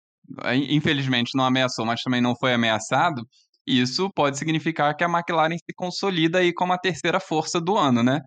infelizmente 0.69 1.31
não 1.37 1.45
ameaçou, 1.45 1.85
mas 1.85 2.01
também 2.03 2.21
não 2.21 2.35
foi 2.39 2.55
ameaçado, 2.55 3.23
isso 3.67 4.11
pode 4.15 4.39
significar 4.39 4.97
que 4.97 5.05
a 5.05 5.09
McLaren 5.09 5.57
se 5.57 5.75
consolida 5.77 6.39
aí 6.39 6.53
como 6.53 6.73
a 6.73 6.79
terceira 6.79 7.21
força 7.21 7.61
do 7.61 7.77
ano, 7.77 8.03
né? 8.03 8.21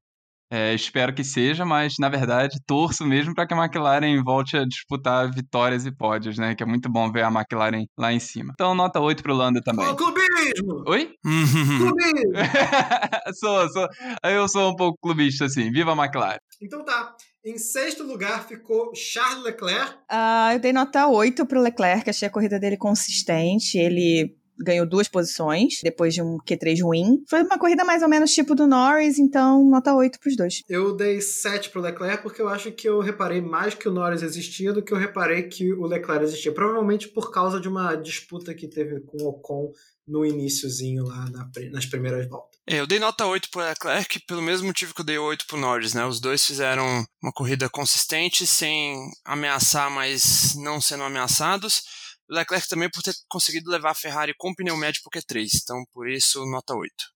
É, 0.51 0.75
espero 0.75 1.13
que 1.13 1.23
seja, 1.23 1.65
mas 1.65 1.95
na 1.99 2.07
verdade 2.07 2.59
torço 2.67 3.03
mesmo 3.03 3.33
para 3.33 3.47
que 3.47 3.53
a 3.53 3.57
McLaren 3.57 4.23
volte 4.23 4.55
a 4.55 4.63
disputar 4.63 5.29
vitórias 5.33 5.87
e 5.87 5.91
pódios, 5.91 6.37
né? 6.37 6.53
Que 6.53 6.61
é 6.61 6.65
muito 6.65 6.89
bom 6.89 7.11
ver 7.11 7.23
a 7.23 7.31
McLaren 7.31 7.83
lá 7.97 8.13
em 8.13 8.19
cima. 8.19 8.53
Então, 8.53 8.75
nota 8.75 8.99
8 8.99 9.23
pro 9.23 9.33
Lando 9.33 9.59
também. 9.61 9.87
Ô, 9.87 9.95
clubismo! 9.95 10.83
Oi? 10.87 11.11
Clubismo! 11.79 12.31
sou, 13.39 13.69
sou. 13.69 13.87
Eu 14.23 14.47
sou 14.47 14.71
um 14.71 14.75
pouco 14.75 14.97
clubista, 15.01 15.45
assim. 15.45 15.71
Viva 15.71 15.93
a 15.93 16.05
McLaren. 16.05 16.37
Então 16.61 16.85
tá. 16.85 17.15
Em 17.45 17.59
sexto 17.59 18.03
lugar 18.03 18.47
ficou 18.47 18.91
Charles 18.95 19.43
Leclerc. 19.43 19.93
Ah, 20.09 20.49
eu 20.53 20.59
dei 20.59 20.73
nota 20.73 21.07
8 21.07 21.45
pro 21.45 21.61
Leclerc, 21.61 22.09
achei 22.09 22.27
a 22.27 22.31
corrida 22.31 22.59
dele 22.59 22.75
consistente. 22.75 23.77
Ele 23.77 24.35
ganhou 24.57 24.83
duas 24.83 25.07
posições 25.07 25.79
depois 25.83 26.15
de 26.15 26.23
um 26.23 26.39
Q3 26.39 26.81
ruim. 26.81 27.23
Foi 27.29 27.43
uma 27.43 27.59
corrida 27.59 27.85
mais 27.85 28.01
ou 28.01 28.09
menos 28.09 28.33
tipo 28.33 28.55
do 28.55 28.65
Norris, 28.65 29.19
então 29.19 29.63
nota 29.69 29.93
8 29.93 30.19
pros 30.19 30.35
dois. 30.35 30.63
Eu 30.67 30.95
dei 30.95 31.21
7 31.21 31.69
pro 31.69 31.81
Leclerc 31.81 32.23
porque 32.23 32.41
eu 32.41 32.47
acho 32.47 32.71
que 32.71 32.89
eu 32.89 32.99
reparei 32.99 33.41
mais 33.41 33.75
que 33.75 33.87
o 33.87 33.91
Norris 33.91 34.23
existia 34.23 34.73
do 34.73 34.81
que 34.81 34.91
eu 34.91 34.97
reparei 34.97 35.43
que 35.43 35.71
o 35.71 35.85
Leclerc 35.85 36.23
existia. 36.23 36.51
Provavelmente 36.51 37.09
por 37.09 37.31
causa 37.31 37.59
de 37.59 37.67
uma 37.67 37.93
disputa 37.95 38.55
que 38.55 38.67
teve 38.67 39.01
com 39.01 39.21
o 39.21 39.27
Ocon 39.27 39.71
no 40.07 40.25
iníciozinho 40.25 41.03
lá 41.03 41.29
na- 41.29 41.49
nas 41.71 41.85
primeiras 41.85 42.27
voltas. 42.27 42.59
É, 42.67 42.79
eu 42.79 42.87
dei 42.87 42.99
nota 42.99 43.25
8 43.25 43.49
pro 43.49 43.61
Leclerc 43.61 44.19
pelo 44.25 44.41
mesmo 44.41 44.67
motivo 44.67 44.93
que 44.93 45.01
eu 45.01 45.05
dei 45.05 45.17
8 45.17 45.45
pro 45.47 45.57
Norris, 45.57 45.93
né? 45.93 46.05
Os 46.05 46.19
dois 46.19 46.43
fizeram 46.45 47.05
uma 47.21 47.31
corrida 47.31 47.69
consistente, 47.69 48.45
sem 48.47 48.97
ameaçar, 49.23 49.89
mas 49.89 50.55
não 50.55 50.79
sendo 50.81 51.03
ameaçados. 51.03 51.83
O 52.29 52.33
Leclerc 52.33 52.67
também 52.67 52.89
por 52.89 53.03
ter 53.03 53.13
conseguido 53.29 53.69
levar 53.69 53.91
a 53.91 53.95
Ferrari 53.95 54.33
com 54.37 54.53
pneu 54.53 54.75
médio 54.77 55.01
pro 55.03 55.11
Q3, 55.19 55.47
então 55.61 55.83
por 55.93 56.09
isso 56.09 56.43
nota 56.47 56.73
8. 56.75 57.13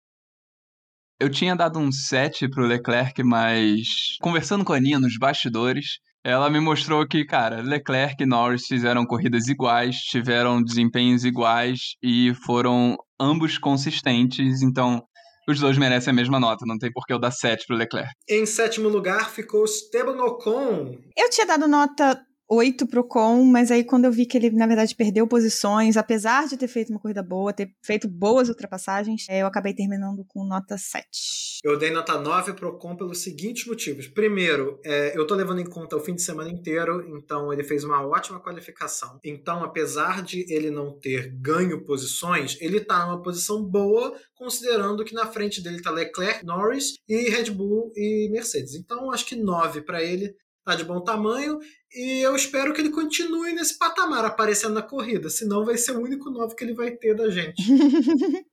Eu 1.20 1.30
tinha 1.30 1.56
dado 1.56 1.80
um 1.80 1.92
7 1.92 2.48
pro 2.48 2.66
Leclerc, 2.66 3.22
mas 3.24 4.18
conversando 4.22 4.64
com 4.64 4.72
a 4.72 4.78
Aninha 4.78 5.00
nos 5.00 5.18
bastidores, 5.18 6.00
ela 6.24 6.50
me 6.50 6.60
mostrou 6.60 7.08
que, 7.08 7.26
cara, 7.26 7.62
Leclerc 7.62 8.22
e 8.22 8.26
Norris 8.26 8.66
fizeram 8.66 9.06
corridas 9.06 9.48
iguais, 9.48 9.96
tiveram 9.96 10.62
desempenhos 10.62 11.24
iguais 11.24 11.96
e 12.04 12.34
foram 12.46 12.98
ambos 13.20 13.58
consistentes, 13.58 14.62
então 14.62 15.02
os 15.48 15.60
dois 15.60 15.78
merecem 15.78 16.12
a 16.12 16.16
mesma 16.16 16.40
nota, 16.40 16.66
não 16.68 16.78
tem 16.78 16.92
por 16.92 17.06
que 17.06 17.14
eu 17.14 17.20
dar 17.20 17.32
7 17.32 17.66
pro 17.66 17.76
Leclerc. 17.76 18.12
Em 18.30 18.46
sétimo 18.46 18.88
lugar 18.88 19.30
ficou 19.30 19.66
Esteban 19.66 20.22
Ocon. 20.24 20.96
Eu 21.18 21.30
tinha 21.30 21.48
dado 21.48 21.68
nota 21.68 22.22
8 22.50 22.88
pro 22.88 23.04
Con, 23.04 23.45
mas 23.45 23.70
aí 23.70 23.84
quando 23.84 24.06
eu 24.06 24.12
vi 24.12 24.26
que 24.26 24.36
ele, 24.36 24.50
na 24.50 24.66
verdade, 24.66 24.95
perdeu 24.95 25.28
posições, 25.28 25.95
apesar 25.95 26.47
de 26.47 26.58
ter 26.58 26.68
feito 26.68 26.89
uma 26.89 27.00
corrida 27.00 27.22
boa, 27.22 27.54
ter 27.54 27.76
feito 27.84 28.08
boas 28.08 28.50
ultrapassagens, 28.50 29.28
eh, 29.30 29.43
eu 29.43 29.47
acabei 29.47 29.74
terminando 29.74 30.26
com 30.28 30.43
nota 30.43 30.76
7. 30.76 31.60
Eu 31.64 31.78
dei 31.78 31.91
nota 31.91 32.20
9 32.20 32.54
pro 32.54 32.70
Ocon 32.70 32.95
pelos 32.95 33.22
seguintes 33.22 33.68
motivos. 33.68 34.08
Primeiro, 34.08 34.80
é, 34.84 35.16
eu 35.16 35.28
tô 35.28 35.36
levando 35.36 35.60
em 35.60 35.70
conta 35.70 35.95
o 35.95 36.00
fim 36.00 36.16
de 36.16 36.24
semana 36.24 36.50
inteiro, 36.50 37.06
então 37.16 37.54
ele 37.54 37.64
fez 37.64 37.84
uma 37.84 38.04
ótima 38.04 38.39
qualificação. 38.39 39.20
Então, 39.24 39.64
apesar 39.64 40.24
de 40.24 40.45
ele 40.52 40.72
não 40.72 40.97
ter 40.97 41.30
ganho 41.39 41.86
posições, 41.86 42.58
ele 42.60 42.80
tá 42.80 43.06
numa 43.06 43.22
posição 43.22 43.64
boa, 43.64 44.18
considerando 44.34 45.06
que 45.06 45.14
na 45.14 45.28
frente 45.28 45.62
dele 45.62 45.82
tá 45.82 45.91
Leclerc, 45.91 46.43
Norris 46.43 46.95
e 47.08 47.30
Red 47.30 47.52
Bull 47.52 47.91
e 47.95 48.28
Mercedes. 48.32 48.74
Então, 48.74 49.12
acho 49.12 49.26
que 49.26 49.36
9 49.36 49.82
para 49.82 50.04
ele 50.04 50.34
tá 50.64 50.76
de 50.76 50.84
bom 50.84 51.01
tamanho 51.01 51.60
e 51.93 52.22
eu 52.26 52.36
espero 52.36 52.74
que 52.74 52.82
ele 52.82 52.91
continue 52.91 53.53
nesse 53.53 53.78
patamar 53.78 54.24
aparecendo 54.26 54.74
na 54.74 54.82
corrida, 54.82 55.30
senão 55.30 55.66
vai 55.66 55.78
ser 55.78 55.93
o 55.93 56.01
único 56.01 56.30
9 56.30 56.55
que 56.55 56.64
ele 56.64 56.74
vai 56.74 56.91
ter 56.91 57.16
da 57.16 57.30
gente. 57.30 57.64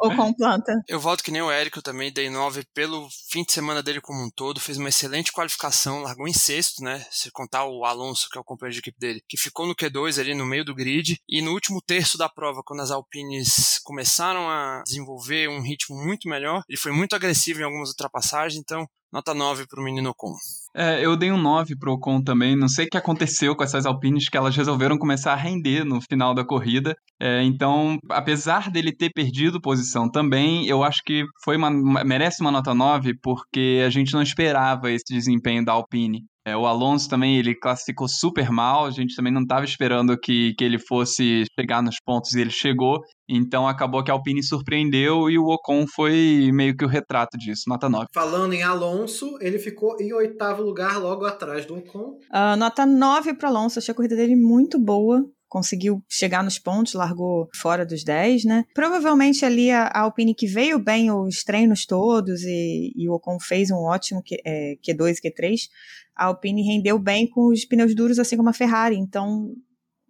Ou 0.00 0.14
com 0.14 0.32
planta. 0.32 0.72
Eu 0.86 1.00
volto 1.00 1.22
que 1.22 1.30
nem 1.30 1.42
o 1.42 1.50
Érico, 1.50 1.78
eu 1.78 1.82
também 1.82 2.12
dei 2.12 2.30
9 2.30 2.64
pelo 2.72 3.08
fim 3.28 3.42
de 3.42 3.52
semana 3.52 3.82
dele 3.82 4.00
como 4.00 4.22
um 4.22 4.30
todo, 4.30 4.60
fez 4.60 4.78
uma 4.78 4.88
excelente 4.88 5.32
qualificação, 5.32 6.02
largou 6.02 6.28
em 6.28 6.32
sexto, 6.32 6.82
né? 6.82 7.04
Se 7.10 7.30
contar 7.30 7.64
o 7.66 7.84
Alonso, 7.84 8.28
que 8.30 8.38
é 8.38 8.40
o 8.40 8.44
companheiro 8.44 8.74
de 8.74 8.80
equipe 8.80 8.98
dele, 8.98 9.22
que 9.28 9.36
ficou 9.36 9.66
no 9.66 9.74
Q2 9.74 10.20
ali 10.20 10.34
no 10.34 10.46
meio 10.46 10.64
do 10.64 10.74
grid, 10.74 11.20
e 11.28 11.42
no 11.42 11.52
último 11.52 11.82
terço 11.82 12.16
da 12.16 12.28
prova, 12.28 12.62
quando 12.64 12.80
as 12.80 12.90
Alpines 12.90 13.80
começaram 13.82 14.48
a 14.48 14.82
desenvolver 14.86 15.48
um 15.48 15.62
ritmo 15.62 15.96
muito 15.96 16.28
melhor, 16.28 16.62
ele 16.68 16.78
foi 16.78 16.92
muito 16.92 17.16
agressivo 17.16 17.60
em 17.60 17.64
algumas 17.64 17.90
ultrapassagens, 17.90 18.60
então 18.60 18.86
nota 19.12 19.34
9 19.34 19.66
pro 19.66 19.82
menino 19.82 20.10
Ocon. 20.10 20.34
É, 20.74 21.04
eu 21.04 21.16
dei 21.16 21.32
um 21.32 21.40
9 21.40 21.76
pro 21.76 21.92
Ocon 21.92 22.22
também. 22.22 22.56
Não 22.56 22.68
sei 22.68 22.86
o 22.86 22.88
que 22.88 22.96
aconteceu 22.96 23.56
com 23.56 23.64
essas 23.64 23.86
Alpines 23.86 24.28
que 24.28 24.36
elas 24.36 24.56
resolveram 24.56 24.98
começar 24.98 25.32
a 25.32 25.36
render 25.36 25.84
no 25.84 26.00
final 26.00 26.34
da 26.34 26.44
corrida. 26.44 26.94
É, 27.20 27.42
então, 27.42 27.98
apesar 28.10 28.70
dele 28.70 28.94
ter 28.94 29.10
perdido 29.10 29.60
posição 29.60 30.10
também, 30.10 30.66
eu 30.66 30.82
acho 30.84 31.02
que 31.04 31.24
foi 31.44 31.56
uma, 31.56 31.70
merece 32.04 32.40
uma 32.40 32.52
nota 32.52 32.74
9 32.74 33.14
porque 33.22 33.82
a 33.84 33.90
gente 33.90 34.12
não 34.12 34.22
esperava 34.22 34.90
esse 34.90 35.12
desempenho 35.12 35.64
da 35.64 35.72
Alpine. 35.72 36.24
É, 36.48 36.56
o 36.56 36.64
Alonso 36.64 37.08
também, 37.10 37.36
ele 37.36 37.54
classificou 37.54 38.08
super 38.08 38.50
mal, 38.50 38.86
a 38.86 38.90
gente 38.90 39.14
também 39.14 39.32
não 39.32 39.42
estava 39.42 39.66
esperando 39.66 40.18
que, 40.18 40.54
que 40.54 40.64
ele 40.64 40.78
fosse 40.78 41.44
chegar 41.58 41.82
nos 41.82 41.96
pontos 42.02 42.32
e 42.32 42.40
ele 42.40 42.50
chegou. 42.50 43.00
Então 43.28 43.68
acabou 43.68 44.02
que 44.02 44.10
a 44.10 44.14
Alpine 44.14 44.42
surpreendeu 44.42 45.28
e 45.28 45.38
o 45.38 45.44
Ocon 45.44 45.84
foi 45.86 46.50
meio 46.54 46.74
que 46.74 46.86
o 46.86 46.88
retrato 46.88 47.36
disso, 47.36 47.64
nota 47.68 47.86
9. 47.86 48.06
Falando 48.14 48.54
em 48.54 48.62
Alonso, 48.62 49.36
ele 49.42 49.58
ficou 49.58 49.94
em 50.00 50.10
oitavo 50.14 50.62
lugar, 50.62 50.98
logo 50.98 51.26
atrás 51.26 51.66
do 51.66 51.76
Ocon. 51.76 52.18
Ah, 52.30 52.56
nota 52.56 52.86
9 52.86 53.34
pro 53.34 53.48
Alonso, 53.48 53.78
achei 53.78 53.92
a 53.92 53.94
corrida 53.94 54.16
dele 54.16 54.34
muito 54.34 54.78
boa. 54.78 55.22
Conseguiu 55.48 56.02
chegar 56.08 56.44
nos 56.44 56.58
pontos, 56.58 56.94
largou 56.94 57.48
fora 57.54 57.86
dos 57.86 58.04
10, 58.04 58.44
né? 58.44 58.64
Provavelmente 58.74 59.44
ali 59.44 59.70
a, 59.70 59.84
a 59.84 60.00
Alpine 60.00 60.34
que 60.34 60.46
veio 60.46 60.78
bem 60.78 61.10
os 61.10 61.42
treinos 61.42 61.86
todos 61.86 62.42
e, 62.42 62.92
e 62.94 63.08
o 63.08 63.14
Ocon 63.14 63.38
fez 63.40 63.70
um 63.70 63.78
ótimo 63.78 64.22
Q, 64.22 64.36
é, 64.44 64.76
Q2 64.76 65.16
e 65.22 65.30
Q3. 65.30 65.68
A 66.14 66.26
Alpine 66.26 66.62
rendeu 66.62 66.98
bem 66.98 67.26
com 67.26 67.48
os 67.48 67.64
pneus 67.64 67.94
duros, 67.94 68.18
assim 68.18 68.36
como 68.36 68.50
a 68.50 68.52
Ferrari. 68.52 68.96
Então, 68.96 69.54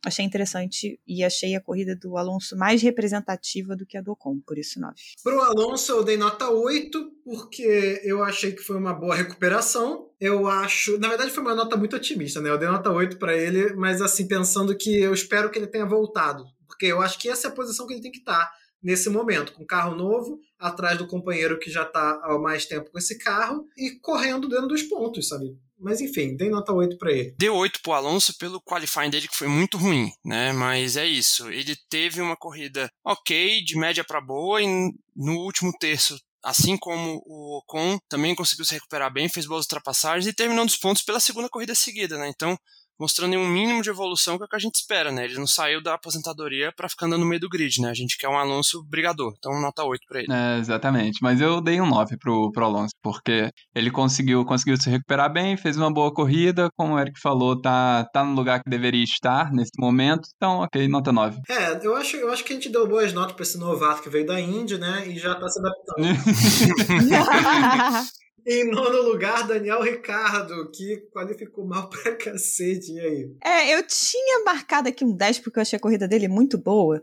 achei 0.05 0.25
interessante 0.25 1.01
e 1.07 1.25
achei 1.25 1.55
a 1.55 1.61
corrida 1.61 1.95
do 1.97 2.17
Alonso 2.17 2.57
mais 2.57 2.83
representativa 2.83 3.77
do 3.77 3.87
que 3.87 3.97
a 3.97 4.01
do 4.01 4.13
Ocon, 4.13 4.41
por 4.47 4.59
isso 4.59 4.81
9. 4.81 4.95
Pro 5.23 5.41
Alonso 5.41 5.93
eu 5.93 6.05
dei 6.05 6.17
nota 6.17 6.51
8, 6.51 7.13
porque 7.25 8.01
eu 8.05 8.23
achei 8.23 8.53
que 8.53 8.63
foi 8.63 8.77
uma 8.77 8.95
boa 8.95 9.15
recuperação. 9.15 10.09
Eu 10.21 10.47
acho. 10.47 10.99
Na 10.99 11.09
verdade, 11.09 11.31
foi 11.31 11.43
uma 11.43 11.55
nota 11.55 11.77
muito 11.77 11.97
otimista, 11.97 12.41
né? 12.41 12.51
Eu 12.51 12.59
dei 12.59 12.69
nota 12.69 12.91
8 12.91 13.19
para 13.19 13.37
ele, 13.37 13.75
mas 13.75 14.01
assim, 14.03 14.27
pensando 14.27 14.77
que 14.77 15.01
eu 15.01 15.13
espero 15.13 15.51
que 15.51 15.59
ele 15.59 15.67
tenha 15.67 15.87
voltado. 15.87 16.45
Porque 16.67 16.87
eu 16.87 17.01
acho 17.01 17.19
que 17.19 17.29
essa 17.29 17.49
é 17.49 17.51
a 17.51 17.55
posição 17.55 17.87
que 17.87 17.95
ele 17.95 18.03
tem 18.03 18.13
que 18.13 18.19
estar 18.19 18.51
nesse 18.83 19.11
momento, 19.11 19.53
com 19.53 19.67
carro 19.67 19.97
novo, 19.97 20.39
atrás 20.59 20.97
do 20.97 21.07
companheiro 21.07 21.59
que 21.59 21.71
já 21.71 21.85
tá 21.85 22.21
há 22.23 22.39
mais 22.39 22.67
tempo 22.67 22.91
com 22.91 22.99
esse 22.99 23.19
carro 23.19 23.67
e 23.77 23.99
correndo 24.01 24.49
dentro 24.49 24.69
dos 24.69 24.83
pontos, 24.83 25.29
sabe? 25.29 25.57
Mas 25.79 26.01
enfim, 26.01 26.37
dei 26.37 26.51
nota 26.51 26.73
8 26.73 26.99
para 26.99 27.13
ele. 27.13 27.35
Deu 27.39 27.55
8 27.55 27.81
pro 27.83 27.93
Alonso 27.93 28.37
pelo 28.37 28.61
qualifying 28.61 29.11
dele, 29.11 29.29
que 29.29 29.37
foi 29.37 29.49
muito 29.49 29.79
ruim, 29.79 30.11
né? 30.25 30.53
Mas 30.53 30.97
é 30.97 31.07
isso. 31.07 31.51
Ele 31.51 31.77
teve 31.89 32.21
uma 32.21 32.37
corrida 32.37 32.91
ok, 33.05 33.63
de 33.63 33.77
média 33.77 34.05
para 34.05 34.21
boa, 34.21 34.61
e 34.61 34.67
no 35.15 35.39
último 35.39 35.73
terço 35.79 36.19
assim 36.43 36.77
como 36.77 37.23
o 37.27 37.59
Ocon 37.59 37.99
também 38.09 38.35
conseguiu 38.35 38.65
se 38.65 38.75
recuperar 38.75 39.13
bem, 39.13 39.29
fez 39.29 39.45
boas 39.45 39.65
ultrapassagens 39.65 40.27
e 40.27 40.33
terminou 40.33 40.65
nos 40.65 40.77
pontos 40.77 41.03
pela 41.03 41.21
segunda 41.21 41.49
corrida 41.49 41.75
seguida, 41.75 42.17
né? 42.17 42.29
Então, 42.29 42.59
mostrando 42.99 43.37
um 43.37 43.49
mínimo 43.49 43.83
de 43.83 43.91
evolução 43.91 44.37
que 44.37 44.43
é 44.43 44.47
o 44.47 44.49
que 44.49 44.57
a 44.57 44.59
gente 44.59 44.77
espera, 44.77 45.13
né? 45.13 45.25
Ele 45.25 45.37
não 45.37 45.47
saiu 45.47 45.83
da 45.83 45.95
aposentadoria 45.95 46.73
para 46.77 46.89
ficar 46.89 47.07
andando 47.07 47.21
no 47.21 47.27
meio 47.27 47.41
do 47.41 47.49
grid, 47.49 47.81
né? 47.81 47.91
A 47.91 47.95
gente 47.95 48.19
quer 48.19 48.29
um 48.29 48.39
Alonso 48.39 48.85
brigador, 48.85 49.33
então 49.39 49.61
nota 49.61 49.85
8 49.85 50.01
para 50.09 50.21
ele. 50.21 50.33
É, 50.33 50.59
exatamente, 50.59 51.19
mas 51.23 51.41
eu 51.41 51.61
dei 51.61 51.81
um 51.81 51.87
9 51.87 52.17
pro, 52.19 52.51
pro 52.53 52.65
Alonso, 52.65 52.95
porque 53.03 53.51
ele 53.75 53.91
conseguiu, 53.91 54.45
conseguiu 54.45 54.77
se 54.77 54.91
recuperar 54.91 55.33
bem, 55.33 55.57
fez 55.57 55.77
uma 55.77 55.93
boa 55.93 56.13
corrida, 56.13 56.69
como 56.77 56.95
o 56.95 56.99
Eric 56.99 57.21
falou, 57.21 57.61
tá, 57.61 58.05
tá 58.13 58.25
no 58.25 58.35
lugar 58.35 58.63
que 58.63 58.71
deveria 58.71 59.05
estar 59.05 59.53
nesse 59.53 59.73
momento, 59.79 60.29
então 60.37 60.61
ok, 60.61 60.89
nota 60.89 61.13
9. 61.13 61.41
É, 61.49 61.87
eu 61.87 61.97
acho, 61.97 62.17
eu 62.17 62.33
acho 62.33 62.45
que 62.45 62.53
a 62.53 62.57
gente 62.57 62.69
deu 62.69 62.87
boas 62.87 63.13
notas 63.13 63.35
para 63.35 63.43
esse 63.43 63.59
novato 63.59 64.03
que 64.03 64.11
veio 64.11 64.27
da 64.27 64.41
Indy, 64.41 64.79
né? 64.79 65.09
E 65.09 65.19
já 65.19 65.35
tá 65.35 65.49
se 65.49 65.59
adaptando. 65.59 65.99
Em 68.51 68.65
nono 68.71 69.03
lugar, 69.03 69.47
Daniel 69.47 69.83
Ricardo, 69.83 70.71
que 70.71 70.97
qualificou 71.13 71.67
mal 71.67 71.91
pra 71.91 72.17
cacete. 72.17 72.93
E 72.95 72.99
aí? 72.99 73.37
É, 73.45 73.75
eu 73.75 73.87
tinha 73.87 74.43
marcado 74.43 74.89
aqui 74.89 75.05
um 75.05 75.15
10 75.15 75.41
porque 75.41 75.59
eu 75.59 75.61
achei 75.61 75.77
a 75.77 75.81
corrida 75.81 76.09
dele 76.09 76.29
muito 76.29 76.57
boa, 76.57 77.03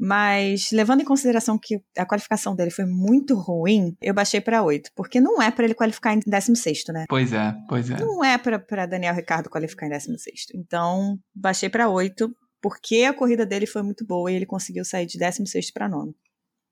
mas 0.00 0.70
levando 0.72 1.02
em 1.02 1.04
consideração 1.04 1.58
que 1.62 1.82
a 1.98 2.06
qualificação 2.06 2.56
dele 2.56 2.70
foi 2.70 2.86
muito 2.86 3.34
ruim, 3.34 3.94
eu 4.00 4.14
baixei 4.14 4.40
para 4.40 4.62
8, 4.62 4.90
porque 4.96 5.20
não 5.20 5.42
é 5.42 5.50
para 5.50 5.66
ele 5.66 5.74
qualificar 5.74 6.14
em 6.14 6.20
16, 6.24 6.84
né? 6.88 7.04
Pois 7.10 7.30
é, 7.30 7.54
pois 7.68 7.90
é. 7.90 8.00
Não 8.00 8.24
é 8.24 8.38
para 8.38 8.86
Daniel 8.86 9.14
Ricardo 9.14 9.50
qualificar 9.50 9.84
em 9.84 9.90
16. 9.90 10.46
Então, 10.54 11.18
baixei 11.34 11.68
para 11.68 11.90
8, 11.90 12.34
porque 12.62 13.02
a 13.02 13.12
corrida 13.12 13.44
dele 13.44 13.66
foi 13.66 13.82
muito 13.82 14.02
boa 14.06 14.32
e 14.32 14.34
ele 14.34 14.46
conseguiu 14.46 14.82
sair 14.82 15.04
de 15.04 15.18
16 15.18 15.72
para 15.72 15.90
9. 15.90 16.14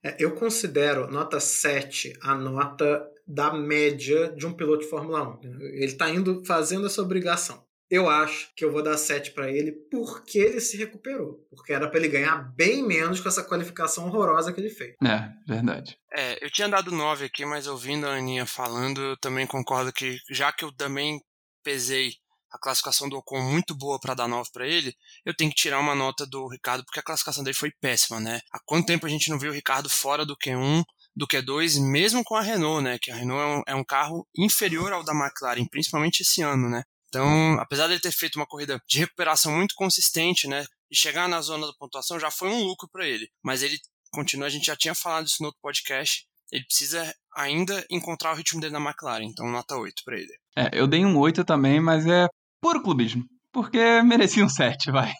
É, 0.03 0.17
eu 0.19 0.35
considero 0.35 1.11
nota 1.11 1.41
7 1.41 2.15
a 2.23 2.35
nota 2.35 3.07
da 3.27 3.53
média 3.53 4.33
de 4.37 4.47
um 4.47 4.53
piloto 4.53 4.85
de 4.85 4.91
Fórmula 4.91 5.37
1. 5.41 5.41
Ele 5.61 5.85
está 5.85 6.11
indo 6.11 6.45
fazendo 6.45 6.87
essa 6.87 7.03
obrigação. 7.03 7.65
Eu 7.91 8.09
acho 8.09 8.51
que 8.57 8.65
eu 8.65 8.73
vou 8.73 8.83
dar 8.83 8.97
7 8.97 9.33
para 9.33 9.51
ele 9.51 9.73
porque 9.91 10.39
ele 10.39 10.61
se 10.61 10.77
recuperou. 10.77 11.47
Porque 11.51 11.73
era 11.73 11.89
para 11.89 12.01
ele 12.01 12.09
ganhar 12.09 12.37
bem 12.55 12.83
menos 12.83 13.21
com 13.21 13.29
essa 13.29 13.45
qualificação 13.45 14.07
horrorosa 14.07 14.53
que 14.53 14.61
ele 14.61 14.71
fez. 14.71 14.95
É, 15.05 15.29
verdade. 15.47 15.97
É, 16.13 16.45
eu 16.45 16.51
tinha 16.51 16.69
dado 16.69 16.91
9 16.91 17.27
aqui, 17.27 17.45
mas 17.45 17.67
ouvindo 17.67 18.07
a 18.07 18.17
Aninha 18.17 18.47
falando, 18.47 19.01
eu 19.01 19.17
também 19.19 19.47
concordo 19.47 19.93
que, 19.93 20.19
já 20.31 20.51
que 20.53 20.65
eu 20.65 20.73
também 20.73 21.21
pesei 21.63 22.13
a 22.55 22.59
classificação 22.59 23.09
do 23.09 23.17
Ocon 23.17 23.43
muito 23.43 23.77
boa 23.77 23.99
para 23.99 24.15
dar 24.15 24.29
9 24.29 24.49
para 24.53 24.67
ele, 24.67 24.95
eu 25.25 25.35
tenho 25.35 25.51
que 25.51 25.57
tirar 25.57 25.81
uma 25.81 25.95
nota 25.95 26.25
do 26.25 26.47
Ricardo 26.49 26.85
porque 26.85 27.01
a 27.01 27.03
classificação 27.03 27.43
dele 27.43 27.57
foi 27.57 27.73
péssima, 27.81 28.21
né? 28.21 28.41
Há 28.53 28.61
quanto 28.65 28.87
tempo 28.87 29.07
a 29.07 29.09
gente 29.09 29.29
não 29.29 29.39
viu 29.39 29.51
o 29.51 29.55
Ricardo 29.55 29.91
fora 29.91 30.25
do 30.25 30.37
Q1? 30.37 30.85
Do 31.17 31.27
Q2, 31.27 31.81
mesmo 31.81 32.25
com 32.25 32.35
a 32.35 32.41
Renault, 32.41 32.83
né? 32.83 32.99
Que 33.01 33.11
a 33.11 33.15
Renault 33.15 33.41
é 33.41 33.47
um, 33.47 33.63
é 33.69 33.81
um 33.81 33.85
carro 33.85 34.27
inferior 34.37 34.93
ao 34.93 35.05
da 35.05 35.13
McLaren, 35.13 35.67
principalmente 35.67 36.23
esse 36.23 36.43
ano, 36.43 36.69
né? 36.69 36.83
Então, 37.09 37.59
apesar 37.61 37.87
de 37.87 37.93
ele 37.93 38.01
ter 38.01 38.11
feito 38.11 38.37
uma 38.37 38.47
corrida 38.47 38.81
de 38.89 38.99
recuperação 38.99 39.53
muito 39.53 39.75
consistente, 39.77 40.49
né? 40.49 40.65
E 40.91 40.97
chegar 40.97 41.29
na 41.29 41.41
zona 41.41 41.67
da 41.67 41.73
pontuação 41.79 42.19
já 42.19 42.31
foi 42.31 42.49
um 42.49 42.65
lucro 42.65 42.89
para 42.91 43.07
ele. 43.07 43.29
Mas 43.43 43.63
ele 43.63 43.79
continua, 44.11 44.47
a 44.47 44.51
gente 44.51 44.67
já 44.67 44.77
tinha 44.77 44.95
falado 44.95 45.27
isso 45.27 45.37
no 45.41 45.47
outro 45.47 45.61
podcast. 45.63 46.27
Ele 46.51 46.65
precisa 46.65 47.15
ainda 47.37 47.85
encontrar 47.91 48.33
o 48.33 48.37
ritmo 48.37 48.61
dele 48.61 48.73
na 48.73 48.81
McLaren, 48.81 49.25
então 49.25 49.49
nota 49.51 49.77
8 49.77 50.03
para 50.05 50.17
ele. 50.17 50.33
É, 50.57 50.71
eu 50.73 50.87
dei 50.87 51.05
um 51.05 51.17
8 51.19 51.45
também, 51.45 51.81
mas 51.81 52.07
é 52.07 52.29
puro 52.61 52.83
clubismo. 52.83 53.25
Porque 53.53 53.79
merecia 54.03 54.45
um 54.45 54.49
7, 54.49 54.91
vai. 54.91 55.13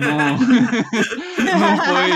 Não, 0.00 0.36
não 1.58 1.76
foi 1.84 2.10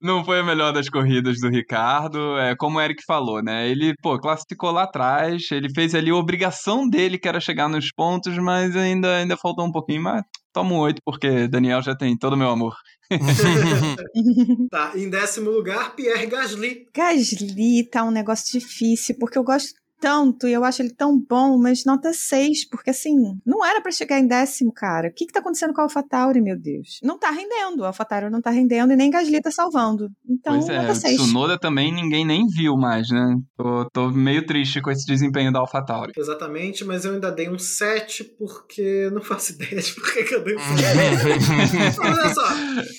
não 0.00 0.24
foi 0.24 0.40
a 0.40 0.44
melhor 0.44 0.72
das 0.72 0.88
corridas 0.88 1.38
do 1.40 1.48
Ricardo. 1.48 2.38
É 2.38 2.54
como 2.56 2.78
o 2.78 2.80
Eric 2.80 3.02
falou, 3.06 3.42
né? 3.42 3.68
Ele, 3.68 3.94
pô, 4.02 4.18
classificou 4.18 4.70
lá 4.70 4.84
atrás, 4.84 5.50
ele 5.50 5.68
fez 5.74 5.94
ali 5.94 6.10
a 6.10 6.16
obrigação 6.16 6.88
dele, 6.88 7.18
que 7.18 7.28
era 7.28 7.40
chegar 7.40 7.68
nos 7.68 7.90
pontos, 7.92 8.36
mas 8.38 8.76
ainda, 8.76 9.16
ainda 9.16 9.36
faltou 9.36 9.66
um 9.66 9.72
pouquinho. 9.72 10.02
Mas 10.02 10.22
toma 10.52 10.74
um 10.74 10.78
8, 10.78 11.00
porque 11.04 11.48
Daniel 11.48 11.82
já 11.82 11.96
tem 11.96 12.16
todo 12.16 12.34
o 12.34 12.36
meu 12.36 12.50
amor. 12.50 12.74
tá, 14.70 14.92
em 14.94 15.10
décimo 15.10 15.50
lugar, 15.50 15.94
Pierre 15.94 16.26
Gasly. 16.26 16.86
Gasly 16.94 17.88
tá 17.90 18.04
um 18.04 18.10
negócio 18.10 18.58
difícil, 18.58 19.16
porque 19.18 19.38
eu 19.38 19.44
gosto 19.44 19.81
tanto 20.02 20.48
e 20.48 20.52
eu 20.52 20.64
acho 20.64 20.82
ele 20.82 20.90
tão 20.90 21.16
bom, 21.16 21.56
mas 21.56 21.84
nota 21.84 22.12
6, 22.12 22.68
porque 22.68 22.90
assim, 22.90 23.14
não 23.46 23.64
era 23.64 23.80
para 23.80 23.92
chegar 23.92 24.18
em 24.18 24.26
décimo, 24.26 24.72
cara. 24.72 25.08
O 25.08 25.12
que 25.12 25.26
que 25.26 25.32
tá 25.32 25.38
acontecendo 25.38 25.72
com 25.72 25.80
a 25.80 25.84
AlphaTauri, 25.84 26.42
meu 26.42 26.58
Deus? 26.58 26.98
Não 27.04 27.16
tá 27.16 27.30
rendendo, 27.30 27.84
a 27.84 27.86
AlphaTauri 27.86 28.28
não 28.28 28.42
tá 28.42 28.50
rendendo 28.50 28.92
e 28.92 28.96
nem 28.96 29.10
Gasly 29.10 29.40
tá 29.40 29.52
salvando. 29.52 30.10
Então, 30.28 30.58
pois 30.58 30.68
é, 30.68 30.82
nota 30.82 30.94
6. 30.96 31.20
o 31.20 31.22
Tsunoda 31.22 31.56
também 31.56 31.94
ninguém 31.94 32.26
nem 32.26 32.44
viu 32.48 32.76
mais, 32.76 33.08
né? 33.10 33.36
Tô, 33.56 33.88
tô 33.92 34.10
meio 34.10 34.44
triste 34.44 34.82
com 34.82 34.90
esse 34.90 35.06
desempenho 35.06 35.52
da 35.52 35.60
AlphaTauri. 35.60 36.12
Exatamente, 36.16 36.84
mas 36.84 37.04
eu 37.04 37.14
ainda 37.14 37.30
dei 37.30 37.48
um 37.48 37.58
7 37.58 38.24
porque 38.36 39.08
não 39.12 39.22
faço 39.22 39.52
ideia 39.54 39.80
de 39.80 39.94
por 39.94 40.12
que 40.12 40.34
eu 40.34 40.42
dei 40.42 40.56
um 40.56 40.58
7. 40.76 41.76
mas 41.76 41.98
olha 41.98 42.34
só, 42.34 42.48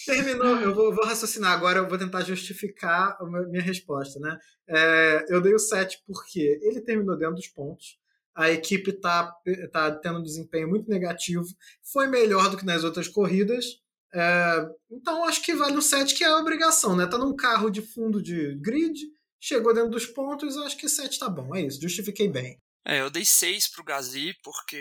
terminou, 0.05 0.55
eu 0.61 0.73
vou, 0.73 0.95
vou, 0.95 1.05
raciocinar 1.05 1.51
agora, 1.51 1.79
eu 1.79 1.89
vou 1.89 1.97
tentar 1.97 2.21
justificar 2.21 3.17
a 3.19 3.25
minha 3.49 3.61
resposta, 3.61 4.19
né? 4.21 4.37
É, 4.69 5.25
eu 5.27 5.41
dei 5.41 5.53
o 5.53 5.59
7 5.59 5.97
porque 6.07 6.57
ele 6.61 6.81
terminou 6.95 7.17
dentro 7.17 7.35
dos 7.35 7.47
pontos. 7.47 7.97
A 8.35 8.49
equipe 8.49 8.89
está 8.91 9.31
tá 9.71 9.91
tendo 9.91 10.19
um 10.19 10.23
desempenho 10.23 10.67
muito 10.67 10.89
negativo. 10.89 11.45
Foi 11.91 12.07
melhor 12.07 12.49
do 12.49 12.57
que 12.57 12.65
nas 12.65 12.83
outras 12.83 13.07
corridas. 13.07 13.65
É, 14.13 14.67
então 14.91 15.23
acho 15.25 15.41
que 15.41 15.53
vale 15.53 15.75
o 15.77 15.81
7, 15.81 16.15
que 16.15 16.23
é 16.23 16.27
a 16.27 16.37
obrigação, 16.37 16.95
né? 16.95 17.05
Tá 17.07 17.17
num 17.17 17.35
carro 17.35 17.69
de 17.69 17.81
fundo 17.81 18.21
de 18.21 18.55
grid, 18.61 18.99
chegou 19.39 19.73
dentro 19.73 19.89
dos 19.89 20.05
pontos, 20.05 20.55
acho 20.57 20.77
que 20.77 20.87
7 20.87 21.17
tá 21.19 21.29
bom. 21.29 21.55
É 21.55 21.61
isso, 21.61 21.81
justifiquei 21.81 22.27
bem. 22.29 22.57
É, 22.85 22.99
eu 23.01 23.09
dei 23.09 23.23
6 23.25 23.69
pro 23.71 23.83
Gasly 23.83 24.33
porque 24.43 24.75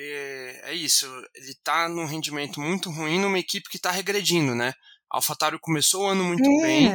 é 0.64 0.74
isso, 0.74 1.06
ele 1.34 1.54
tá 1.62 1.88
num 1.88 2.04
rendimento 2.04 2.60
muito 2.60 2.90
ruim 2.90 3.20
numa 3.20 3.38
equipe 3.38 3.68
que 3.70 3.78
tá 3.78 3.90
regredindo, 3.90 4.54
né? 4.54 4.72
A 5.10 5.18
AlphaTauri 5.18 5.58
começou 5.60 6.04
o 6.04 6.08
ano 6.08 6.24
muito 6.24 6.42
É. 6.42 6.62
bem, 6.62 6.92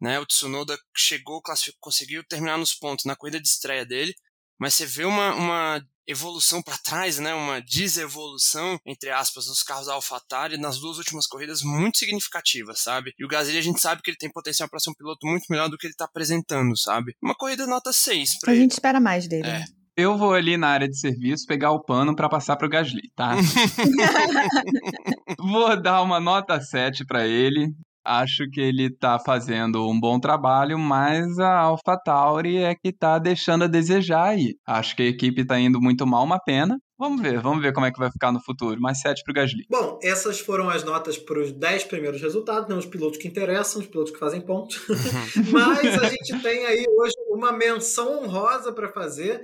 né? 0.00 0.20
O 0.20 0.26
Tsunoda 0.26 0.76
chegou, 0.96 1.40
conseguiu 1.80 2.22
terminar 2.28 2.58
nos 2.58 2.74
pontos 2.74 3.04
na 3.04 3.16
corrida 3.16 3.40
de 3.40 3.48
estreia 3.48 3.86
dele, 3.86 4.14
mas 4.62 4.74
você 4.74 4.86
vê 4.86 5.04
uma, 5.04 5.34
uma 5.34 5.84
evolução 6.06 6.62
para 6.62 6.78
trás, 6.78 7.18
né? 7.18 7.34
Uma 7.34 7.60
desevolução, 7.60 8.78
entre 8.86 9.10
aspas, 9.10 9.48
nos 9.48 9.60
carros 9.60 9.88
da 9.88 9.94
AlphaTauri 9.94 10.56
nas 10.56 10.78
duas 10.78 10.98
últimas 10.98 11.26
corridas 11.26 11.62
muito 11.62 11.98
significativa, 11.98 12.72
sabe? 12.76 13.12
E 13.18 13.24
o 13.24 13.28
Gasly 13.28 13.58
a 13.58 13.60
gente 13.60 13.80
sabe 13.80 14.02
que 14.02 14.10
ele 14.10 14.16
tem 14.16 14.30
potencial 14.30 14.68
para 14.68 14.78
ser 14.78 14.90
um 14.90 14.94
piloto 14.94 15.26
muito 15.26 15.46
melhor 15.50 15.68
do 15.68 15.76
que 15.76 15.88
ele 15.88 15.96
tá 15.96 16.04
apresentando, 16.04 16.78
sabe? 16.78 17.16
Uma 17.20 17.34
corrida 17.34 17.66
nota 17.66 17.92
6 17.92 18.38
para 18.38 18.52
A 18.52 18.54
ele. 18.54 18.62
gente 18.62 18.70
espera 18.70 19.00
mais 19.00 19.26
dele. 19.26 19.48
É. 19.48 19.64
Eu 19.96 20.16
vou 20.16 20.32
ali 20.32 20.56
na 20.56 20.68
área 20.68 20.88
de 20.88 20.96
serviço 20.96 21.44
pegar 21.44 21.72
o 21.72 21.82
pano 21.82 22.14
para 22.14 22.28
passar 22.28 22.56
pro 22.56 22.68
Gasly, 22.68 23.10
tá? 23.16 23.34
vou 25.38 25.82
dar 25.82 26.02
uma 26.02 26.20
nota 26.20 26.60
7 26.60 27.04
para 27.04 27.26
ele. 27.26 27.74
Acho 28.04 28.44
que 28.50 28.60
ele 28.60 28.90
tá 28.90 29.18
fazendo 29.18 29.88
um 29.88 29.98
bom 29.98 30.18
trabalho, 30.18 30.78
mas 30.78 31.38
a 31.38 31.60
AlphaTauri 31.60 32.58
é 32.58 32.74
que 32.74 32.92
tá 32.92 33.18
deixando 33.18 33.64
a 33.64 33.68
desejar 33.68 34.30
aí. 34.30 34.54
Acho 34.66 34.96
que 34.96 35.02
a 35.02 35.06
equipe 35.06 35.44
tá 35.44 35.58
indo 35.58 35.80
muito 35.80 36.06
mal, 36.06 36.24
uma 36.24 36.38
pena. 36.38 36.76
Vamos 37.02 37.20
ver, 37.20 37.40
vamos 37.40 37.60
ver 37.60 37.72
como 37.72 37.84
é 37.84 37.90
que 37.90 37.98
vai 37.98 38.12
ficar 38.12 38.30
no 38.30 38.40
futuro. 38.40 38.80
Mais 38.80 39.00
7 39.00 39.24
pro 39.24 39.34
Gasly. 39.34 39.64
Bom, 39.68 39.98
essas 40.00 40.38
foram 40.38 40.70
as 40.70 40.84
notas 40.84 41.18
para 41.18 41.40
os 41.40 41.50
10 41.50 41.84
primeiros 41.84 42.22
resultados, 42.22 42.68
né? 42.68 42.76
os 42.76 42.86
pilotos 42.86 43.18
que 43.18 43.26
interessam, 43.26 43.80
os 43.80 43.88
pilotos 43.88 44.12
que 44.12 44.20
fazem 44.20 44.40
pontos. 44.40 44.80
Mas 45.50 46.00
a 46.00 46.08
gente 46.08 46.40
tem 46.40 46.64
aí 46.64 46.84
hoje 46.88 47.14
uma 47.28 47.50
menção 47.50 48.22
honrosa 48.22 48.72
para 48.72 48.88
fazer. 48.92 49.42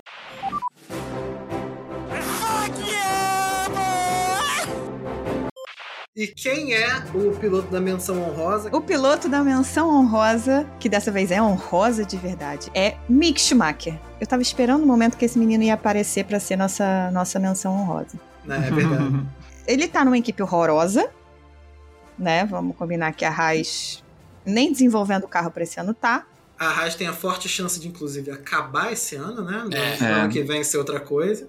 E 6.18 6.26
quem 6.26 6.74
é 6.74 6.96
o 7.14 7.30
piloto 7.38 7.70
da 7.70 7.80
menção 7.80 8.20
honrosa? 8.20 8.70
O 8.74 8.80
piloto 8.80 9.28
da 9.28 9.40
menção 9.44 9.88
honrosa, 9.88 10.66
que 10.80 10.88
dessa 10.88 11.12
vez 11.12 11.30
é 11.30 11.40
honrosa 11.40 12.04
de 12.04 12.16
verdade, 12.16 12.68
é 12.74 12.96
Mick 13.08 13.40
Schumacher. 13.40 13.96
Eu 14.20 14.26
tava 14.26 14.42
esperando 14.42 14.82
o 14.82 14.86
momento 14.86 15.16
que 15.16 15.24
esse 15.24 15.38
menino 15.38 15.62
ia 15.62 15.74
aparecer 15.74 16.24
para 16.24 16.40
ser 16.40 16.56
nossa, 16.56 17.08
nossa 17.12 17.38
menção 17.38 17.72
honrosa. 17.72 18.18
É, 18.48 18.52
é 18.66 18.70
verdade. 18.72 19.26
Ele 19.64 19.86
tá 19.86 20.04
numa 20.04 20.18
equipe 20.18 20.42
horrorosa, 20.42 21.08
né? 22.18 22.44
Vamos 22.46 22.74
combinar 22.74 23.12
que 23.12 23.24
a 23.24 23.30
Haas 23.30 24.02
nem 24.44 24.72
desenvolvendo 24.72 25.22
o 25.22 25.28
carro 25.28 25.52
para 25.52 25.62
esse 25.62 25.78
ano 25.78 25.94
tá. 25.94 26.26
A 26.58 26.66
Haas 26.66 26.96
tem 26.96 27.06
a 27.06 27.12
forte 27.12 27.48
chance 27.48 27.78
de, 27.78 27.86
inclusive, 27.86 28.32
acabar 28.32 28.92
esse 28.92 29.14
ano, 29.14 29.44
né? 29.44 29.62
No 29.70 29.72
É. 29.76 29.94
ano 30.14 30.26
É. 30.26 30.28
que 30.32 30.42
vem 30.42 30.64
ser 30.64 30.78
outra 30.78 30.98
coisa. 30.98 31.46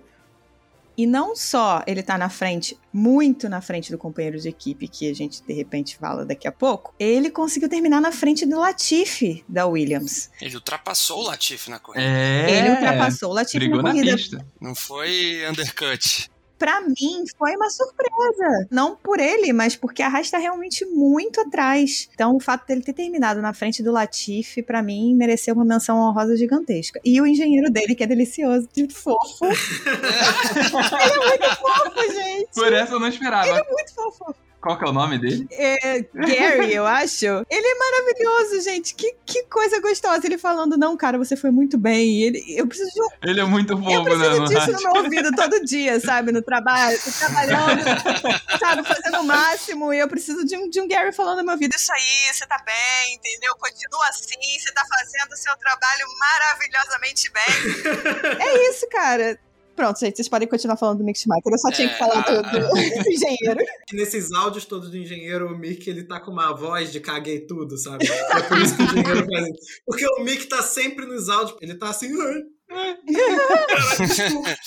E 0.99 1.07
não 1.07 1.33
só 1.33 1.81
ele 1.87 2.03
tá 2.03 2.17
na 2.17 2.27
frente, 2.27 2.77
muito 2.91 3.47
na 3.47 3.61
frente 3.61 3.89
do 3.89 3.97
companheiro 3.97 4.37
de 4.37 4.49
equipe, 4.49 4.85
que 4.85 5.09
a 5.09 5.15
gente 5.15 5.41
de 5.41 5.53
repente 5.53 5.95
fala 5.95 6.25
daqui 6.25 6.45
a 6.45 6.51
pouco, 6.51 6.93
ele 6.99 7.29
conseguiu 7.29 7.69
terminar 7.69 8.01
na 8.01 8.11
frente 8.11 8.45
do 8.45 8.59
Latifi 8.59 9.45
da 9.47 9.65
Williams. 9.65 10.29
Ele 10.41 10.55
ultrapassou 10.55 11.19
o 11.19 11.23
Latifi 11.23 11.69
na 11.69 11.79
corrida. 11.79 12.03
É, 12.03 12.51
ele 12.51 12.71
ultrapassou 12.71 13.29
o 13.31 13.33
Latifi 13.33 13.69
na 13.69 13.77
na 13.77 13.81
corrida. 13.81 14.17
pista. 14.17 14.45
Não 14.59 14.75
foi 14.75 15.47
undercut. 15.49 16.29
Pra 16.59 16.81
mim 16.81 17.23
foi 17.37 17.55
uma 17.55 17.69
surpresa. 17.69 18.67
Não 18.69 18.95
por 18.95 19.19
ele, 19.19 19.53
mas 19.53 19.75
porque 19.75 20.03
a 20.03 20.07
Haas 20.09 20.29
tá 20.29 20.37
realmente 20.37 20.85
muito 20.85 21.39
atrás. 21.41 22.09
Então, 22.13 22.35
o 22.35 22.39
fato 22.39 22.67
dele 22.67 22.81
ter 22.81 22.93
terminado 22.93 23.41
na 23.41 23.53
frente 23.53 23.81
do 23.81 23.91
Latifi, 23.91 24.61
pra 24.61 24.83
mim, 24.83 25.15
mereceu 25.15 25.55
uma 25.55 25.65
menção 25.65 25.97
honrosa 25.97 26.35
gigantesca. 26.35 26.99
E 27.03 27.19
o 27.21 27.25
engenheiro 27.25 27.71
dele, 27.71 27.95
que 27.95 28.03
é 28.03 28.07
delicioso, 28.07 28.67
de 28.73 28.87
fofo. 28.93 29.45
ele 29.47 29.55
é 31.13 31.29
muito 31.29 31.55
fofo, 31.55 32.13
gente. 32.13 32.49
Por 32.53 32.73
essa 32.73 32.93
eu 32.93 32.99
não 32.99 33.07
esperava. 33.07 33.47
Ele 33.47 33.59
é 33.59 33.71
muito 33.71 33.93
fofo. 33.93 34.35
Qual 34.61 34.77
que 34.77 34.83
é 34.83 34.89
o 34.89 34.93
nome 34.93 35.17
dele? 35.17 35.47
É, 35.51 36.01
Gary, 36.13 36.73
eu 36.73 36.85
acho. 36.85 37.25
Ele 37.49 37.65
é 37.65 37.75
maravilhoso, 37.75 38.61
gente. 38.61 38.93
Que, 38.93 39.15
que 39.25 39.43
coisa 39.43 39.79
gostosa. 39.79 40.25
Ele 40.25 40.37
falando, 40.37 40.77
não, 40.77 40.97
cara, 40.97 41.17
você 41.17 41.37
foi 41.37 41.49
muito 41.49 41.77
bem. 41.77 42.21
Ele, 42.21 42.43
eu 42.57 42.67
preciso 42.67 42.91
de 42.93 43.01
um 43.01 43.07
Ele 43.23 43.39
é 43.39 43.45
muito 43.45 43.73
eu 43.73 43.77
fofo, 43.77 43.89
né? 43.89 44.03
preciso 44.03 44.41
no 44.41 44.47
disso 44.47 44.71
no 44.71 44.81
meu 44.81 45.03
ouvido 45.03 45.31
todo 45.31 45.63
dia, 45.63 45.99
sabe? 46.01 46.33
No 46.33 46.41
trabalho, 46.41 46.97
trabalhando, 47.17 47.83
sabe? 48.59 48.83
Fazendo 48.85 49.21
o 49.21 49.23
máximo. 49.23 49.93
E 49.93 49.99
eu 49.99 50.07
preciso 50.09 50.45
de 50.45 50.57
um, 50.57 50.69
de 50.69 50.81
um 50.81 50.87
Gary 50.87 51.13
falando 51.13 51.37
no 51.37 51.45
meu 51.45 51.53
ouvido: 51.53 51.73
Isso 51.73 51.93
aí, 51.93 52.33
você 52.33 52.45
tá 52.45 52.61
bem, 52.65 53.15
entendeu? 53.15 53.55
Continua 53.55 54.09
assim, 54.09 54.59
você 54.59 54.73
tá 54.73 54.83
fazendo 54.89 55.31
o 55.31 55.37
seu 55.37 55.55
trabalho 55.55 56.05
maravilhosamente 56.19 57.31
bem. 57.31 58.39
é 58.45 58.69
isso, 58.69 58.87
cara. 58.89 59.39
Pronto, 59.79 59.97
gente, 59.97 60.17
vocês 60.17 60.27
podem 60.27 60.45
continuar 60.45 60.75
falando 60.75 60.97
do 60.97 61.05
Mick 61.05 61.17
Schumacher. 61.17 61.53
Eu 61.53 61.57
só 61.57 61.71
tinha 61.71 61.87
que 61.87 61.95
É, 61.95 61.97
falar 61.97 62.19
do, 62.21 62.41
do 62.41 62.57
engenheiro. 63.09 63.63
Nesses 63.93 64.29
áudios 64.33 64.65
todos 64.65 64.91
do 64.91 64.97
engenheiro, 64.97 65.47
o 65.47 65.57
Mick 65.57 65.89
ele 65.89 66.03
tá 66.03 66.19
com 66.19 66.31
uma 66.31 66.53
voz 66.53 66.91
de 66.91 66.99
caguei 66.99 67.39
tudo, 67.47 67.77
sabe? 67.77 68.05
É 68.05 68.41
por 68.41 68.57
isso 68.57 68.75
que 68.75 68.81
o 68.81 68.85
engenheiro 68.85 69.25
faz 69.25 69.47
isso. 69.47 69.81
Porque 69.85 70.05
o 70.05 70.23
Mick 70.25 70.45
tá 70.47 70.61
sempre 70.61 71.05
nos 71.05 71.29
áudios, 71.29 71.57
ele 71.61 71.75
tá 71.75 71.91
assim. 71.91 72.09
"Ai, 72.69 72.97
Cara, 73.07 74.05
desculpa, 74.05 74.57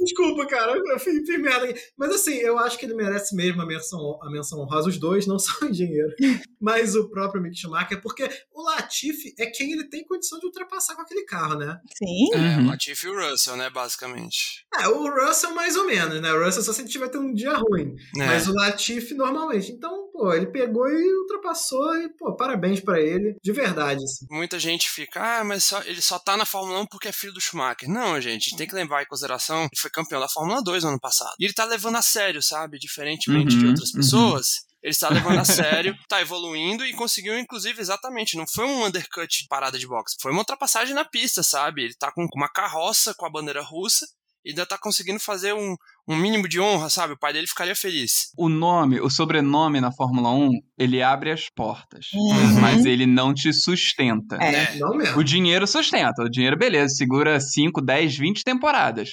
desculpa, 0.00 0.46
cara, 0.46 0.72
eu 0.76 0.98
fiz, 0.98 1.26
fiz 1.26 1.40
merda 1.40 1.66
aqui. 1.66 1.80
Mas 1.96 2.10
assim, 2.12 2.34
eu 2.36 2.58
acho 2.58 2.78
que 2.78 2.86
ele 2.86 2.94
merece 2.94 3.34
mesmo 3.34 3.60
a 3.62 3.66
menção, 3.66 4.18
a 4.22 4.30
menção 4.30 4.60
honrosa, 4.60 4.88
os 4.88 4.98
dois, 4.98 5.26
não 5.26 5.38
só 5.38 5.52
o 5.64 5.68
engenheiro, 5.68 6.12
mas 6.60 6.94
o 6.94 7.08
próprio 7.10 7.42
Mick 7.42 7.56
Schumacher, 7.58 8.00
porque 8.00 8.28
o 8.52 8.62
Latifi 8.62 9.34
é 9.38 9.46
quem 9.46 9.72
ele 9.72 9.84
tem 9.88 10.04
condição 10.04 10.38
de 10.38 10.46
ultrapassar 10.46 10.94
com 10.94 11.02
aquele 11.02 11.24
carro, 11.24 11.56
né? 11.56 11.80
Sim. 11.96 12.28
É, 12.34 12.38
Uhum. 12.58 12.64
o 12.64 12.68
Latifi 12.68 13.06
e 13.06 13.10
o 13.10 13.30
Russell, 13.30 13.56
né, 13.56 13.70
basicamente. 13.70 14.64
É, 14.80 14.88
o 14.88 15.08
Russell 15.08 15.54
mais 15.54 15.76
ou 15.76 15.86
menos, 15.86 16.20
né? 16.20 16.32
O 16.32 16.44
Russell 16.44 16.62
só 16.62 16.72
se 16.72 16.80
ele 16.82 16.88
tiver 16.88 17.08
tendo 17.08 17.24
um 17.26 17.34
dia 17.34 17.52
ruim. 17.54 17.94
É. 18.16 18.26
Mas 18.26 18.46
o 18.46 18.52
Latifi 18.54 19.14
normalmente. 19.14 19.72
Então, 19.72 20.08
pô, 20.12 20.32
ele 20.32 20.46
pegou 20.46 20.88
e 20.88 21.12
ultrapassou 21.20 21.96
e, 21.96 22.08
pô, 22.10 22.34
parabéns 22.36 22.80
pra 22.80 23.00
ele. 23.00 23.36
De 23.42 23.52
verdade, 23.52 24.02
assim. 24.04 24.26
Muita 24.30 24.58
gente 24.58 24.88
fica, 24.90 25.40
ah, 25.40 25.44
mas 25.44 25.64
só- 25.64 25.82
ele 25.82 26.00
só 26.02 26.18
tá 26.18 26.36
na 26.36 26.44
Fórmula 26.44 26.80
1 26.80 26.86
porque 26.86 27.08
é 27.08 27.12
filho 27.12 27.32
do 27.32 27.40
Schumacher. 27.40 27.88
Não, 27.88 28.20
gente, 28.20 28.28
a 28.28 28.48
gente 28.50 28.56
tem 28.56 28.66
que 28.66 28.74
levar 28.74 29.02
em 29.02 29.06
consideração 29.06 29.68
que 29.68 29.80
foi 29.88 29.90
campeão 29.90 30.20
da 30.20 30.28
Fórmula 30.28 30.62
2 30.62 30.84
no 30.84 30.90
ano 30.90 31.00
passado. 31.00 31.34
E 31.38 31.44
ele 31.44 31.54
tá 31.54 31.64
levando 31.64 31.96
a 31.96 32.02
sério, 32.02 32.42
sabe? 32.42 32.78
Diferentemente 32.78 33.56
de 33.56 33.64
Uhum, 33.64 33.70
outras 33.70 33.90
uhum. 33.90 33.96
pessoas. 33.96 34.68
Ele 34.80 34.92
está 34.92 35.08
levando 35.08 35.40
a 35.40 35.44
sério, 35.44 35.96
tá 36.08 36.20
evoluindo 36.20 36.84
e 36.84 36.92
conseguiu, 36.92 37.36
inclusive, 37.38 37.80
exatamente. 37.80 38.36
Não 38.36 38.46
foi 38.46 38.64
um 38.64 38.84
undercut 38.84 39.42
de 39.42 39.48
parada 39.48 39.78
de 39.78 39.86
boxe, 39.88 40.16
foi 40.20 40.30
uma 40.30 40.40
ultrapassagem 40.40 40.94
na 40.94 41.04
pista, 41.04 41.42
sabe? 41.42 41.84
Ele 41.84 41.94
tá 41.94 42.12
com 42.12 42.26
uma 42.36 42.48
carroça 42.48 43.14
com 43.14 43.26
a 43.26 43.30
bandeira 43.30 43.62
russa 43.62 44.06
e 44.44 44.50
ainda 44.50 44.64
tá 44.64 44.78
conseguindo 44.78 45.18
fazer 45.18 45.52
um, 45.52 45.76
um 46.06 46.16
mínimo 46.16 46.48
de 46.48 46.60
honra, 46.60 46.88
sabe? 46.88 47.12
O 47.12 47.18
pai 47.18 47.32
dele 47.32 47.46
ficaria 47.46 47.74
feliz. 47.74 48.30
O 48.36 48.48
nome, 48.48 49.00
o 49.00 49.10
sobrenome 49.10 49.80
na 49.80 49.92
Fórmula 49.92 50.30
1, 50.30 50.50
ele 50.78 51.02
abre 51.02 51.32
as 51.32 51.50
portas. 51.50 52.06
Uhum. 52.14 52.60
Mas 52.60 52.86
ele 52.86 53.04
não 53.04 53.34
te 53.34 53.52
sustenta. 53.52 54.36
É. 54.36 54.76
Não 54.76 54.96
mesmo. 54.96 55.18
O 55.18 55.24
dinheiro 55.24 55.66
sustenta. 55.66 56.22
O 56.22 56.30
dinheiro, 56.30 56.56
beleza, 56.56 56.94
segura 56.94 57.38
5, 57.40 57.80
10, 57.82 58.16
20 58.16 58.44
temporadas. 58.44 59.10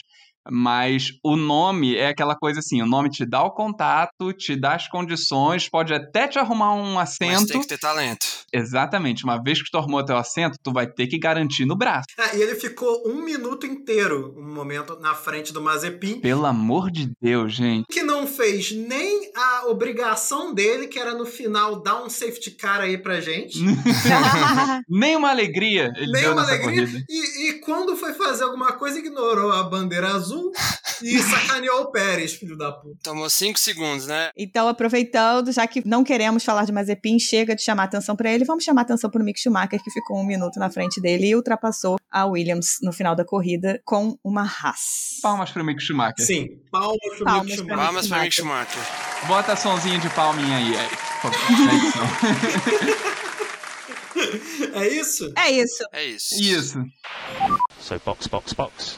Mas 0.49 1.09
o 1.23 1.35
nome 1.35 1.95
é 1.95 2.07
aquela 2.09 2.35
coisa 2.35 2.59
assim: 2.59 2.81
o 2.81 2.85
nome 2.85 3.09
te 3.09 3.25
dá 3.25 3.43
o 3.43 3.51
contato, 3.51 4.31
te 4.33 4.55
dá 4.55 4.75
as 4.75 4.87
condições, 4.87 5.67
pode 5.69 5.93
até 5.93 6.27
te 6.27 6.37
arrumar 6.39 6.73
um 6.73 6.93
Mas 6.95 7.11
assento. 7.11 7.47
tem 7.47 7.61
que 7.61 7.67
ter 7.67 7.77
talento. 7.79 8.25
Exatamente. 8.53 9.23
Uma 9.23 9.41
vez 9.41 9.61
que 9.61 9.69
tu 9.71 9.77
arrumou 9.77 10.03
teu 10.05 10.17
assento, 10.17 10.57
tu 10.63 10.71
vai 10.71 10.87
ter 10.87 11.07
que 11.07 11.17
garantir 11.17 11.65
no 11.65 11.75
braço. 11.75 12.05
Ah, 12.17 12.35
e 12.35 12.41
ele 12.41 12.55
ficou 12.55 13.03
um 13.07 13.21
minuto 13.23 13.65
inteiro, 13.65 14.33
um 14.37 14.53
momento, 14.53 14.97
na 14.99 15.13
frente 15.13 15.51
do 15.51 15.61
Mazepin, 15.61 16.19
Pelo 16.19 16.45
amor 16.45 16.89
de 16.91 17.11
Deus, 17.21 17.53
gente. 17.53 17.85
que 17.91 18.03
não 18.03 18.27
fez 18.27 18.71
nem 18.71 19.24
a 19.35 19.67
obrigação 19.67 20.53
dele, 20.53 20.87
que 20.87 20.97
era 20.97 21.13
no 21.13 21.25
final 21.25 21.81
dar 21.81 22.01
um 22.01 22.09
safety 22.09 22.51
car 22.51 22.79
aí 22.79 22.97
pra 22.97 23.19
gente. 23.19 23.59
Nem 24.87 25.15
uma 25.15 25.29
alegria 25.29 25.91
ele 25.95 26.11
nem 26.11 26.21
deu 26.21 26.31
uma 26.31 26.41
nessa 26.41 26.53
alegria. 26.53 27.03
E, 27.09 27.49
e 27.49 27.53
quando 27.59 27.95
foi 27.95 28.13
fazer 28.13 28.43
alguma 28.43 28.73
coisa, 28.73 28.99
ignorou 28.99 29.51
a 29.51 29.63
bandeira 29.63 30.13
azul 30.13 30.51
e 31.01 31.19
sacaneou 31.19 31.81
o 31.81 31.91
Pérez, 31.91 32.33
filho 32.33 32.57
da 32.57 32.71
puta. 32.71 32.97
Tomou 33.03 33.29
5 33.29 33.59
segundos, 33.59 34.07
né? 34.07 34.29
Então, 34.37 34.67
aproveitando, 34.67 35.51
já 35.51 35.67
que 35.67 35.85
não 35.85 36.03
queremos 36.03 36.43
falar 36.43 36.65
de 36.65 36.71
Mazepin, 36.71 37.19
chega 37.19 37.55
de 37.55 37.63
chamar 37.63 37.83
atenção 37.83 38.15
pra 38.15 38.31
ele, 38.31 38.45
vamos 38.45 38.63
chamar 38.63 38.81
atenção 38.81 39.09
pro 39.09 39.23
Mick 39.23 39.39
Schumacher, 39.39 39.81
que 39.83 39.91
ficou 39.91 40.17
um 40.17 40.25
minuto 40.25 40.57
na 40.59 40.69
frente 40.69 41.01
dele 41.01 41.27
e 41.27 41.35
ultrapassou 41.35 41.97
a 42.11 42.25
Williams 42.25 42.77
no 42.81 42.93
final 42.93 43.15
da 43.15 43.25
corrida 43.25 43.81
com 43.83 44.17
uma 44.23 44.43
Haas. 44.43 45.19
Palmas 45.21 45.51
pro 45.51 45.63
Mick 45.63 45.81
Schumacher. 45.81 46.25
Sim, 46.25 46.47
palmas 46.71 47.15
pro 47.17 47.25
Palmas 47.25 47.45
Mick 47.45 47.57
Schumacher. 47.57 47.77
Palmas 47.77 48.07
pra 48.07 48.21
Mick 48.21 48.35
Schumacher. 48.35 49.14
Bota 49.27 49.55
sonzinho 49.55 49.99
de 49.99 50.09
palminha 50.09 50.57
aí, 50.57 50.75
Eric. 50.75 50.97
É 54.73 54.87
isso? 54.87 55.33
É 55.35 55.51
isso. 55.51 55.83
É 55.91 56.05
isso. 56.05 56.35
Isso. 56.35 56.79
So 57.79 57.99
box, 58.05 58.27
box, 58.27 58.53
box. 58.53 58.97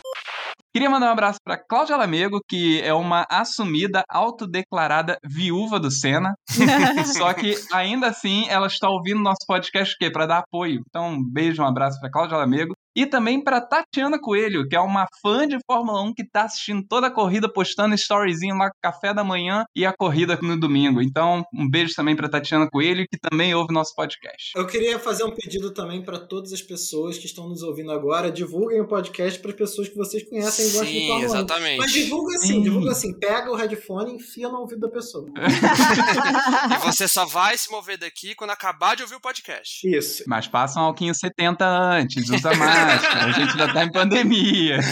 Queria 0.74 0.90
mandar 0.90 1.08
um 1.08 1.14
abraço 1.14 1.40
pra 1.44 1.58
Cláudia 1.58 1.96
Lamego, 1.96 2.40
que 2.48 2.82
é 2.82 2.94
uma 2.94 3.26
assumida, 3.32 4.04
autodeclarada 4.08 5.18
viúva 5.24 5.80
do 5.80 5.90
Senna. 5.90 6.36
Só 7.18 7.34
que 7.34 7.56
ainda 7.72 8.08
assim 8.08 8.48
ela 8.50 8.68
está 8.68 8.90
ouvindo 8.90 9.20
nosso 9.20 9.46
podcast 9.48 9.96
o 9.96 9.98
quê? 9.98 10.12
Para 10.12 10.28
dar 10.28 10.38
apoio. 10.40 10.84
Então, 10.88 11.14
um 11.14 11.24
beijo, 11.24 11.64
um 11.64 11.66
abraço 11.66 12.00
pra 12.00 12.12
Cláudia 12.12 12.38
Lamego. 12.38 12.74
E 12.98 13.06
também 13.06 13.44
pra 13.44 13.62
Tatiana 13.62 14.20
Coelho, 14.20 14.68
que 14.68 14.76
é 14.76 14.80
uma 14.80 15.06
fã 15.22 15.48
de 15.48 15.56
Fórmula 15.68 16.02
1 16.02 16.16
que 16.16 16.28
tá 16.28 16.46
assistindo 16.46 16.84
toda 16.90 17.06
a 17.06 17.12
corrida, 17.12 17.48
postando 17.48 17.94
storyzinho 17.94 18.58
lá 18.58 18.72
com 18.72 18.78
café 18.82 19.14
da 19.14 19.24
manhã 19.24 19.66
e 19.76 19.86
a 19.86 19.94
corrida 19.94 20.36
no 20.42 20.60
domingo. 20.60 21.00
Então, 21.00 21.44
um 21.54 21.70
beijo 21.70 21.94
também 21.96 22.16
pra 22.16 22.28
Tatiana 22.28 22.68
Coelho, 22.68 23.06
que 23.08 23.20
também 23.20 23.54
ouve 23.54 23.72
nosso 23.72 23.94
podcast. 23.96 24.52
Eu 24.56 24.66
queria 24.66 24.98
fazer 24.98 25.24
um 25.26 25.32
pedido 25.32 25.72
também 25.72 26.02
para 26.02 26.18
todas 26.18 26.52
as 26.52 26.62
pessoas 26.62 27.20
que 27.20 27.28
estão 27.28 27.48
nos 27.48 27.62
ouvindo 27.62 27.92
agora. 27.92 28.32
Divulguem 28.32 28.82
o 28.82 28.88
podcast 28.88 29.40
para 29.40 29.52
as 29.52 29.58
pessoas 29.58 29.88
que 29.90 29.96
vocês 29.96 30.28
conhecem 30.28 30.66
e 30.66 30.70
gostam 30.72 30.86
de 30.86 30.92
Sim, 31.00 31.08
Fórmula 31.08 31.30
1. 31.30 31.36
exatamente. 31.36 31.78
Mas 31.78 31.92
divulga 31.92 32.34
assim, 32.36 32.48
Sim. 32.48 32.62
divulga 32.64 32.92
assim. 32.92 33.20
Pega 33.20 33.52
o 33.52 33.56
headphone 33.56 34.12
e 34.12 34.16
enfia 34.16 34.50
no 34.50 34.58
ouvido 34.58 34.82
da 34.82 34.90
pessoa. 34.90 35.28
E 36.74 36.78
você 36.86 37.08
só 37.08 37.26
vai 37.26 37.58
se 37.58 37.72
mover 37.72 37.98
daqui 37.98 38.34
quando 38.36 38.52
acabar 38.52 38.96
de 38.96 39.04
ouvir 39.04 39.16
o 39.16 39.22
podcast. 39.22 39.88
Isso. 39.88 40.24
Mas 40.28 40.48
passa 40.48 40.80
um 40.80 40.84
alquinho 40.84 41.14
70 41.14 41.66
antes, 41.66 42.30
usa 42.30 42.50
máscara, 42.88 43.26
a 43.26 43.32
gente 43.32 43.52
ainda 43.52 43.74
tá 43.74 43.84
em 43.84 43.92
pandemia. 43.92 44.80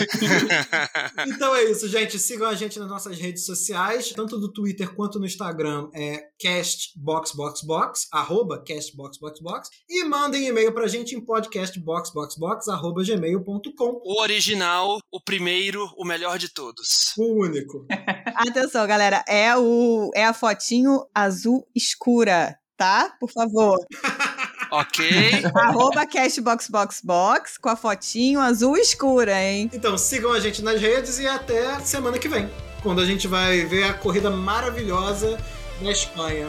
Então 1.28 1.56
é 1.56 1.64
isso, 1.66 1.88
gente. 1.88 2.18
Sigam 2.20 2.48
a 2.48 2.56
gente 2.56 2.80
nas 2.80 2.88
nossas 2.88 3.18
redes 3.18 3.46
sociais, 3.46 4.10
tanto 4.16 4.40
do 4.40 4.52
Twitter 4.52 4.94
quanto 4.94 5.20
no 5.20 5.26
Instagram, 5.26 5.90
é 5.94 6.24
castboxboxbox, 6.42 8.08
arroba 8.12 8.64
castboxboxbox, 8.66 9.70
e 9.90 10.04
mandem 10.04 10.48
e-mail 10.48 10.74
pra 10.74 10.88
gente 10.88 11.16
em 11.16 11.22
podcastboxboxbox, 11.22 12.68
arroba 12.68 13.04
gmail.com. 13.04 14.02
O 14.04 14.22
original, 14.22 15.00
o 15.12 15.22
primeiro, 15.22 15.90
o 15.98 16.06
melhor 16.06 16.38
de 16.38 16.50
todos. 16.50 17.14
O 17.18 17.44
único. 17.44 17.86
Atenção, 18.36 18.86
galera, 18.88 19.24
é, 19.28 19.56
o, 19.56 20.12
é 20.14 20.26
a 20.26 20.34
fotinho 20.34 21.06
azul 21.14 21.66
escura, 21.76 22.58
tá? 22.78 23.16
Por 23.20 23.32
favor. 23.32 23.78
Ok? 24.80 25.10
Arroba 25.56 26.06
cashboxboxbox 26.06 27.58
com 27.58 27.70
a 27.70 27.76
fotinho 27.78 28.42
azul 28.42 28.76
escura, 28.76 29.42
hein? 29.42 29.70
Então 29.74 29.98
sigam 29.98 30.34
a 30.34 30.40
gente 30.40 30.62
nas 30.62 30.82
redes 30.82 31.18
e 31.20 31.28
até 31.28 31.80
semana 31.80 32.20
que 32.20 32.28
vem, 32.28 32.50
quando 32.84 33.00
a 33.00 33.06
gente 33.06 33.26
vai 33.28 33.62
ver 33.66 33.86
a 33.86 33.94
corrida 33.94 34.30
maravilhosa 34.30 35.38
da 35.82 35.92
Espanha. 35.92 36.48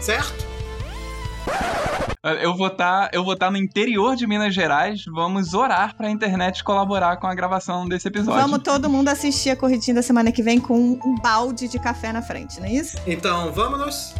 Certo? 0.00 0.46
Eu 2.42 2.56
vou 2.56 2.66
estar 2.66 3.10
eu 3.12 3.22
vou 3.22 3.34
estar 3.34 3.50
no 3.50 3.56
interior 3.56 4.16
de 4.16 4.26
Minas 4.26 4.54
Gerais. 4.54 5.04
Vamos 5.14 5.54
orar 5.54 5.94
pra 5.96 6.10
internet 6.10 6.64
colaborar 6.64 7.18
com 7.18 7.26
a 7.26 7.34
gravação 7.34 7.86
desse 7.86 8.08
episódio. 8.08 8.40
Vamos 8.40 8.62
todo 8.64 8.88
mundo 8.88 9.08
assistir 9.08 9.50
a 9.50 9.56
corridinha 9.56 9.94
da 9.94 10.02
semana 10.02 10.32
que 10.32 10.42
vem 10.42 10.58
com 10.58 10.98
um 11.04 11.14
balde 11.22 11.68
de 11.68 11.78
café 11.78 12.12
na 12.12 12.22
frente, 12.22 12.58
não 12.58 12.66
é 12.66 12.72
isso? 12.72 12.96
Então 13.06 13.52
vamos. 13.52 14.14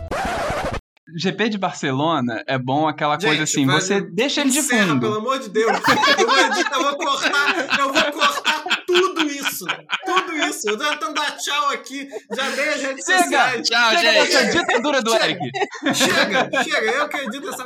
GP 1.15 1.51
de 1.51 1.59
Barcelona 1.59 2.43
é 2.47 2.59
bom 2.59 2.89
aquela 2.89 3.15
Gente, 3.15 3.27
coisa 3.27 3.43
assim, 3.45 3.65
você 3.67 4.01
deixa 4.01 4.41
ele 4.41 4.51
de 4.51 4.59
Encerra, 4.59 4.89
fundo. 4.89 5.01
pelo 5.01 5.17
amor 5.19 5.39
de 5.39 5.49
Deus. 5.51 5.71
Eu 6.19 6.27
vou 6.27 6.39
editar, 6.39 6.77
eu 6.77 6.83
vou 6.83 6.97
cortar, 6.97 7.79
eu 7.79 7.93
vou 7.93 8.13
cortar 8.13 8.83
tudo 8.87 9.31
isso. 9.31 9.65
Tudo 10.05 10.33
isso. 10.37 10.69
Eu 10.69 10.77
tô 10.77 10.85
tentando 10.89 11.15
dar 11.15 11.37
tchau 11.37 11.69
aqui. 11.71 12.09
Já 12.35 12.51
dei 12.51 12.69
as 12.71 12.81
redes 12.83 13.05
Chega! 13.05 13.23
sociais. 13.23 13.69
Tchau, 13.69 13.91
Chega 13.91 14.13
gente. 14.13 14.33
dessa 14.33 14.59
ditadura 14.59 15.03
do 15.03 15.11
Chega. 15.13 15.25
Eric. 15.25 15.51
Chega, 15.95 16.65
chega. 16.65 16.91
Eu 16.93 17.09
que 17.09 17.17
edito 17.19 17.49
essa. 17.51 17.65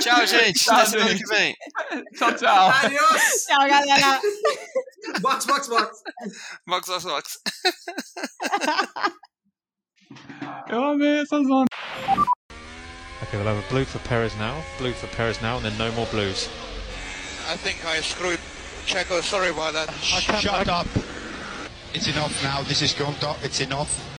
Tchau, 0.00 0.26
gente. 0.26 0.60
Tchau, 0.64 0.74
Até 0.76 0.86
semana 0.86 1.10
gente. 1.10 1.22
que 1.24 1.28
vem. 1.34 1.56
Tchau, 2.16 2.32
tchau. 2.34 2.70
Adiós. 2.84 3.22
Tchau, 3.46 3.68
galera! 3.68 4.20
Box, 5.20 5.44
box, 5.46 5.68
box. 5.68 5.98
Box, 6.66 6.88
box, 6.88 7.04
box. 7.04 7.38
Eu 10.68 10.84
amei 10.84 11.20
essa 11.20 11.42
zona. 11.42 11.66
Okay, 13.22 13.38
we'll 13.38 13.46
have 13.46 13.58
a 13.58 13.68
blue 13.70 13.84
for 13.84 13.98
Perez 14.00 14.34
now, 14.36 14.62
blue 14.78 14.92
for 14.92 15.06
Perez 15.08 15.40
now, 15.40 15.56
and 15.56 15.64
then 15.64 15.76
no 15.78 15.92
more 15.92 16.06
blues. 16.06 16.48
I 17.48 17.56
think 17.56 17.84
I 17.86 18.00
screwed 18.00 18.40
Checo. 18.86 19.22
Sorry 19.22 19.50
about 19.50 19.74
that. 19.74 19.90
Shut 20.00 20.68
up. 20.68 20.86
It's 21.94 22.08
enough 22.08 22.42
now. 22.42 22.62
This 22.62 22.82
is 22.82 22.92
gone. 22.92 23.14
It's 23.42 23.60
enough. 23.60 24.11